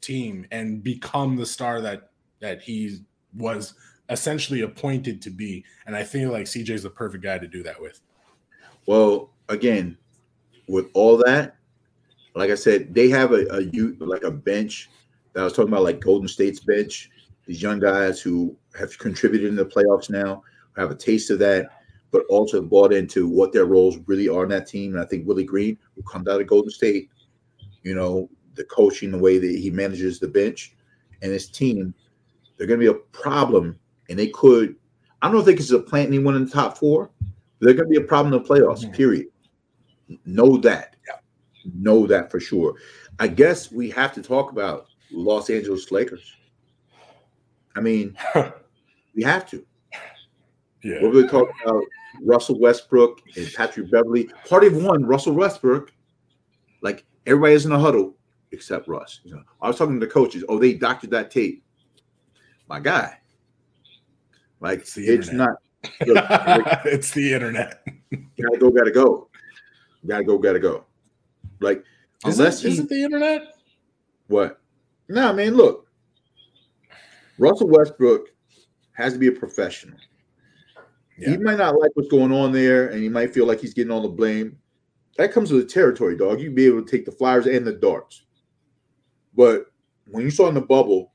team 0.00 0.46
and 0.50 0.82
become 0.82 1.36
the 1.36 1.46
star 1.46 1.80
that 1.82 2.10
that 2.40 2.62
he 2.62 2.98
was 3.34 3.74
essentially 4.08 4.62
appointed 4.62 5.20
to 5.22 5.30
be. 5.30 5.64
And 5.86 5.94
I 5.94 6.04
feel 6.04 6.30
like 6.30 6.46
CJ 6.46 6.70
is 6.70 6.82
the 6.84 6.90
perfect 6.90 7.22
guy 7.22 7.38
to 7.38 7.46
do 7.46 7.62
that 7.64 7.80
with. 7.80 8.00
Well, 8.86 9.30
again, 9.50 9.98
with 10.66 10.86
all 10.94 11.18
that, 11.18 11.57
like 12.38 12.50
I 12.50 12.54
said, 12.54 12.94
they 12.94 13.08
have 13.08 13.32
a, 13.32 13.46
a 13.50 13.62
youth 13.62 13.96
like 14.00 14.22
a 14.22 14.30
bench 14.30 14.88
that 15.32 15.40
I 15.40 15.44
was 15.44 15.52
talking 15.52 15.72
about, 15.72 15.84
like 15.84 16.00
Golden 16.00 16.28
State's 16.28 16.60
bench. 16.60 17.10
These 17.46 17.62
young 17.62 17.78
guys 17.78 18.20
who 18.20 18.56
have 18.78 18.96
contributed 18.98 19.48
in 19.48 19.56
the 19.56 19.64
playoffs 19.64 20.10
now 20.10 20.42
have 20.76 20.90
a 20.90 20.94
taste 20.94 21.30
of 21.30 21.38
that, 21.40 21.70
but 22.10 22.24
also 22.28 22.62
bought 22.62 22.92
into 22.92 23.28
what 23.28 23.52
their 23.52 23.64
roles 23.64 23.98
really 24.06 24.28
are 24.28 24.44
in 24.44 24.50
that 24.50 24.66
team. 24.66 24.94
And 24.94 25.02
I 25.02 25.06
think 25.06 25.26
Willie 25.26 25.44
Green, 25.44 25.78
who 25.94 26.02
comes 26.02 26.28
out 26.28 26.40
of 26.40 26.46
Golden 26.46 26.70
State, 26.70 27.10
you 27.82 27.94
know, 27.94 28.28
the 28.54 28.64
coaching, 28.64 29.10
the 29.10 29.18
way 29.18 29.38
that 29.38 29.58
he 29.58 29.70
manages 29.70 30.18
the 30.18 30.28
bench 30.28 30.74
and 31.22 31.32
his 31.32 31.48
team, 31.48 31.94
they're 32.56 32.66
going 32.66 32.80
to 32.80 32.92
be 32.92 32.98
a 32.98 33.02
problem. 33.12 33.78
And 34.08 34.18
they 34.18 34.28
could, 34.28 34.76
I 35.22 35.26
don't 35.26 35.34
know 35.34 35.40
if 35.40 35.46
they 35.46 35.54
could 35.54 35.86
plant 35.86 36.08
anyone 36.08 36.36
in 36.36 36.44
the 36.44 36.50
top 36.50 36.76
four. 36.78 37.10
They're 37.60 37.74
going 37.74 37.88
to 37.88 38.00
be 38.00 38.04
a 38.04 38.06
problem 38.06 38.32
in 38.34 38.42
the 38.42 38.48
playoffs. 38.48 38.84
Mhm. 38.84 38.94
Period. 38.94 39.26
Know 40.24 40.56
that. 40.58 40.96
Know 41.74 42.06
that 42.06 42.30
for 42.30 42.40
sure. 42.40 42.74
I 43.18 43.28
guess 43.28 43.70
we 43.72 43.90
have 43.90 44.12
to 44.14 44.22
talk 44.22 44.52
about 44.52 44.86
Los 45.10 45.50
Angeles 45.50 45.90
Lakers. 45.90 46.36
I 47.76 47.80
mean, 47.80 48.16
we 49.14 49.22
have 49.22 49.48
to. 49.50 49.64
Yeah. 50.82 51.02
We're 51.02 51.12
going 51.12 51.24
to 51.26 51.30
talk 51.30 51.48
about 51.64 51.82
Russell 52.22 52.58
Westbrook 52.58 53.20
and 53.36 53.52
Patrick 53.54 53.90
Beverley. 53.90 54.30
Part 54.48 54.64
of 54.64 54.76
one, 54.76 55.04
Russell 55.04 55.34
Westbrook. 55.34 55.92
Like 56.82 57.04
everybody's 57.26 57.66
in 57.66 57.72
a 57.72 57.78
huddle 57.78 58.14
except 58.52 58.88
Russ. 58.88 59.20
You 59.24 59.34
know, 59.34 59.42
I 59.60 59.68
was 59.68 59.76
talking 59.76 59.98
to 59.98 60.06
the 60.06 60.12
coaches. 60.12 60.44
Oh, 60.48 60.58
they 60.58 60.74
doctored 60.74 61.10
that 61.10 61.30
tape. 61.30 61.64
My 62.68 62.80
guy. 62.80 63.18
Like 64.60 64.80
It's 64.80 64.96
it's 64.96 65.32
not. 65.32 65.56
Look, 66.06 66.24
it's 66.84 67.12
the 67.12 67.32
internet. 67.32 67.84
gotta 68.10 68.58
go, 68.58 68.70
gotta 68.70 68.90
go, 68.90 69.28
gotta 70.06 70.24
go, 70.24 70.38
gotta 70.38 70.58
go. 70.58 70.84
Like 71.60 71.84
Is 72.26 72.38
unless 72.38 72.64
it, 72.64 72.68
is 72.68 72.76
he 72.76 72.82
it 72.82 72.88
the 72.88 73.02
internet? 73.02 73.42
what? 74.28 74.60
No, 75.08 75.26
nah, 75.26 75.32
man. 75.32 75.54
Look, 75.56 75.86
Russell 77.38 77.68
Westbrook 77.68 78.28
has 78.92 79.12
to 79.14 79.18
be 79.18 79.28
a 79.28 79.32
professional. 79.32 79.98
Yeah. 81.16 81.30
He 81.30 81.36
might 81.38 81.58
not 81.58 81.78
like 81.78 81.90
what's 81.94 82.08
going 82.08 82.32
on 82.32 82.52
there, 82.52 82.88
and 82.88 83.02
he 83.02 83.08
might 83.08 83.32
feel 83.32 83.46
like 83.46 83.60
he's 83.60 83.74
getting 83.74 83.90
all 83.90 84.02
the 84.02 84.08
blame. 84.08 84.58
That 85.16 85.32
comes 85.32 85.50
with 85.50 85.62
the 85.62 85.72
territory, 85.72 86.16
dog. 86.16 86.40
You'd 86.40 86.54
be 86.54 86.66
able 86.66 86.82
to 86.82 86.90
take 86.90 87.04
the 87.04 87.12
flyers 87.12 87.46
and 87.46 87.66
the 87.66 87.72
darts. 87.72 88.24
But 89.34 89.66
when 90.06 90.24
you 90.24 90.30
saw 90.30 90.48
in 90.48 90.54
the 90.54 90.60
bubble 90.60 91.12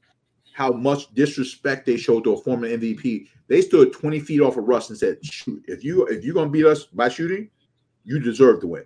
how 0.53 0.71
much 0.71 1.13
disrespect 1.13 1.85
they 1.85 1.97
showed 1.97 2.23
to 2.25 2.33
a 2.33 2.41
former 2.41 2.67
MVP, 2.67 3.27
they 3.47 3.61
stood 3.61 3.93
20 3.93 4.19
feet 4.19 4.41
off 4.41 4.57
of 4.57 4.65
Russ 4.65 4.89
and 4.89 4.97
said, 4.97 5.23
"Shoot, 5.23 5.63
if 5.67 5.83
you 5.83 6.05
if 6.07 6.23
you're 6.23 6.33
gonna 6.33 6.49
beat 6.49 6.65
us 6.65 6.85
by 6.85 7.09
shooting, 7.09 7.49
you 8.03 8.19
deserve 8.19 8.61
to 8.61 8.67
win." 8.67 8.85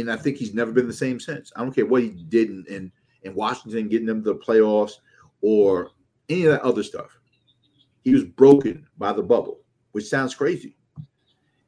And 0.00 0.10
I 0.10 0.16
think 0.16 0.36
he's 0.36 0.54
never 0.54 0.72
been 0.72 0.86
the 0.86 0.92
same 0.92 1.18
since. 1.20 1.52
I 1.56 1.62
don't 1.62 1.74
care 1.74 1.86
what 1.86 2.02
he 2.02 2.10
did 2.10 2.50
in 2.50 2.64
in, 2.68 2.92
in 3.22 3.34
Washington, 3.34 3.88
getting 3.88 4.06
them 4.06 4.22
to 4.24 4.32
the 4.32 4.38
playoffs 4.38 4.94
or 5.40 5.90
any 6.28 6.44
of 6.44 6.52
that 6.52 6.62
other 6.62 6.82
stuff. 6.82 7.18
He 8.04 8.12
was 8.12 8.24
broken 8.24 8.86
by 8.98 9.12
the 9.12 9.22
bubble, 9.22 9.60
which 9.92 10.06
sounds 10.06 10.34
crazy. 10.34 10.76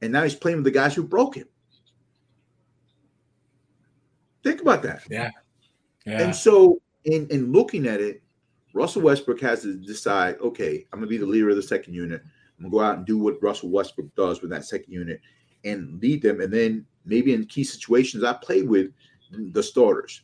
And 0.03 0.13
now 0.13 0.23
he's 0.23 0.35
playing 0.35 0.59
with 0.59 0.65
the 0.65 0.71
guys 0.71 0.95
who 0.95 1.03
broke 1.03 1.37
him. 1.37 1.49
Think 4.45 4.61
about 4.61 4.83
that. 4.83 5.03
Yeah. 5.11 5.31
And 6.07 6.35
so, 6.35 6.81
in 7.05 7.27
in 7.29 7.53
looking 7.53 7.87
at 7.87 8.01
it, 8.01 8.23
Russell 8.73 9.03
Westbrook 9.03 9.41
has 9.41 9.63
to 9.63 9.75
decide, 9.75 10.37
okay, 10.41 10.87
I'm 10.93 11.01
gonna 11.01 11.09
be 11.09 11.19
the 11.19 11.27
leader 11.27 11.51
of 11.51 11.57
the 11.57 11.63
second 11.63 11.95
unit. 11.95 12.23
I'm 12.23 12.65
gonna 12.65 12.73
go 12.73 12.81
out 12.81 12.97
and 12.99 13.07
do 13.07 13.19
what 13.19 13.43
Russell 13.43 13.71
Westbrook 13.71 14.15
does 14.15 14.41
with 14.41 14.51
that 14.51 14.65
second 14.65 14.93
unit 14.93 15.21
and 15.65 16.01
lead 16.01 16.23
them. 16.23 16.41
And 16.41 16.53
then 16.53 16.87
maybe 17.05 17.35
in 17.35 17.47
key 17.47 17.65
situations, 17.65 18.25
I 18.25 18.35
play 18.35 18.63
with 18.63 18.93
the 19.31 19.63
starters. 19.63 20.23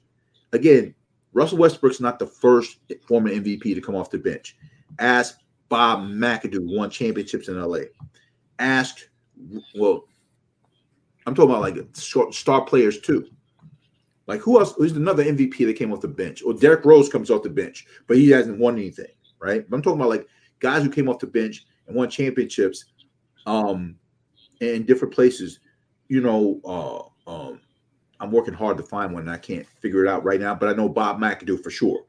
Again, 0.53 0.95
Russell 1.33 1.59
Westbrook's 1.59 2.01
not 2.01 2.19
the 2.19 2.27
first 2.27 2.79
former 3.07 3.31
MVP 3.31 3.75
to 3.75 3.81
come 3.81 3.97
off 3.97 4.11
the 4.11 4.19
bench. 4.19 4.57
Ask 4.99 5.39
Bob 5.69 6.01
McAdoo, 6.03 6.77
won 6.77 6.91
championships 6.91 7.49
in 7.49 7.61
LA. 7.61 7.81
Ask, 8.61 9.09
well, 9.75 10.05
I'm 11.27 11.35
talking 11.35 11.51
about 11.51 11.63
like 11.63 12.33
star 12.33 12.65
players 12.65 13.01
too. 13.01 13.29
Like 14.27 14.41
who 14.41 14.59
else? 14.59 14.75
Who's 14.77 14.93
another 14.93 15.25
MVP 15.25 15.67
that 15.67 15.77
came 15.77 15.93
off 15.93 16.01
the 16.01 16.09
bench? 16.09 16.43
Or 16.43 16.55
Derrick 16.55 16.85
Rose 16.85 17.09
comes 17.09 17.31
off 17.31 17.43
the 17.43 17.51
bench, 17.51 17.87
but 18.07 18.17
he 18.17 18.31
hasn't 18.31 18.59
won 18.59 18.77
anything, 18.77 19.13
right? 19.39 19.69
But 19.69 19.77
I'm 19.77 19.83
talking 19.83 20.01
about 20.01 20.11
like 20.11 20.27
guys 20.61 20.83
who 20.83 20.91
came 20.91 21.09
off 21.09 21.19
the 21.19 21.27
bench 21.27 21.67
and 21.87 21.97
won 21.97 22.09
championships, 22.09 22.87
um, 23.47 23.97
in 24.61 24.85
different 24.85 25.15
places. 25.15 25.61
You 26.09 26.21
know, 26.21 26.61
uh, 26.65 27.31
um, 27.31 27.61
I'm 28.21 28.31
working 28.31 28.55
hard 28.55 28.77
to 28.77 28.83
find 28.83 29.13
one. 29.13 29.23
And 29.23 29.31
I 29.31 29.37
can't 29.37 29.67
figure 29.81 30.05
it 30.05 30.09
out 30.09 30.25
right 30.25 30.41
now, 30.41 30.55
but 30.55 30.69
I 30.69 30.73
know 30.73 30.89
Bob 30.89 31.21
McAdoo 31.21 31.63
for 31.63 31.71
sure. 31.71 32.05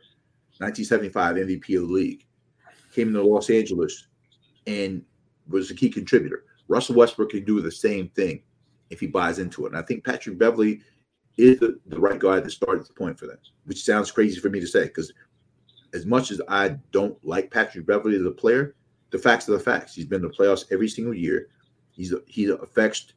1975 0.60 1.36
MVP 1.36 1.76
of 1.76 1.88
the 1.88 1.94
league, 1.94 2.26
came 2.94 3.12
to 3.12 3.22
Los 3.22 3.50
Angeles, 3.50 4.08
and 4.68 5.04
was 5.50 5.70
a 5.70 5.76
key 5.76 5.90
contributor. 5.90 6.46
Russell 6.68 6.96
Westbrook 6.96 7.32
can 7.32 7.44
do 7.44 7.62
the 7.62 7.72
same 7.72 8.08
thing 8.10 8.42
if 8.90 9.00
he 9.00 9.08
buys 9.08 9.40
into 9.40 9.66
it. 9.66 9.70
And 9.70 9.78
I 9.78 9.82
think 9.82 10.06
Patrick 10.06 10.38
Beverley 10.38 10.82
is 11.38 11.60
the, 11.60 11.78
the 11.88 12.00
right 12.00 12.20
guy 12.20 12.40
to 12.40 12.50
start 12.50 12.80
at 12.80 12.88
the 12.88 12.94
point 12.94 13.20
for 13.20 13.28
that, 13.28 13.40
which 13.66 13.84
sounds 13.84 14.12
crazy 14.12 14.40
for 14.40 14.50
me 14.50 14.60
to 14.60 14.68
say 14.68 14.86
because 14.86 15.12
as 15.94 16.06
much 16.06 16.32
as 16.32 16.42
I 16.48 16.78
don't 16.92 17.18
like 17.26 17.52
Patrick 17.52 17.86
Beverley 17.86 18.16
as 18.16 18.26
a 18.26 18.32
player, 18.32 18.76
the 19.12 19.18
facts 19.18 19.48
are 19.50 19.54
the 19.54 19.60
facts. 19.60 19.94
He's 19.94 20.06
been 20.06 20.24
in 20.24 20.30
the 20.30 20.34
playoffs 20.34 20.66
every 20.72 20.88
single 20.88 21.14
year. 21.14 21.50
He's 21.96 22.12
a, 22.14 22.20
he 22.28 22.46
affects. 22.50 23.14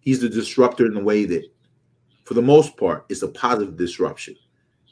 He's 0.00 0.20
the 0.20 0.28
disruptor 0.28 0.86
in 0.86 0.94
the 0.94 1.02
way 1.02 1.24
that, 1.26 1.44
for 2.24 2.34
the 2.34 2.42
most 2.42 2.76
part, 2.76 3.06
it's 3.08 3.22
a 3.22 3.28
positive 3.28 3.76
disruption. 3.76 4.36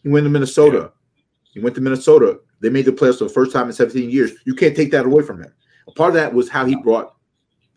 He 0.03 0.09
went 0.09 0.25
to 0.25 0.31
Minnesota. 0.31 0.93
Yeah. 1.15 1.23
He 1.55 1.61
went 1.61 1.75
to 1.77 1.81
Minnesota. 1.81 2.41
They 2.61 2.71
made 2.71 2.85
the 2.85 2.93
playoffs 2.93 3.19
for 3.19 3.25
the 3.25 3.31
first 3.31 3.53
time 3.53 3.67
in 3.67 3.73
17 3.73 4.11
years. 4.11 4.33
You 4.45 4.55
can't 4.55 4.77
take 4.77 4.91
that 4.91 5.07
away 5.07 5.23
from 5.23 5.43
him. 5.43 5.53
A 5.87 5.93
part 5.93 6.11
of 6.11 6.15
that 6.15 6.35
was 6.35 6.49
how 6.49 6.67
he 6.67 6.77
brought 6.77 7.15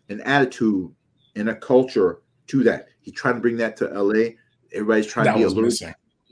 an 0.08 0.20
attitude 0.22 0.92
and 1.36 1.48
a 1.48 1.54
culture 1.54 2.20
to 2.48 2.62
that. 2.64 2.88
He 3.00 3.10
tried 3.10 3.34
to 3.34 3.40
bring 3.40 3.56
that 3.56 3.76
to 3.78 3.86
LA. 3.86 4.30
Everybody's 4.72 5.06
trying 5.06 5.26
that 5.26 5.32
to 5.32 5.38
be 5.38 5.44
a 5.44 5.48
little 5.48 5.70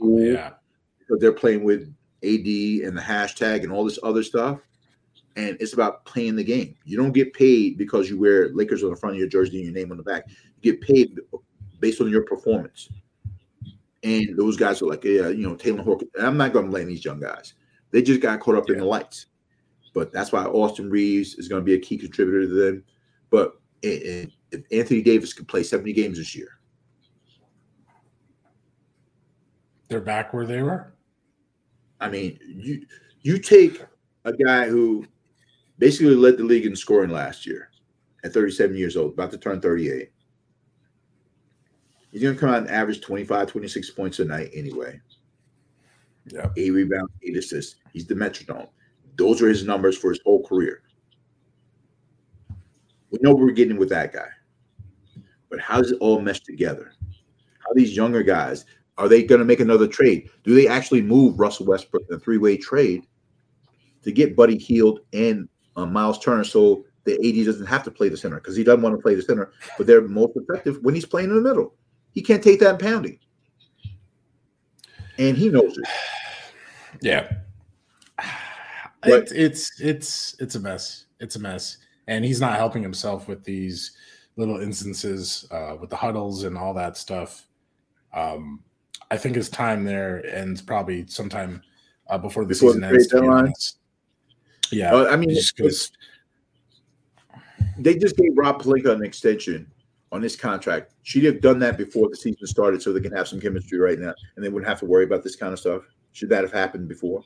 cool 0.00 0.20
yeah. 0.20 0.50
they're 1.18 1.32
playing 1.32 1.64
with 1.64 1.82
AD 2.22 2.46
and 2.86 2.96
the 2.96 3.02
hashtag 3.02 3.62
and 3.62 3.72
all 3.72 3.84
this 3.84 3.98
other 4.02 4.22
stuff. 4.22 4.60
And 5.36 5.56
it's 5.60 5.72
about 5.72 6.04
playing 6.04 6.36
the 6.36 6.44
game. 6.44 6.74
You 6.84 6.96
don't 6.96 7.12
get 7.12 7.32
paid 7.32 7.78
because 7.78 8.10
you 8.10 8.18
wear 8.18 8.48
Lakers 8.52 8.82
on 8.82 8.90
the 8.90 8.96
front 8.96 9.14
of 9.14 9.20
your 9.20 9.28
jersey 9.28 9.56
and 9.56 9.64
your 9.66 9.74
name 9.74 9.90
on 9.92 9.96
the 9.96 10.02
back. 10.02 10.24
You 10.60 10.72
get 10.72 10.80
paid 10.80 11.18
based 11.78 12.00
on 12.00 12.10
your 12.10 12.22
performance. 12.22 12.88
And 14.02 14.36
those 14.36 14.56
guys 14.56 14.82
are 14.82 14.86
like, 14.86 15.04
yeah, 15.04 15.28
you 15.28 15.46
know, 15.46 15.54
Talen 15.54 15.84
Horton. 15.84 16.08
I'm 16.20 16.36
not 16.36 16.52
going 16.52 16.64
to 16.64 16.70
blame 16.70 16.88
these 16.88 17.04
young 17.04 17.20
guys. 17.20 17.54
They 17.90 18.02
just 18.02 18.20
got 18.20 18.40
caught 18.40 18.56
up 18.56 18.64
yeah. 18.68 18.74
in 18.74 18.80
the 18.80 18.86
lights. 18.86 19.26
But 19.92 20.12
that's 20.12 20.32
why 20.32 20.44
Austin 20.44 20.90
Reaves 20.90 21.34
is 21.34 21.48
going 21.48 21.60
to 21.60 21.64
be 21.64 21.74
a 21.74 21.78
key 21.78 21.98
contributor 21.98 22.42
to 22.42 22.48
them. 22.48 22.84
But 23.30 23.60
eh, 23.82 23.98
eh, 24.04 24.26
if 24.52 24.62
Anthony 24.72 25.02
Davis 25.02 25.32
could 25.32 25.48
play 25.48 25.62
70 25.62 25.92
games 25.92 26.18
this 26.18 26.34
year, 26.34 26.60
they're 29.88 30.00
back 30.00 30.32
where 30.32 30.46
they 30.46 30.62
were. 30.62 30.94
I 32.00 32.08
mean, 32.08 32.38
you 32.46 32.86
you 33.22 33.38
take 33.38 33.82
a 34.24 34.32
guy 34.32 34.68
who 34.68 35.04
basically 35.80 36.14
led 36.14 36.36
the 36.36 36.44
league 36.44 36.66
in 36.66 36.76
scoring 36.76 37.10
last 37.10 37.46
year 37.46 37.70
at 38.22 38.32
37 38.32 38.76
years 38.76 38.96
old, 38.96 39.14
about 39.14 39.32
to 39.32 39.38
turn 39.38 39.60
38. 39.60 40.12
He's 42.12 42.22
going 42.22 42.34
to 42.34 42.40
come 42.40 42.50
out 42.50 42.58
and 42.58 42.70
average 42.70 43.00
25, 43.00 43.48
26 43.48 43.90
points 43.90 44.18
a 44.18 44.24
night 44.24 44.50
anyway. 44.52 45.00
Yeah. 46.26 46.48
Eight 46.56 46.70
rebounds, 46.70 47.12
eight 47.22 47.36
assists. 47.36 47.76
He's 47.92 48.06
the 48.06 48.14
metronome. 48.14 48.66
Those 49.16 49.40
are 49.42 49.48
his 49.48 49.64
numbers 49.64 49.96
for 49.96 50.10
his 50.10 50.20
whole 50.24 50.44
career. 50.44 50.82
We 53.10 53.18
know 53.22 53.34
we're 53.34 53.50
getting 53.52 53.78
with 53.78 53.88
that 53.88 54.12
guy. 54.12 54.28
But 55.48 55.60
how 55.60 55.80
does 55.80 55.92
it 55.92 55.98
all 56.00 56.20
mesh 56.20 56.40
together? 56.40 56.92
How 57.58 57.72
these 57.74 57.96
younger 57.96 58.22
guys 58.22 58.66
are 58.98 59.08
they 59.08 59.22
going 59.22 59.38
to 59.38 59.46
make 59.46 59.60
another 59.60 59.88
trade? 59.88 60.28
Do 60.44 60.54
they 60.54 60.68
actually 60.68 61.00
move 61.00 61.40
Russell 61.40 61.64
Westbrook 61.64 62.02
in 62.10 62.16
a 62.16 62.18
three-way 62.18 62.58
trade 62.58 63.06
to 64.02 64.12
get 64.12 64.36
Buddy 64.36 64.58
Hield 64.58 65.00
and 65.14 65.48
uh, 65.76 65.86
Miles 65.86 66.18
Turner 66.18 66.44
so 66.44 66.84
the 67.04 67.14
AD 67.14 67.46
doesn't 67.46 67.66
have 67.66 67.82
to 67.84 67.90
play 67.90 68.08
the 68.08 68.16
center 68.16 68.36
because 68.36 68.56
he 68.56 68.64
doesn't 68.64 68.82
want 68.82 68.96
to 68.96 69.02
play 69.02 69.14
the 69.14 69.22
center, 69.22 69.52
but 69.76 69.86
they're 69.86 70.02
most 70.02 70.36
effective 70.36 70.78
when 70.82 70.94
he's 70.94 71.06
playing 71.06 71.30
in 71.30 71.36
the 71.36 71.42
middle. 71.42 71.74
He 72.12 72.22
can't 72.22 72.42
take 72.42 72.60
that 72.60 72.78
pounding. 72.78 73.18
And 75.18 75.36
he 75.36 75.48
knows 75.48 75.76
it. 75.76 75.84
Yeah. 77.02 77.30
But, 79.02 79.32
it's 79.32 79.80
it's 79.80 80.36
it's 80.40 80.56
a 80.56 80.60
mess. 80.60 81.06
It's 81.20 81.36
a 81.36 81.38
mess. 81.38 81.78
And 82.06 82.22
he's 82.22 82.38
not 82.38 82.56
helping 82.56 82.82
himself 82.82 83.28
with 83.28 83.42
these 83.44 83.92
little 84.36 84.60
instances 84.60 85.46
uh, 85.50 85.76
with 85.80 85.88
the 85.88 85.96
huddles 85.96 86.44
and 86.44 86.58
all 86.58 86.74
that 86.74 86.98
stuff. 86.98 87.46
Um, 88.12 88.62
I 89.10 89.16
think 89.16 89.36
his 89.36 89.48
time 89.48 89.84
there 89.84 90.22
ends 90.26 90.60
probably 90.60 91.06
sometime 91.06 91.62
uh, 92.10 92.18
before 92.18 92.44
the 92.44 92.48
before 92.48 92.74
season 92.74 92.82
the 92.82 93.46
ends. 93.46 93.76
Yeah, 94.72 94.94
uh, 94.94 95.08
I 95.10 95.16
mean, 95.16 95.30
just 95.30 95.96
they 97.78 97.96
just 97.96 98.16
gave 98.16 98.36
Rob 98.36 98.62
Pelinka 98.62 98.90
an 98.92 99.04
extension 99.04 99.70
on 100.12 100.20
this 100.20 100.36
contract. 100.36 100.94
She'd 101.02 101.24
have 101.24 101.40
done 101.40 101.58
that 101.60 101.78
before 101.78 102.08
the 102.08 102.16
season 102.16 102.46
started, 102.46 102.82
so 102.82 102.92
they 102.92 103.00
can 103.00 103.12
have 103.12 103.28
some 103.28 103.40
chemistry 103.40 103.78
right 103.78 103.98
now, 103.98 104.14
and 104.36 104.44
they 104.44 104.48
wouldn't 104.48 104.68
have 104.68 104.80
to 104.80 104.86
worry 104.86 105.04
about 105.04 105.22
this 105.22 105.36
kind 105.36 105.52
of 105.52 105.58
stuff. 105.58 105.82
Should 106.12 106.28
that 106.30 106.42
have 106.42 106.52
happened 106.52 106.88
before? 106.88 107.22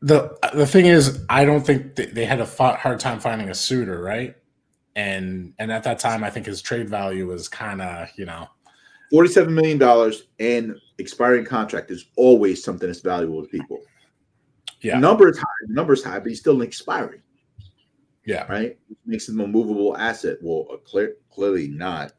the 0.00 0.36
The 0.52 0.66
thing 0.66 0.86
is, 0.86 1.24
I 1.28 1.44
don't 1.44 1.64
think 1.64 1.94
they 1.96 2.24
had 2.24 2.40
a 2.40 2.46
hard 2.46 3.00
time 3.00 3.20
finding 3.20 3.48
a 3.48 3.54
suitor, 3.54 4.02
right? 4.02 4.36
And 4.94 5.54
and 5.58 5.72
at 5.72 5.84
that 5.84 5.98
time, 5.98 6.22
I 6.22 6.30
think 6.30 6.46
his 6.46 6.60
trade 6.60 6.90
value 6.90 7.26
was 7.26 7.48
kind 7.48 7.80
of 7.80 8.08
you 8.16 8.26
know 8.26 8.48
$47 9.12 9.50
million 9.50 10.12
and 10.40 10.80
expiring 10.98 11.44
contract 11.44 11.90
is 11.90 12.06
always 12.16 12.64
something 12.64 12.88
that's 12.88 13.00
valuable 13.00 13.42
to 13.42 13.48
people. 13.48 13.80
Yeah. 14.82 14.96
The 14.96 15.00
number 15.00 15.28
is 15.28 15.38
high, 15.38 15.46
the 15.66 15.74
number 15.74 15.92
is 15.92 16.04
high, 16.04 16.18
but 16.18 16.28
he's 16.28 16.40
still 16.40 16.56
an 16.56 16.62
expiring. 16.62 17.22
Yeah. 18.24 18.44
Right? 18.44 18.78
Which 18.88 18.98
makes 19.06 19.28
him 19.28 19.40
a 19.40 19.46
movable 19.46 19.96
asset. 19.96 20.38
Well, 20.42 20.66
uh, 20.72 20.76
clear, 20.78 21.16
clearly 21.30 21.68
not. 21.68 22.12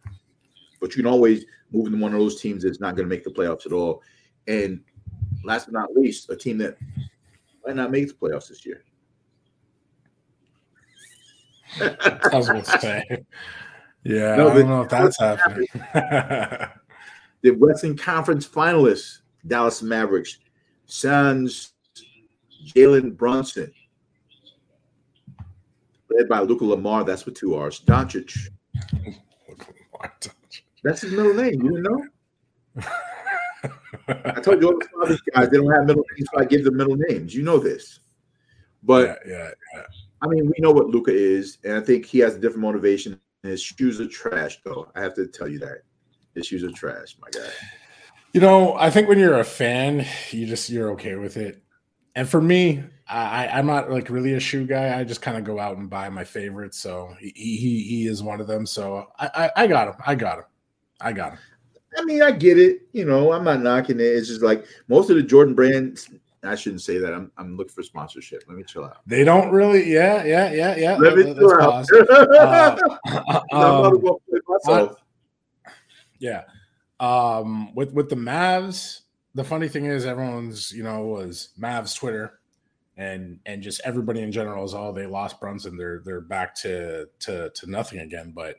But 0.80 0.96
you 0.96 1.04
can 1.04 1.12
always 1.12 1.46
move 1.72 1.88
into 1.88 2.00
one 2.00 2.14
of 2.14 2.20
those 2.20 2.42
teams 2.42 2.64
that's 2.64 2.80
not 2.80 2.96
going 2.96 3.08
to 3.08 3.14
make 3.16 3.24
the 3.24 3.30
playoffs 3.30 3.66
at 3.66 3.72
all. 3.72 4.02
And 4.48 4.82
last 5.44 5.66
but 5.66 5.74
not 5.74 5.96
least, 5.96 6.30
a 6.30 6.36
team 6.36 6.58
that 6.60 6.78
might 7.66 7.76
not 7.76 7.92
make 7.92 8.08
the 8.08 8.14
playoffs 8.14 8.50
this 8.50 8.66
year. 8.66 8.84
I 11.82 12.30
was 12.34 12.50
going 12.50 12.64
to 12.64 12.80
say. 12.80 13.26
Yeah, 14.04 14.36
no, 14.36 14.50
I 14.50 14.56
don't 14.56 14.68
know 14.68 14.82
if 14.82 14.90
that's 14.90 15.20
happening. 15.20 15.68
the 17.42 17.52
Western 17.52 17.98
Conference 17.98 18.48
finalists, 18.48 19.20
Dallas 19.48 19.82
Mavericks, 19.82 20.40
Suns, 20.86 21.73
Jalen 22.66 23.18
Brunson, 23.18 23.72
led 26.10 26.30
by 26.30 26.42
Luka 26.42 26.66
Lamar. 26.66 27.04
That's 27.04 27.26
with 27.26 27.36
two 27.36 27.56
R's. 27.56 27.80
Doncic. 27.82 28.50
That's 30.84 31.02
his 31.02 31.14
middle 31.14 31.34
name. 31.34 31.62
You 31.62 31.70
didn't 31.70 31.84
know? 31.84 32.06
I 34.08 34.42
told 34.42 34.62
you 34.62 34.68
all 34.68 35.08
the 35.08 35.18
guys 35.34 35.50
they 35.50 35.58
don't 35.58 35.72
have 35.72 35.86
middle 35.86 36.04
names, 36.18 36.28
so 36.34 36.40
I 36.42 36.46
give 36.46 36.66
them 36.66 36.76
middle 36.76 36.98
names. 36.98 37.34
You 37.34 37.44
know 37.44 37.58
this, 37.58 38.00
but 38.82 39.20
yeah, 39.26 39.34
yeah, 39.34 39.52
yeah. 39.76 39.84
I 40.22 40.28
mean, 40.28 40.46
we 40.46 40.54
know 40.60 40.72
what 40.72 40.88
Luka 40.88 41.12
is, 41.14 41.58
and 41.64 41.76
I 41.76 41.82
think 41.82 42.06
he 42.06 42.20
has 42.20 42.36
a 42.36 42.40
different 42.40 42.62
motivation. 42.62 43.20
His 43.44 43.62
shoes 43.62 44.02
are 44.02 44.08
trash, 44.08 44.60
though. 44.66 44.92
I 44.96 45.02
have 45.02 45.14
to 45.16 45.28
tell 45.28 45.48
you 45.48 45.60
that. 45.60 45.84
His 46.36 46.48
shoes 46.48 46.64
are 46.64 46.72
trash, 46.72 47.16
my 47.22 47.30
guy. 47.32 47.50
You 48.34 48.42
know, 48.42 48.76
I 48.76 48.90
think 48.90 49.08
when 49.08 49.20
you're 49.20 49.40
a 49.40 49.46
fan, 49.46 50.06
you 50.32 50.46
just 50.48 50.70
you're 50.70 50.92
okay 50.92 51.16
with 51.16 51.38
it. 51.38 51.63
And 52.16 52.30
for 52.30 52.42
me, 52.42 52.84
I, 53.08 53.48
I'm 53.48 53.66
not 53.66 53.92
like 53.92 54.10
really 54.10 54.34
a 54.34 54.40
shoe 54.40 54.66
guy. 54.66 54.98
I 54.98 55.04
just 55.04 55.22
kind 55.22 55.38
of 55.38 55.44
go 55.44 55.60
out 55.60 55.78
and 55.78 55.90
buy 55.90 56.10
my 56.10 56.24
favorites. 56.24 56.80
So 56.80 57.14
he, 57.20 57.32
he 57.36 57.84
he 57.84 58.08
is 58.08 58.24
one 58.24 58.40
of 58.40 58.48
them. 58.48 58.66
So 58.66 59.08
I, 59.20 59.30
I 59.36 59.64
I 59.64 59.68
got 59.68 59.90
him. 59.90 59.96
I 60.06 60.16
got 60.16 60.40
him. 60.40 60.46
I 61.02 61.12
got 61.12 61.34
him. 61.34 61.40
I 61.98 62.04
mean, 62.06 62.22
I 62.22 62.32
get 62.32 62.58
it. 62.58 62.88
You 62.92 63.06
know, 63.06 63.34
I'm 63.34 63.44
not 63.44 63.62
knocking 63.62 64.00
it. 64.00 64.04
It's 64.04 64.28
just 64.28 64.42
like 64.42 64.66
most 64.88 65.10
of 65.10 65.16
the 65.16 65.24
Jordan 65.24 65.54
brands. 65.54 66.10
I 66.44 66.56
shouldn't 66.56 66.82
say 66.82 66.98
that. 66.98 67.14
I'm 67.14 67.32
I'm 67.38 67.56
looking 67.56 67.74
for 67.74 67.84
sponsorship. 67.84 68.44
Let 68.48 68.58
me 68.58 68.64
chill 68.64 68.86
out. 68.86 68.98
They 69.06 69.24
don't 69.24 69.52
really. 69.52 69.92
Yeah, 69.92 70.24
yeah, 70.24 70.52
yeah, 70.52 70.76
yeah. 70.76 70.98
Let 70.98 71.16
me 71.16 71.34
chill 71.34 71.62
out. 71.62 71.86
uh, 73.52 73.92
um, 74.66 74.96
yeah. 76.20 76.44
Um, 77.00 77.74
with 77.76 77.94
with 77.94 78.10
the 78.10 78.16
Mavs, 78.16 79.02
the 79.36 79.44
funny 79.44 79.68
thing 79.68 79.86
is, 79.86 80.06
everyone's 80.06 80.72
you 80.72 80.84
know 80.84 81.02
was 81.06 81.50
Mavs 81.60 81.96
Twitter, 81.96 82.40
and 82.98 83.40
and 83.46 83.62
just 83.64 83.82
everybody 83.86 84.22
in 84.22 84.32
general 84.32 84.64
is 84.66 84.74
all 84.74 84.90
oh, 84.90 84.94
they 84.94 85.06
lost 85.06 85.40
Brunson. 85.40 85.78
They're 85.78 86.02
they're 86.06 86.22
back 86.22 86.56
to 86.62 87.08
to 87.20 87.50
to 87.50 87.70
nothing 87.70 88.00
again. 88.00 88.32
But 88.36 88.56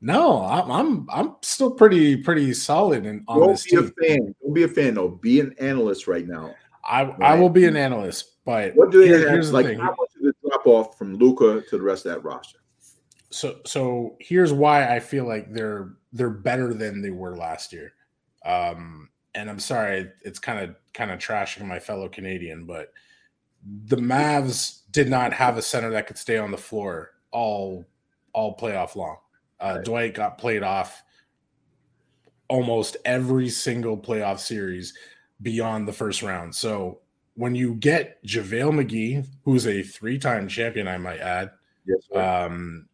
No, 0.00 0.42
I'm 0.44 0.70
I'm 0.70 1.06
I'm 1.12 1.36
still 1.42 1.70
pretty 1.70 2.16
pretty 2.16 2.52
solid 2.54 3.04
and 3.06 3.22
on 3.28 3.40
Don't 3.40 3.64
be 3.70 3.76
a 3.76 3.82
fan. 3.82 4.34
Don't 4.42 4.54
be 4.54 4.62
a 4.62 4.68
fan 4.68 4.94
though. 4.94 5.08
Be 5.08 5.40
an 5.40 5.54
analyst 5.58 6.06
right 6.06 6.26
now. 6.26 6.54
I 6.84 7.02
I 7.20 7.38
will 7.38 7.50
be 7.50 7.64
an 7.66 7.76
analyst, 7.76 8.44
but 8.44 8.74
What 8.74 8.90
do 8.90 9.00
they 9.00 9.06
here- 9.08 9.28
have? 9.30 9.44
the 9.46 9.52
Like 9.52 9.66
thing. 9.66 9.78
how 9.78 9.90
much 9.90 10.10
of 10.16 10.22
the 10.22 10.34
drop 10.42 10.66
off 10.66 10.98
from 10.98 11.14
Luka 11.16 11.62
to 11.68 11.76
the 11.76 11.82
rest 11.82 12.06
of 12.06 12.12
that 12.14 12.24
roster? 12.24 12.58
so 13.30 13.56
so 13.64 14.16
here's 14.20 14.52
why 14.52 14.94
I 14.94 15.00
feel 15.00 15.26
like 15.26 15.52
they're 15.54 15.94
they're 16.12 16.28
better 16.30 16.74
than 16.74 17.00
they 17.02 17.10
were 17.10 17.36
last 17.36 17.72
year. 17.72 17.92
Um, 18.44 19.08
and 19.34 19.48
I'm 19.48 19.58
sorry, 19.58 20.10
it's 20.22 20.38
kind 20.38 20.58
of 20.58 20.76
kind 20.92 21.10
of 21.10 21.18
trashing 21.18 21.64
my 21.66 21.78
fellow 21.78 22.08
Canadian, 22.08 22.66
but 22.66 22.92
the 23.86 23.96
Mavs 23.96 24.80
did 24.90 25.08
not 25.08 25.32
have 25.32 25.56
a 25.56 25.62
center 25.62 25.90
that 25.90 26.06
could 26.06 26.18
stay 26.18 26.36
on 26.36 26.50
the 26.50 26.58
floor 26.58 27.10
all 27.30 27.84
all 28.32 28.56
playoff 28.56 28.96
long. 28.96 29.16
Uh, 29.60 29.74
Right. 29.76 29.84
Dwight 29.84 30.14
got 30.14 30.38
played 30.38 30.62
off 30.62 31.02
almost 32.48 32.96
every 33.04 33.48
single 33.48 33.96
playoff 33.96 34.38
series 34.40 34.92
beyond 35.40 35.86
the 35.88 35.92
first 35.92 36.22
round. 36.22 36.54
So 36.54 37.00
when 37.34 37.54
you 37.54 37.74
get 37.76 38.22
JaVale 38.24 38.84
McGee, 38.84 39.26
who's 39.44 39.66
a 39.66 39.82
three-time 39.82 40.48
champion, 40.48 40.88
I 40.88 40.98
might 40.98 41.20
add, 41.20 41.52
Yes, 41.86 42.00
um, 42.14 42.86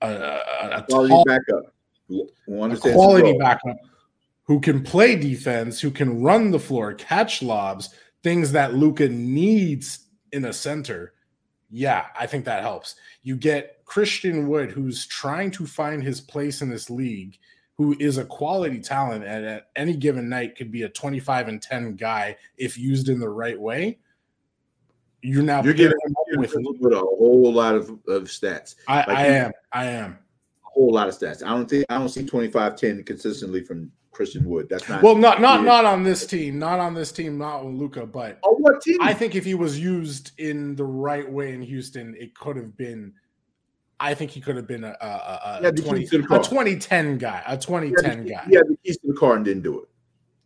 a, 0.00 0.08
a, 0.08 0.70
a 0.78 0.82
quality 0.88 1.10
tall, 1.10 1.24
backup. 1.24 1.74
Who 2.08 2.28
who 2.46 2.62
a 2.64 2.76
quality 2.78 3.36
backup 3.38 3.76
who 4.50 4.58
can 4.58 4.82
play 4.82 5.14
defense, 5.14 5.80
who 5.80 5.92
can 5.92 6.20
run 6.20 6.50
the 6.50 6.58
floor, 6.58 6.92
catch 6.94 7.40
lobs, 7.40 7.94
things 8.24 8.50
that 8.50 8.74
Luka 8.74 9.08
needs 9.08 10.08
in 10.32 10.46
a 10.46 10.52
center. 10.52 11.12
Yeah, 11.70 12.06
I 12.18 12.26
think 12.26 12.46
that 12.46 12.64
helps. 12.64 12.96
You 13.22 13.36
get 13.36 13.84
Christian 13.84 14.48
Wood, 14.48 14.72
who's 14.72 15.06
trying 15.06 15.52
to 15.52 15.68
find 15.68 16.02
his 16.02 16.20
place 16.20 16.62
in 16.62 16.68
this 16.68 16.90
league, 16.90 17.38
who 17.78 17.94
is 18.00 18.18
a 18.18 18.24
quality 18.24 18.80
talent 18.80 19.22
and 19.22 19.46
at 19.46 19.68
any 19.76 19.94
given 19.94 20.28
night 20.28 20.56
could 20.56 20.72
be 20.72 20.82
a 20.82 20.88
25 20.88 21.46
and 21.46 21.62
10 21.62 21.94
guy 21.94 22.36
if 22.56 22.76
used 22.76 23.08
in 23.08 23.20
the 23.20 23.28
right 23.28 23.60
way. 23.60 24.00
You're 25.22 25.44
now 25.44 25.62
You're 25.62 25.74
giving 25.74 25.96
with 26.38 26.56
a 26.56 26.98
whole 26.98 27.52
lot 27.52 27.76
of, 27.76 27.88
of 28.08 28.24
stats. 28.24 28.74
I, 28.88 28.96
like 28.96 29.08
I 29.10 29.26
am. 29.26 29.52
I 29.70 29.86
am. 29.86 30.18
A 30.66 30.70
whole 30.70 30.92
lot 30.92 31.06
of 31.06 31.16
stats. 31.16 31.40
I 31.40 31.50
don't 31.50 31.70
think 31.70 31.86
I 31.88 31.98
don't 31.98 32.08
see 32.08 32.24
25-10 32.24 33.06
consistently 33.06 33.62
from 33.62 33.92
Christian 34.10 34.44
Wood. 34.44 34.68
That's 34.68 34.88
not 34.88 35.02
Well, 35.02 35.14
not 35.16 35.40
not 35.40 35.64
not 35.64 35.84
on 35.84 36.02
this 36.02 36.26
team, 36.26 36.58
not 36.58 36.80
on 36.80 36.94
this 36.94 37.12
team, 37.12 37.38
not 37.38 37.60
on 37.60 37.78
Luka, 37.78 38.06
but 38.06 38.38
on 38.42 38.54
what 38.60 38.82
team? 38.82 38.98
I 39.00 39.14
think 39.14 39.34
if 39.34 39.44
he 39.44 39.54
was 39.54 39.78
used 39.78 40.32
in 40.38 40.74
the 40.76 40.84
right 40.84 41.30
way 41.30 41.52
in 41.52 41.62
Houston, 41.62 42.14
it 42.18 42.34
could 42.34 42.56
have 42.56 42.76
been. 42.76 43.12
I 44.02 44.14
think 44.14 44.30
he 44.30 44.40
could 44.40 44.56
have 44.56 44.66
been 44.66 44.82
a, 44.84 44.96
a, 45.00 45.04
a, 45.04 45.58
Yeah, 45.62 45.68
a, 45.68 45.72
20, 45.72 46.00
keys 46.00 46.10
to 46.10 46.18
the 46.22 46.24
a 46.24 46.38
2010 46.42 47.18
guy, 47.18 47.42
a 47.46 47.50
He 47.52 47.58
2010 47.58 48.24
the- 48.24 48.30
guy. 48.30 48.36
Had 48.44 48.68
the 48.68 48.76
keys 48.84 48.96
to 48.98 49.08
the 49.08 49.12
car 49.14 49.36
and 49.36 49.44
didn't 49.44 49.62
do 49.62 49.80
it. 49.80 49.88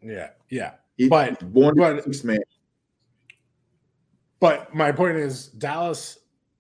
Yeah, 0.03 0.31
yeah. 0.51 0.73
He, 0.97 1.09
But- 1.09 1.53
born 1.53 1.75
but- 1.77 2.03
six 2.05 2.25
man. 2.25 2.39
But 4.41 4.75
my 4.75 4.93
point 4.93 5.17
is, 5.17 5.47
Dallas 5.49 6.19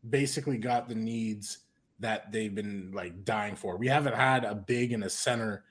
basically 0.08 0.56
got 0.56 0.88
the 0.88 0.94
needs 0.94 1.58
that 1.98 2.30
they've 2.32 2.54
been 2.54 2.92
like 2.94 3.24
dying 3.24 3.56
for. 3.56 3.76
We 3.76 3.88
haven't 3.88 4.14
had 4.14 4.44
a 4.44 4.54
big 4.54 4.92
and 4.92 5.04
a 5.04 5.10
center 5.10 5.64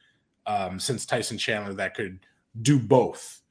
um, 0.45 0.79
since 0.79 1.05
Tyson 1.05 1.37
Chandler 1.37 1.73
that 1.73 1.95
could 1.95 2.19
do 2.61 2.79
both 2.79 3.41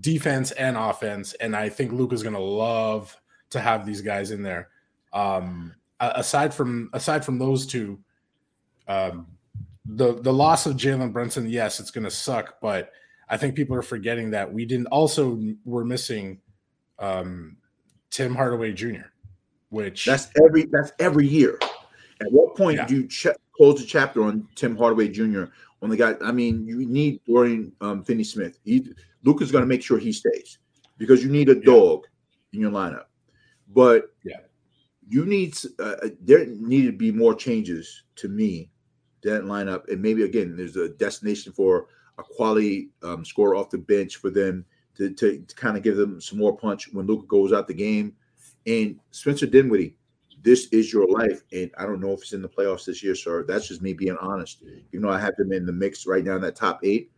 defense 0.00 0.50
and 0.52 0.76
offense. 0.76 1.34
And 1.34 1.56
I 1.56 1.68
think 1.68 1.92
Luka's 1.92 2.22
going 2.22 2.34
to 2.34 2.40
love 2.40 3.16
to 3.50 3.60
have 3.60 3.86
these 3.86 4.00
guys 4.02 4.30
in 4.30 4.42
there. 4.42 4.68
Um, 5.12 5.74
aside 6.00 6.52
from 6.52 6.90
aside 6.92 7.24
from 7.24 7.38
those 7.38 7.66
two, 7.66 7.98
um, 8.88 9.26
the 9.86 10.20
the 10.20 10.32
loss 10.32 10.66
of 10.66 10.74
Jalen 10.74 11.12
Brunson, 11.12 11.48
yes, 11.48 11.80
it's 11.80 11.90
going 11.90 12.04
to 12.04 12.10
suck, 12.10 12.60
but 12.60 12.90
I 13.28 13.36
think 13.36 13.54
people 13.54 13.76
are 13.76 13.82
forgetting 13.82 14.30
that 14.30 14.52
we 14.52 14.64
didn't 14.64 14.86
also 14.88 15.40
were 15.64 15.84
missing 15.84 16.40
um, 16.98 17.56
Tim 18.10 18.34
Hardaway 18.34 18.72
Jr., 18.72 19.06
which 19.70 20.04
That's 20.04 20.28
every 20.44 20.66
that's 20.66 20.92
every 20.98 21.26
year. 21.26 21.58
At 22.20 22.30
what 22.30 22.56
point 22.56 22.78
Yeah. 22.78 22.86
do 22.86 22.96
you 22.96 23.08
ch- 23.08 23.26
close 23.56 23.80
the 23.80 23.86
chapter 23.86 24.22
on 24.24 24.46
Tim 24.54 24.76
Hardaway 24.76 25.08
Jr. 25.08 25.44
on 25.82 25.90
the 25.90 25.96
guy? 25.96 26.14
I 26.22 26.32
mean, 26.32 26.66
you 26.66 26.86
need 26.86 27.20
Dorian 27.26 27.72
um, 27.80 28.02
Finney 28.02 28.24
Smith. 28.24 28.58
He 28.64 28.92
Luka's 29.24 29.50
going 29.52 29.62
to 29.62 29.68
make 29.68 29.82
sure 29.82 29.98
he 29.98 30.12
stays 30.12 30.58
because 30.98 31.22
you 31.22 31.30
need 31.30 31.48
a 31.48 31.60
dog 31.60 32.04
in 32.52 32.60
your 32.60 32.70
lineup. 32.70 33.06
But 33.68 34.14
Yeah. 34.24 34.40
you 35.08 35.26
need 35.26 35.56
uh, 35.78 35.96
uh, 36.02 36.08
there 36.20 36.46
need 36.46 36.86
to 36.86 36.92
be 36.92 37.10
more 37.12 37.34
changes 37.34 38.04
to 38.16 38.28
me 38.28 38.70
that 39.22 39.42
lineup, 39.42 39.88
and 39.88 40.00
maybe 40.00 40.22
again, 40.22 40.56
there's 40.56 40.76
a 40.76 40.88
destination 40.90 41.52
for 41.52 41.88
a 42.18 42.22
quality 42.22 42.90
um, 43.02 43.24
scorer 43.24 43.56
off 43.56 43.70
the 43.70 43.78
bench 43.78 44.16
for 44.16 44.30
them 44.30 44.64
to, 44.96 45.10
to, 45.10 45.40
to 45.40 45.54
kind 45.56 45.76
of 45.76 45.82
give 45.82 45.96
them 45.96 46.20
some 46.20 46.38
more 46.38 46.56
punch 46.56 46.88
when 46.92 47.06
Luka 47.06 47.26
goes 47.26 47.52
out 47.52 47.66
the 47.66 47.74
game. 47.74 48.14
And 48.66 48.98
Spencer 49.10 49.46
Dinwiddie, 49.46 49.96
this 50.46 50.68
is 50.68 50.92
your 50.92 51.08
life. 51.08 51.42
And 51.52 51.72
I 51.76 51.82
don't 51.86 52.00
know 52.00 52.12
if 52.12 52.20
it's 52.20 52.32
in 52.32 52.40
the 52.40 52.48
playoffs 52.48 52.84
this 52.84 53.02
year, 53.02 53.16
sir. 53.16 53.42
That's 53.42 53.66
just 53.66 53.82
me 53.82 53.92
being 53.92 54.16
honest. 54.20 54.62
You 54.92 55.00
know, 55.00 55.10
I 55.10 55.18
have 55.18 55.34
them 55.34 55.52
in 55.52 55.66
the 55.66 55.72
mix 55.72 56.06
right 56.06 56.22
now 56.22 56.36
in 56.36 56.42
that 56.42 56.54
top 56.54 56.78
eight. 56.84 57.10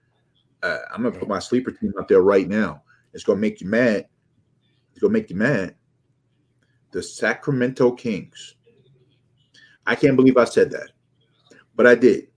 Uh, 0.62 0.78
I'm 0.90 1.02
gonna 1.02 1.16
put 1.16 1.28
my 1.28 1.38
sleeper 1.38 1.70
team 1.70 1.92
up 2.00 2.08
there 2.08 2.22
right 2.22 2.48
now. 2.48 2.82
It's 3.12 3.24
gonna 3.24 3.38
make 3.38 3.60
you 3.60 3.68
mad. 3.68 4.06
It's 4.92 5.00
gonna 5.00 5.12
make 5.12 5.28
you 5.28 5.36
mad. 5.36 5.74
The 6.90 7.02
Sacramento 7.02 7.92
Kings. 7.92 8.56
I 9.86 9.94
can't 9.94 10.16
believe 10.16 10.38
I 10.38 10.44
said 10.44 10.70
that, 10.70 10.88
but 11.76 11.86
I 11.86 11.96
did. 11.96 12.28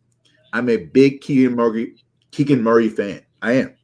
I'm 0.52 0.68
a 0.68 0.76
big 0.76 1.22
Keegan 1.22 1.56
Murray, 1.56 1.96
Keegan 2.32 2.62
Murray 2.62 2.89
fan. 2.89 3.22
I 3.42 3.54
am. 3.54 3.76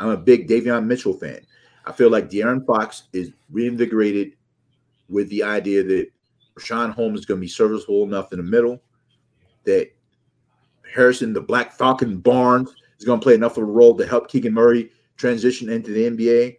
I'm 0.00 0.08
a 0.08 0.16
big 0.16 0.48
Davion 0.48 0.86
Mitchell 0.86 1.14
fan. 1.14 1.38
I 1.86 1.92
feel 1.92 2.10
like 2.10 2.28
De'Aaron 2.28 2.66
Fox 2.66 3.04
is 3.12 3.30
reinvigorated 3.48 4.32
with 5.08 5.28
the 5.30 5.44
idea 5.44 5.84
that 5.84 6.08
Richaun 6.58 6.92
Holmes 6.92 7.20
is 7.20 7.26
going 7.26 7.38
to 7.40 7.44
be 7.44 7.48
serviceable 7.48 8.04
enough 8.04 8.32
in 8.32 8.38
the 8.38 8.44
middle, 8.44 8.82
that 9.64 9.90
Harrison, 10.92 11.32
the 11.32 11.40
Black 11.40 11.72
Falcon 11.72 12.18
Barnes, 12.18 12.74
is 12.98 13.04
going 13.04 13.20
to 13.20 13.24
play 13.24 13.34
enough 13.34 13.56
of 13.56 13.62
a 13.64 13.66
role 13.66 13.96
to 13.96 14.06
help 14.06 14.28
Keegan 14.28 14.54
Murray 14.54 14.90
transition 15.16 15.68
into 15.68 15.92
the 15.92 16.10
NBA. 16.10 16.58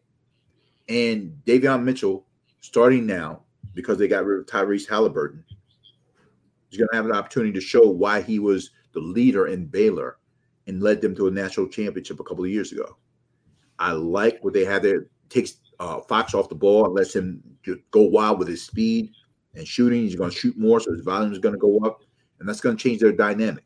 And 0.88 1.40
Davion 1.46 1.84
Mitchell, 1.84 2.26
starting 2.62 3.06
now, 3.06 3.42
because 3.74 3.98
they 3.98 4.08
got 4.08 4.26
rid 4.26 4.40
of 4.40 4.46
Tyrese 4.46 4.88
Halliburton, 4.88 5.44
is 6.72 6.78
going 6.78 6.90
to 6.92 6.96
have 6.96 7.06
an 7.06 7.12
opportunity 7.12 7.52
to 7.54 7.62
show 7.62 7.88
why 7.88 8.22
he 8.22 8.40
was 8.40 8.72
the 8.94 9.00
leader 9.00 9.48
in 9.48 9.66
Baylor 9.66 10.18
and 10.68 10.82
led 10.82 11.02
them 11.02 11.16
to 11.16 11.28
a 11.28 11.32
national 11.32 11.68
championship 11.68 12.20
a 12.20 12.24
couple 12.24 12.44
of 12.44 12.50
years 12.50 12.72
ago. 12.72 12.98
I 13.78 13.92
like 13.94 14.44
what 14.44 14.54
they 14.54 14.66
have 14.66 14.84
there. 14.84 15.08
Takes 15.30 15.58
uh, 15.80 16.02
Fox 16.02 16.34
off 16.34 16.50
the 16.50 16.56
ball 16.56 16.86
and 16.86 16.94
lets 16.94 17.16
him 17.16 17.42
go 17.92 18.02
wild 18.02 18.40
with 18.40 18.48
his 18.48 18.64
speed 18.64 19.14
and 19.56 19.68
shooting. 19.68 20.02
He's 20.02 20.16
going 20.16 20.32
to 20.32 20.36
shoot 20.36 20.58
more, 20.58 20.80
so 20.80 20.92
his 20.92 21.02
volume 21.02 21.32
is 21.32 21.40
going 21.40 21.54
to 21.54 21.60
go 21.60 21.80
up, 21.80 22.02
and 22.40 22.48
that's 22.48 22.62
going 22.62 22.78
to 22.78 22.82
change 22.82 23.02
their 23.02 23.12
dynamic. 23.12 23.64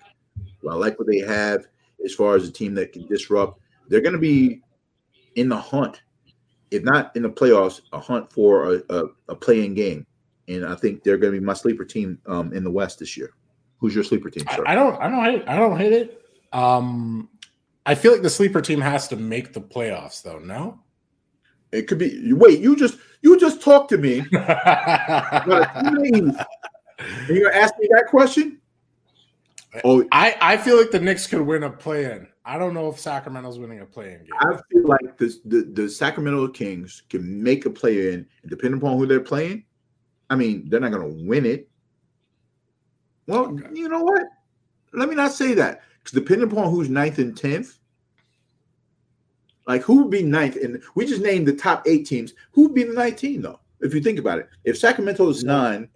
So 0.62 0.70
I 0.70 0.76
like 0.76 0.98
what 0.98 1.08
they 1.08 1.20
have 1.20 1.66
as 2.04 2.14
far 2.14 2.36
as 2.36 2.48
a 2.48 2.52
team 2.52 2.74
that 2.76 2.94
can 2.94 3.06
disrupt. 3.08 3.60
They're 3.90 4.02
going 4.02 4.14
to 4.14 4.20
be 4.20 4.62
in 5.36 5.50
the 5.50 5.58
hunt, 5.58 6.02
if 6.72 6.84
not 6.84 7.16
in 7.16 7.24
the 7.24 7.30
playoffs, 7.30 7.82
a 7.92 8.00
hunt 8.00 8.32
for 8.32 8.76
a, 8.76 8.82
a, 8.90 9.04
a 9.30 9.36
playing 9.36 9.74
game. 9.74 10.06
And 10.48 10.66
I 10.66 10.76
think 10.76 11.04
they're 11.04 11.18
going 11.18 11.34
to 11.34 11.40
be 11.40 11.46
my 11.46 11.54
sleeper 11.54 11.86
team 11.86 12.20
um, 12.26 12.54
in 12.54 12.64
the 12.64 12.72
West 12.72 13.00
this 13.00 13.16
year. 13.16 13.32
Who's 13.78 13.96
your 13.96 14.04
sleeper 14.04 14.30
team, 14.30 14.46
sir? 14.54 14.64
I, 14.66 14.74
I 14.74 14.76
don't 14.76 14.96
I 15.02 15.10
don't 15.10 15.26
hate 15.26 15.44
I 15.48 15.56
don't 15.58 15.78
hate 15.78 15.94
it. 15.94 16.22
Um, 16.54 17.30
I 17.86 17.96
feel 17.96 18.14
like 18.14 18.22
the 18.22 18.30
sleeper 18.30 18.62
team 18.62 18.80
has 18.80 19.08
to 19.10 19.16
make 19.16 19.54
the 19.54 19.62
playoffs, 19.62 20.24
though. 20.24 20.40
No. 20.40 20.80
It 21.74 21.88
could 21.88 21.98
be. 21.98 22.32
Wait, 22.34 22.60
you 22.60 22.76
just 22.76 22.98
you 23.22 23.40
just 23.40 23.62
talked 23.62 23.90
to 23.90 23.98
me. 23.98 24.18
you're 24.32 24.42
gonna 26.22 26.38
ask 27.54 27.74
me 27.80 27.88
that 27.92 28.06
question? 28.10 28.60
Oh, 29.84 30.06
I, 30.12 30.38
I 30.40 30.58
feel 30.58 30.78
like 30.78 30.92
the 30.92 31.00
Knicks 31.00 31.26
could 31.26 31.42
win 31.42 31.64
a 31.64 31.70
play-in. 31.70 32.28
I 32.46 32.60
don't 32.60 32.76
know 32.76 32.90
if 32.90 33.00
Sacramento's 33.00 33.58
winning 33.58 33.80
a 33.80 33.86
play-in 33.86 34.20
game. 34.20 34.34
I 34.40 34.56
feel 34.72 34.86
like 34.88 35.18
the, 35.18 35.36
the 35.46 35.62
the 35.74 35.90
Sacramento 35.90 36.50
Kings 36.50 37.02
can 37.10 37.42
make 37.42 37.66
a 37.66 37.72
play 37.72 38.14
in, 38.14 38.28
depending 38.48 38.80
upon 38.80 38.98
who 38.98 39.08
they're 39.08 39.20
playing. 39.20 39.66
I 40.30 40.36
mean, 40.36 40.70
they're 40.70 40.80
not 40.80 40.92
gonna 40.92 41.08
win 41.08 41.46
it. 41.48 41.68
Well, 43.26 43.46
Okay. 43.46 43.68
you 43.74 43.90
know 43.90 44.04
what? 44.04 44.24
Let 44.94 45.10
me 45.10 45.16
not 45.16 45.32
say 45.32 45.56
that 45.56 45.82
because 46.04 46.12
depending 46.12 46.52
upon 46.52 46.70
who's 46.70 46.90
ninth 46.90 47.18
and 47.18 47.36
tenth, 47.36 47.80
like 49.68 49.82
who 49.82 50.04
would 50.04 50.12
be 50.12 50.24
ninth, 50.24 50.56
and 50.56 50.82
we 50.96 51.06
just 51.06 51.22
named 51.22 51.48
the 51.48 51.54
top 51.54 51.88
eight 51.88 52.06
teams. 52.06 52.34
Who 52.52 52.64
would 52.64 52.74
be 52.74 52.84
the 52.84 52.94
ninth 52.94 53.18
team 53.18 53.42
though? 53.42 53.60
If 53.82 53.94
you 53.94 54.02
think 54.02 54.20
about 54.20 54.40
it, 54.40 54.50
if 54.64 54.78
Sacramento 54.78 55.28
is 55.30 55.44
nine, 55.44 55.90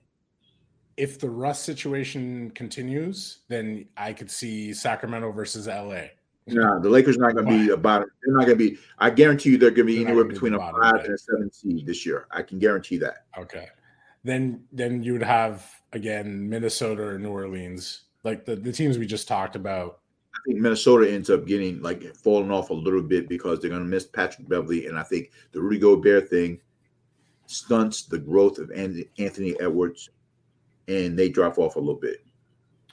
if 0.98 1.20
the 1.20 1.30
Russ 1.30 1.62
situation 1.62 2.52
continues, 2.52 3.40
then 3.48 3.86
I 3.96 4.14
could 4.14 4.32
see 4.32 4.74
Sacramento 4.74 5.32
versus 5.32 5.68
LA. 5.68 6.08
No, 6.48 6.80
the 6.80 6.90
Lakers 6.90 7.18
not 7.18 7.34
going 7.34 7.46
to 7.46 7.52
be 7.52 7.70
about 7.72 8.04
it. 8.04 8.08
They're 8.24 8.34
not 8.36 8.46
going 8.46 8.58
to 8.58 8.72
be. 8.72 8.78
I 9.00 9.10
guarantee 9.10 9.52
you, 9.52 9.58
they're 9.58 9.70
going 9.70 9.88
to 9.88 9.94
be 9.94 9.98
They're 9.98 10.08
anywhere 10.08 10.24
gonna 10.24 10.30
be 10.30 10.34
between 10.36 10.54
a 10.54 10.60
five 10.60 10.74
right. 10.76 11.06
and 11.06 11.14
a 11.14 11.18
seven 11.18 11.52
seed 11.52 11.86
this 11.86 12.06
year. 12.06 12.28
I 12.32 12.42
can 12.42 12.58
guarantee 12.58 12.98
that. 12.98 13.26
Okay. 13.38 13.68
Then 14.24 14.64
then 14.72 15.04
you 15.04 15.14
would 15.14 15.24
have 15.24 15.70
again 15.94 16.50
Minnesota 16.50 17.04
or 17.04 17.20
New 17.20 17.30
Orleans 17.30 18.04
like 18.24 18.46
the, 18.46 18.56
the 18.56 18.72
teams 18.72 18.98
we 18.98 19.06
just 19.06 19.28
talked 19.28 19.56
about. 19.56 20.00
I 20.38 20.40
think 20.46 20.60
Minnesota 20.62 21.12
ends 21.12 21.30
up 21.30 21.48
getting 21.48 21.82
like 21.82 22.16
falling 22.16 22.52
off 22.52 22.70
a 22.70 22.74
little 22.74 23.02
bit 23.02 23.28
because 23.28 23.60
they're 23.60 23.70
going 23.70 23.82
to 23.82 23.88
miss 23.88 24.06
Patrick 24.06 24.48
Beverley, 24.48 24.88
and 24.88 24.98
I 24.98 25.04
think 25.04 25.32
the 25.52 25.62
Rudy 25.62 25.80
Gobert 25.80 26.30
thing 26.30 26.60
stunts 27.48 28.04
the 28.04 28.20
growth 28.20 28.60
of 28.60 28.72
Anthony 28.72 29.56
Edwards, 29.60 30.10
and 30.88 31.18
they 31.18 31.30
drop 31.30 31.58
off 31.58 31.76
a 31.76 31.80
little 31.80 32.00
bit. 32.00 32.24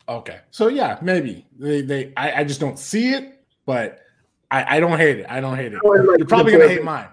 Okay, 0.08 0.40
so 0.50 0.68
yeah, 0.68 0.98
maybe 1.02 1.46
they 1.58 1.82
they 1.82 2.12
I, 2.16 2.40
I 2.40 2.44
just 2.44 2.60
don't 2.60 2.78
see 2.78 3.12
it, 3.12 3.44
but 3.66 4.00
I, 4.50 4.76
I 4.76 4.80
don't 4.80 4.98
hate 4.98 5.18
it. 5.18 5.26
I 5.28 5.40
don't 5.40 5.56
hate 5.56 5.72
it. 5.72 5.80
Like 5.82 6.18
You're 6.18 6.26
probably 6.26 6.52
gonna 6.52 6.68
hate 6.68 6.84
mine. 6.84 7.08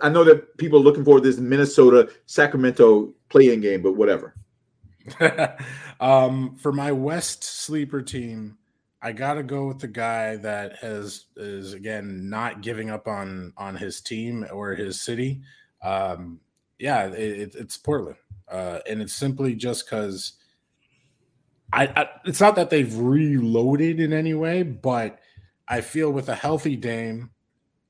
I 0.00 0.08
know 0.08 0.24
that 0.24 0.56
people 0.58 0.78
are 0.78 0.82
looking 0.82 1.04
for 1.04 1.20
this 1.20 1.38
Minnesota 1.38 2.10
Sacramento 2.26 3.12
playing 3.28 3.60
game, 3.60 3.82
but 3.82 3.96
whatever. 3.96 4.34
um, 6.00 6.56
for 6.56 6.72
my 6.72 6.92
West 6.92 7.42
sleeper 7.42 8.00
team, 8.00 8.56
I 9.02 9.10
gotta 9.10 9.42
go 9.42 9.66
with 9.66 9.80
the 9.80 9.88
guy 9.88 10.36
that 10.36 10.76
has 10.76 11.26
is 11.36 11.72
again 11.72 12.30
not 12.30 12.60
giving 12.62 12.88
up 12.88 13.08
on 13.08 13.52
on 13.56 13.74
his 13.74 14.00
team 14.00 14.46
or 14.52 14.74
his 14.74 15.00
city. 15.00 15.42
Um, 15.82 16.40
yeah, 16.78 17.06
it, 17.06 17.54
it's 17.56 17.76
Portland, 17.76 18.18
uh, 18.48 18.78
and 18.88 19.02
it's 19.02 19.12
simply 19.12 19.56
just 19.56 19.84
because 19.86 20.34
I, 21.72 21.86
I, 21.86 22.08
It's 22.24 22.40
not 22.40 22.54
that 22.56 22.70
they've 22.70 22.96
reloaded 22.96 23.98
in 23.98 24.12
any 24.12 24.34
way, 24.34 24.62
but 24.62 25.18
I 25.66 25.80
feel 25.80 26.12
with 26.12 26.28
a 26.28 26.34
healthy 26.34 26.76
Dame, 26.76 27.30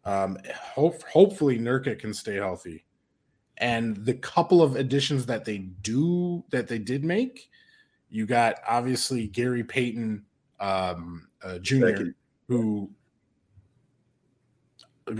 um, 0.04 0.38
hope, 0.74 1.02
hopefully 1.02 1.58
Nurkic 1.58 1.98
can 1.98 2.14
stay 2.14 2.36
healthy, 2.36 2.86
and 3.58 3.96
the 3.96 4.14
couple 4.14 4.62
of 4.62 4.76
additions 4.76 5.26
that 5.26 5.44
they 5.44 5.58
do 5.58 6.44
that 6.50 6.68
they 6.68 6.78
did 6.78 7.04
make, 7.04 7.50
you 8.08 8.24
got 8.24 8.56
obviously 8.66 9.26
Gary 9.26 9.64
Payton 9.64 10.24
um, 10.62 11.28
uh, 11.42 11.58
Jr., 11.58 11.88
Second. 11.88 12.14
who 12.48 12.90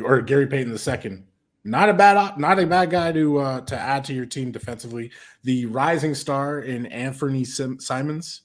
or 0.04 0.20
Gary 0.22 0.46
Payton 0.46 0.72
the 0.72 0.78
second. 0.78 1.26
Not 1.64 1.88
a 1.88 1.94
bad, 1.94 2.38
not 2.38 2.58
a 2.58 2.66
bad 2.66 2.90
guy 2.90 3.12
to 3.12 3.38
uh, 3.38 3.60
to 3.62 3.78
add 3.78 4.04
to 4.04 4.14
your 4.14 4.26
team 4.26 4.50
defensively. 4.50 5.10
The 5.44 5.66
rising 5.66 6.14
star 6.14 6.60
in 6.60 6.86
Anthony 6.86 7.44
Sim- 7.44 7.78
Simons, 7.78 8.42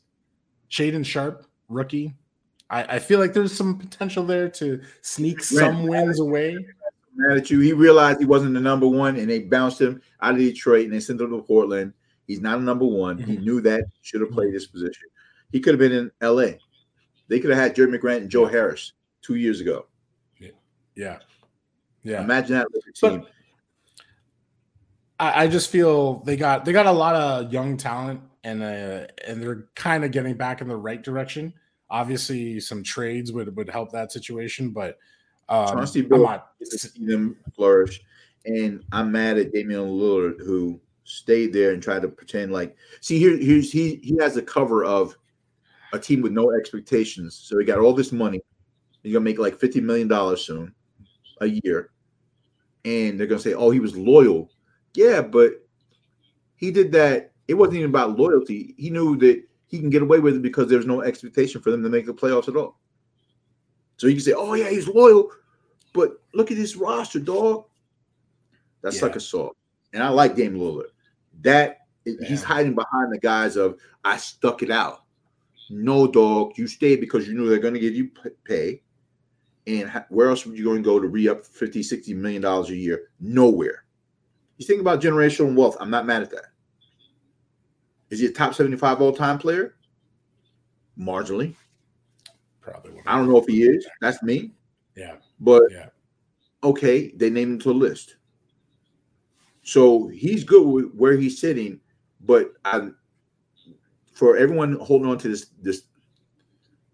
Shaedon 0.69 1.05
Sharpe, 1.05 1.45
rookie. 1.67 2.13
I, 2.69 2.83
I, 2.95 2.99
feel 2.99 3.19
like 3.19 3.31
there's 3.31 3.55
some 3.55 3.77
potential 3.77 4.25
there 4.25 4.49
to 4.49 4.81
sneak 5.01 5.41
some 5.41 5.87
wins 5.87 6.19
away. 6.19 6.57
Mad 7.15 7.37
at 7.37 7.49
you. 7.49 7.61
He 7.61 7.71
realized 7.71 8.19
he 8.19 8.25
wasn't 8.25 8.53
the 8.53 8.59
number 8.59 8.87
one, 8.87 9.15
and 9.15 9.29
they 9.29 9.39
bounced 9.39 9.79
him 9.79 10.01
out 10.21 10.33
of 10.33 10.39
Detroit 10.39 10.83
and 10.83 10.93
they 10.93 10.99
sent 10.99 11.21
him 11.21 11.31
to 11.31 11.41
Portland. 11.41 11.93
He's 12.27 12.41
not 12.41 12.59
a 12.59 12.61
number 12.61 12.85
one. 12.85 13.17
Mm-hmm. 13.17 13.31
He 13.31 13.37
knew 13.37 13.61
that. 13.61 13.85
Should 14.01 14.21
have 14.21 14.31
played 14.31 14.53
this 14.53 14.67
position. 14.67 15.07
He 15.51 15.61
could 15.61 15.73
have 15.73 15.79
been 15.79 15.93
in 15.93 16.11
L.A. 16.19 16.59
They 17.27 17.39
could 17.39 17.49
have 17.49 17.59
had 17.59 17.75
Jerami 17.75 17.99
Grant 17.99 18.21
and 18.23 18.31
Joe 18.31 18.45
Harris 18.45 18.93
two 19.21 19.35
years 19.35 19.61
ago. 19.61 19.85
Yeah. 20.97 21.19
Yeah. 22.03 22.23
Imagine 22.23 22.57
that 22.57 22.67
with 22.73 22.83
your 22.85 23.11
team. 23.11 23.27
I, 25.19 25.43
I 25.43 25.47
just 25.47 25.69
feel 25.69 26.19
they 26.25 26.35
got 26.35 26.65
they 26.65 26.73
got 26.73 26.85
a 26.85 26.91
lot 26.91 27.15
of 27.15 27.53
young 27.53 27.77
talent 27.77 28.21
and 28.43 28.63
uh, 28.63 29.07
and 29.25 29.41
they're 29.41 29.67
kind 29.75 30.03
of 30.03 30.11
getting 30.11 30.35
back 30.35 30.61
in 30.61 30.67
the 30.67 30.75
right 30.75 31.01
direction. 31.01 31.53
Obviously, 31.89 32.59
some 32.59 32.83
trades 32.83 33.31
would 33.31 33.55
would 33.55 33.69
help 33.69 33.91
that 33.91 34.11
situation, 34.11 34.71
but 34.71 34.97
um, 35.49 35.67
trying 35.67 35.81
to 35.81 35.87
see 35.87 36.01
Bill 36.01 36.41
to 36.59 36.77
see 36.77 37.05
them 37.05 37.37
flourish. 37.55 38.01
And 38.45 38.83
I'm 38.91 39.11
mad 39.11 39.37
at 39.37 39.53
Damian 39.53 39.81
Lillard 39.81 40.39
who 40.39 40.79
stayed 41.03 41.53
there 41.53 41.71
and 41.73 41.81
tried 41.81 42.01
to 42.01 42.07
pretend 42.07 42.51
like. 42.51 42.75
See, 43.01 43.19
here, 43.19 43.37
here's 43.37 43.71
he 43.71 43.95
he 44.03 44.17
has 44.19 44.37
a 44.37 44.41
cover 44.41 44.83
of 44.83 45.17
a 45.93 45.99
team 45.99 46.21
with 46.21 46.31
no 46.31 46.51
expectations. 46.51 47.35
So 47.35 47.57
he 47.57 47.65
got 47.65 47.79
all 47.79 47.93
this 47.93 48.11
money. 48.11 48.41
He's 49.03 49.13
gonna 49.13 49.23
make 49.23 49.39
like 49.39 49.59
fifty 49.59 49.81
million 49.81 50.07
dollars 50.07 50.45
soon, 50.45 50.73
a 51.41 51.47
year, 51.47 51.91
and 52.85 53.19
they're 53.19 53.27
gonna 53.27 53.39
say, 53.39 53.53
"Oh, 53.53 53.69
he 53.69 53.79
was 53.79 53.95
loyal." 53.95 54.51
Yeah, 54.93 55.21
but 55.21 55.53
he 56.55 56.71
did 56.71 56.91
that. 56.93 57.31
It 57.47 57.53
wasn't 57.53 57.77
even 57.77 57.89
about 57.89 58.17
loyalty. 58.17 58.75
He 58.77 58.89
knew 58.89 59.15
that 59.17 59.43
he 59.67 59.79
can 59.79 59.89
get 59.89 60.01
away 60.01 60.19
with 60.19 60.35
it 60.35 60.41
because 60.41 60.67
there's 60.67 60.85
no 60.85 61.01
expectation 61.01 61.61
for 61.61 61.71
them 61.71 61.83
to 61.83 61.89
make 61.89 62.05
the 62.05 62.13
playoffs 62.13 62.47
at 62.47 62.55
all. 62.55 62.79
So 63.97 64.07
you 64.07 64.13
can 64.13 64.23
say, 64.23 64.33
"Oh 64.33 64.53
yeah, 64.53 64.69
he's 64.69 64.87
loyal," 64.87 65.31
but 65.93 66.21
look 66.33 66.51
at 66.51 66.57
his 66.57 66.75
roster, 66.75 67.19
dog. 67.19 67.65
That's 68.81 68.97
yeah. 68.97 69.03
like 69.03 69.15
a 69.15 69.19
salt. 69.19 69.55
And 69.93 70.03
I 70.03 70.09
like 70.09 70.35
Dame 70.35 70.55
Lillard. 70.55 70.89
That 71.41 71.79
yeah. 72.05 72.27
he's 72.27 72.43
hiding 72.43 72.75
behind 72.75 73.11
the 73.11 73.19
guys 73.19 73.55
of 73.55 73.77
I 74.03 74.17
stuck 74.17 74.63
it 74.63 74.71
out. 74.71 75.03
No, 75.69 76.07
dog, 76.07 76.57
you 76.57 76.67
stayed 76.67 77.01
because 77.01 77.27
you 77.27 77.33
knew 77.33 77.49
they're 77.49 77.59
going 77.59 77.73
to 77.73 77.79
give 77.79 77.95
you 77.95 78.09
pay. 78.45 78.81
And 79.65 79.91
where 80.09 80.29
else 80.29 80.45
would 80.45 80.57
you 80.57 80.63
going 80.63 80.81
to 80.81 80.83
go 80.83 80.99
to 80.99 81.07
re 81.07 81.27
up 81.27 81.45
50, 81.45 81.83
60 81.83 82.13
million 82.13 82.41
dollars 82.41 82.69
a 82.69 82.75
year? 82.75 83.09
Nowhere. 83.19 83.83
You 84.57 84.65
think 84.65 84.81
about 84.81 85.01
generational 85.01 85.53
wealth. 85.53 85.75
I'm 85.79 85.89
not 85.89 86.05
mad 86.05 86.23
at 86.23 86.31
that. 86.31 86.45
Is 88.09 88.19
he 88.19 88.27
a 88.27 88.31
top 88.31 88.53
75 88.53 89.01
all 89.01 89.11
time 89.11 89.37
player? 89.37 89.75
Marginally. 90.97 91.55
Probably. 92.61 93.01
I 93.05 93.17
don't 93.17 93.29
know 93.29 93.37
if 93.37 93.45
he 93.45 93.63
is. 93.63 93.85
That's 94.01 94.23
me. 94.23 94.51
Yeah. 94.95 95.15
But 95.39 95.63
yeah. 95.69 95.87
okay, 96.63 97.11
they 97.15 97.29
named 97.29 97.53
him 97.53 97.59
to 97.59 97.71
a 97.71 97.73
list. 97.73 98.15
So 99.63 100.07
he's 100.07 100.43
good 100.43 100.65
with 100.65 100.93
where 100.95 101.17
he's 101.17 101.39
sitting, 101.39 101.81
but 102.21 102.53
I 102.63 102.89
for 104.17 104.35
everyone 104.35 104.73
holding 104.81 105.07
on 105.07 105.19
to 105.19 105.27
this 105.27 105.51
this 105.61 105.83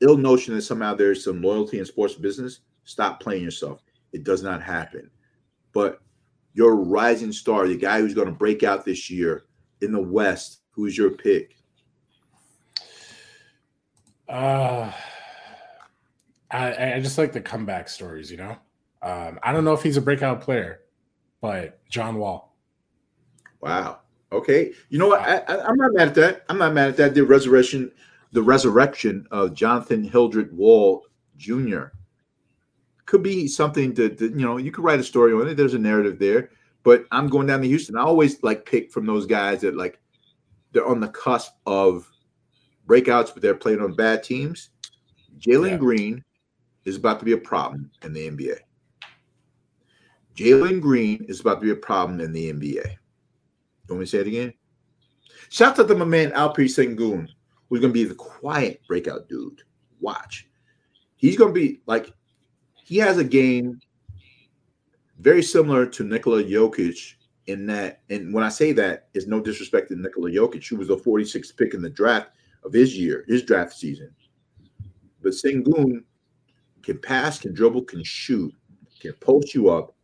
ill 0.02 0.18
notion 0.18 0.54
that 0.54 0.62
somehow 0.64 0.94
there's 0.94 1.24
some 1.24 1.42
loyalty 1.42 1.80
in 1.80 1.86
sports 1.86 2.16
business, 2.16 2.60
stop 2.84 3.22
playing 3.22 3.42
yourself. 3.42 3.82
It 4.12 4.26
does 4.26 4.44
not 4.44 4.62
happen. 4.62 5.10
But 5.72 6.02
your 6.54 6.76
rising 6.76 7.32
star, 7.32 7.66
the 7.66 7.78
guy 7.78 8.02
who's 8.02 8.14
going 8.14 8.28
to 8.28 8.34
break 8.34 8.64
out 8.64 8.84
this 8.84 9.10
year 9.10 9.46
in 9.82 9.94
the 9.94 10.02
West, 10.02 10.64
who's 10.72 10.98
your 10.98 11.12
pick? 11.12 11.56
Uh 14.28 14.92
I, 16.52 16.94
I 16.96 17.00
just 17.00 17.18
like 17.18 17.32
the 17.32 17.42
comeback 17.42 17.88
stories, 17.88 18.30
you 18.30 18.38
know. 18.38 18.58
Um, 19.02 19.40
I 19.42 19.52
don't 19.52 19.64
know 19.64 19.74
if 19.74 19.82
he's 19.82 19.98
a 19.98 20.02
breakout 20.02 20.42
player, 20.42 20.82
but 21.42 21.80
John 21.90 22.18
Wall. 22.18 22.56
Wow. 23.60 24.02
Okay, 24.34 24.74
you 24.90 24.98
know 24.98 25.08
what? 25.08 25.22
I, 25.22 25.70
am 25.70 25.78
not 25.78 25.94
mad 25.94 26.08
at 26.10 26.16
that. 26.16 26.44
I'm 26.50 26.58
not 26.58 26.74
mad 26.74 26.90
at 26.90 26.98
that. 26.98 27.14
The 27.14 27.24
resurrection, 27.24 27.92
the 28.32 28.42
resurrection 28.42 29.28
of 29.32 29.54
Jonathan 29.54 30.04
Hildred 30.04 30.56
Wall 30.58 31.06
Jr. 31.38 31.86
could 33.06 33.22
be 33.22 33.48
something 33.48 33.94
to, 33.94 34.10
to, 34.10 34.30
you 34.30 34.46
know, 34.46 34.58
you 34.58 34.72
could 34.72 34.84
write 34.84 35.00
a 35.00 35.04
story 35.04 35.34
on 35.34 35.48
it. 35.48 35.56
There's 35.56 35.76
a 35.76 35.80
narrative 35.80 36.18
there. 36.18 36.50
But 36.82 37.06
I'm 37.12 37.30
going 37.30 37.48
down 37.48 37.62
to 37.62 37.68
Houston. 37.68 37.96
I 37.96 38.02
always 38.02 38.42
like 38.44 38.66
pick 38.66 38.92
from 38.92 39.06
those 39.06 39.26
guys 39.26 39.62
that 39.62 39.78
like 39.78 40.00
they're 40.72 40.88
on 40.88 41.00
the 41.00 41.10
cusp 41.10 41.54
of 41.66 42.12
breakouts, 42.88 43.34
but 43.34 43.42
they're 43.42 43.56
playing 43.56 43.82
on 43.82 43.94
bad 43.94 44.24
teams. 44.24 44.70
Jalen 45.40 45.72
yeah. 45.72 45.78
Green 45.78 46.24
is 46.86 46.98
about 46.98 47.20
to 47.20 47.26
be 47.26 47.34
a 47.34 47.38
problem 47.38 47.90
in 48.02 48.14
the 48.14 48.30
NBA. 48.30 48.58
Jalen 50.36 50.82
Green 50.82 51.24
is 51.30 51.40
about 51.40 51.56
to 51.56 51.66
be 51.66 51.72
a 51.72 51.76
problem 51.76 52.20
in 52.20 52.34
the 52.34 52.52
NBA. 52.52 52.98
Want 53.94 54.00
me 54.00 54.06
to 54.06 54.10
say 54.10 54.20
it 54.20 54.28
again? 54.28 54.54
Shout 55.50 55.78
out 55.78 55.88
to 55.88 55.96
my 55.96 56.04
man 56.04 56.32
Alperen 56.32 56.66
Sengun, 56.66 57.28
who's 57.70 57.80
to 57.92 57.94
be 57.94 58.06
the 58.06 58.16
quiet 58.16 58.82
breakout 58.88 59.30
dude. 59.30 59.62
Watch. 60.00 60.48
He's 61.16 61.38
to 61.38 61.50
be 61.54 61.82
like, 61.86 62.12
he 62.84 62.98
has 62.98 63.20
a 63.20 63.24
game 63.24 63.80
very 65.20 65.44
similar 65.44 65.86
to 65.86 66.04
Nikola 66.04 66.44
Jokic 66.44 67.14
in 67.46 67.68
that, 67.68 68.02
and 68.10 68.34
when 68.34 68.44
I 68.44 68.50
say 68.50 68.72
that, 68.72 69.10
is 69.14 69.28
no 69.28 69.40
disrespect 69.40 69.90
to 69.90 69.96
Nikola 69.96 70.32
Jokic, 70.32 70.68
who 70.68 70.78
was 70.78 70.88
the 70.88 70.98
46th 70.98 71.56
pick 71.56 71.76
in 71.76 71.84
the 71.84 71.90
draft 71.90 72.32
of 72.64 72.74
his 72.74 72.98
year, 72.98 73.26
his 73.28 73.44
draft 73.44 73.74
season. 73.74 74.10
But 75.22 75.34
Sengun 75.34 76.04
can 76.82 76.98
pass, 76.98 77.38
can 77.38 77.54
dribble, 77.54 77.84
can 77.84 78.04
shoot, 78.04 78.54
can 79.00 79.14
post 79.14 79.54
you 79.54 79.70
up. 79.70 79.96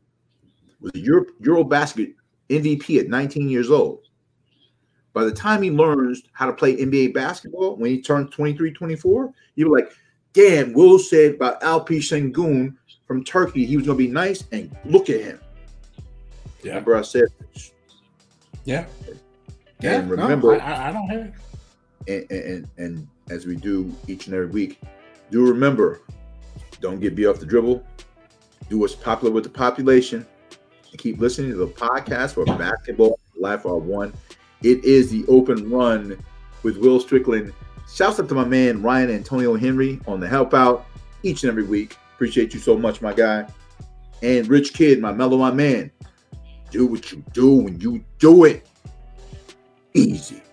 Was 0.79 0.91
a 0.93 0.99
Euro, 0.99 1.25
Euro 1.41 1.63
basket 1.63 2.13
MVP 2.49 2.99
at 2.99 3.07
19 3.07 3.49
years 3.49 3.69
old. 3.69 4.07
By 5.13 5.23
the 5.23 5.31
time 5.31 5.61
he 5.61 5.71
learns 5.71 6.23
how 6.33 6.45
to 6.45 6.53
play 6.53 6.77
NBA 6.77 7.13
basketball, 7.13 7.75
when 7.75 7.89
he 7.89 8.01
turns 8.01 8.29
23, 8.31 8.71
24, 8.71 9.33
you're 9.55 9.75
like, 9.75 9.91
damn, 10.33 10.73
Will 10.73 10.99
said 10.99 11.35
about 11.35 11.61
Alpi 11.61 11.97
Sengun 11.97 12.75
from 13.07 13.23
Turkey, 13.23 13.65
he 13.65 13.75
was 13.75 13.85
going 13.85 13.97
to 13.97 14.03
be 14.03 14.11
nice, 14.11 14.43
and 14.51 14.75
look 14.85 15.09
at 15.09 15.21
him. 15.21 15.39
Yeah. 16.63 16.71
Remember 16.71 16.95
I 16.95 17.01
said 17.01 17.27
this. 17.53 17.71
Yeah. 18.65 18.85
And 19.07 19.19
yeah, 19.81 20.05
remember, 20.07 20.57
no, 20.57 20.63
I, 20.63 20.89
I, 20.89 20.91
don't 20.91 21.07
have 21.07 21.33
it. 22.07 22.27
And, 22.29 22.41
and, 22.41 22.69
and 22.77 23.07
as 23.29 23.45
we 23.45 23.55
do 23.55 23.93
each 24.07 24.27
and 24.27 24.35
every 24.35 24.47
week, 24.47 24.79
do 25.31 25.47
remember, 25.47 26.01
don't 26.81 26.99
get 26.99 27.15
beat 27.15 27.27
off 27.27 27.39
the 27.39 27.45
dribble. 27.45 27.83
Do 28.69 28.77
what's 28.77 28.95
popular 28.95 29.33
with 29.33 29.43
the 29.43 29.49
population 29.49 30.25
keep 30.97 31.19
listening 31.19 31.51
to 31.51 31.57
the 31.57 31.67
podcast 31.67 32.33
for 32.33 32.45
Basketball 32.45 33.19
Life 33.37 33.63
R1. 33.63 34.13
It 34.63 34.83
is 34.83 35.09
the 35.09 35.25
open 35.27 35.69
run 35.69 36.21
with 36.63 36.77
Will 36.77 36.99
Strickland 36.99 37.53
Shouts 37.93 38.19
out 38.19 38.29
to 38.29 38.35
my 38.35 38.45
man 38.45 38.81
Ryan 38.83 39.09
Antonio 39.09 39.55
Henry 39.55 39.99
on 40.07 40.19
the 40.19 40.27
help 40.27 40.53
out 40.53 40.85
each 41.23 41.43
and 41.43 41.49
every 41.49 41.63
week. 41.63 41.97
Appreciate 42.13 42.53
you 42.53 42.59
so 42.59 42.77
much, 42.77 43.01
my 43.01 43.13
guy. 43.13 43.47
And 44.21 44.47
Rich 44.47 44.73
Kid, 44.73 45.01
my 45.01 45.11
mellow, 45.11 45.37
my 45.37 45.51
man. 45.51 45.89
Do 46.69 46.85
what 46.85 47.11
you 47.11 47.23
do 47.33 47.55
when 47.55 47.79
you 47.81 48.03
do 48.19 48.43
it. 48.45 48.67
Easy. 49.95 50.43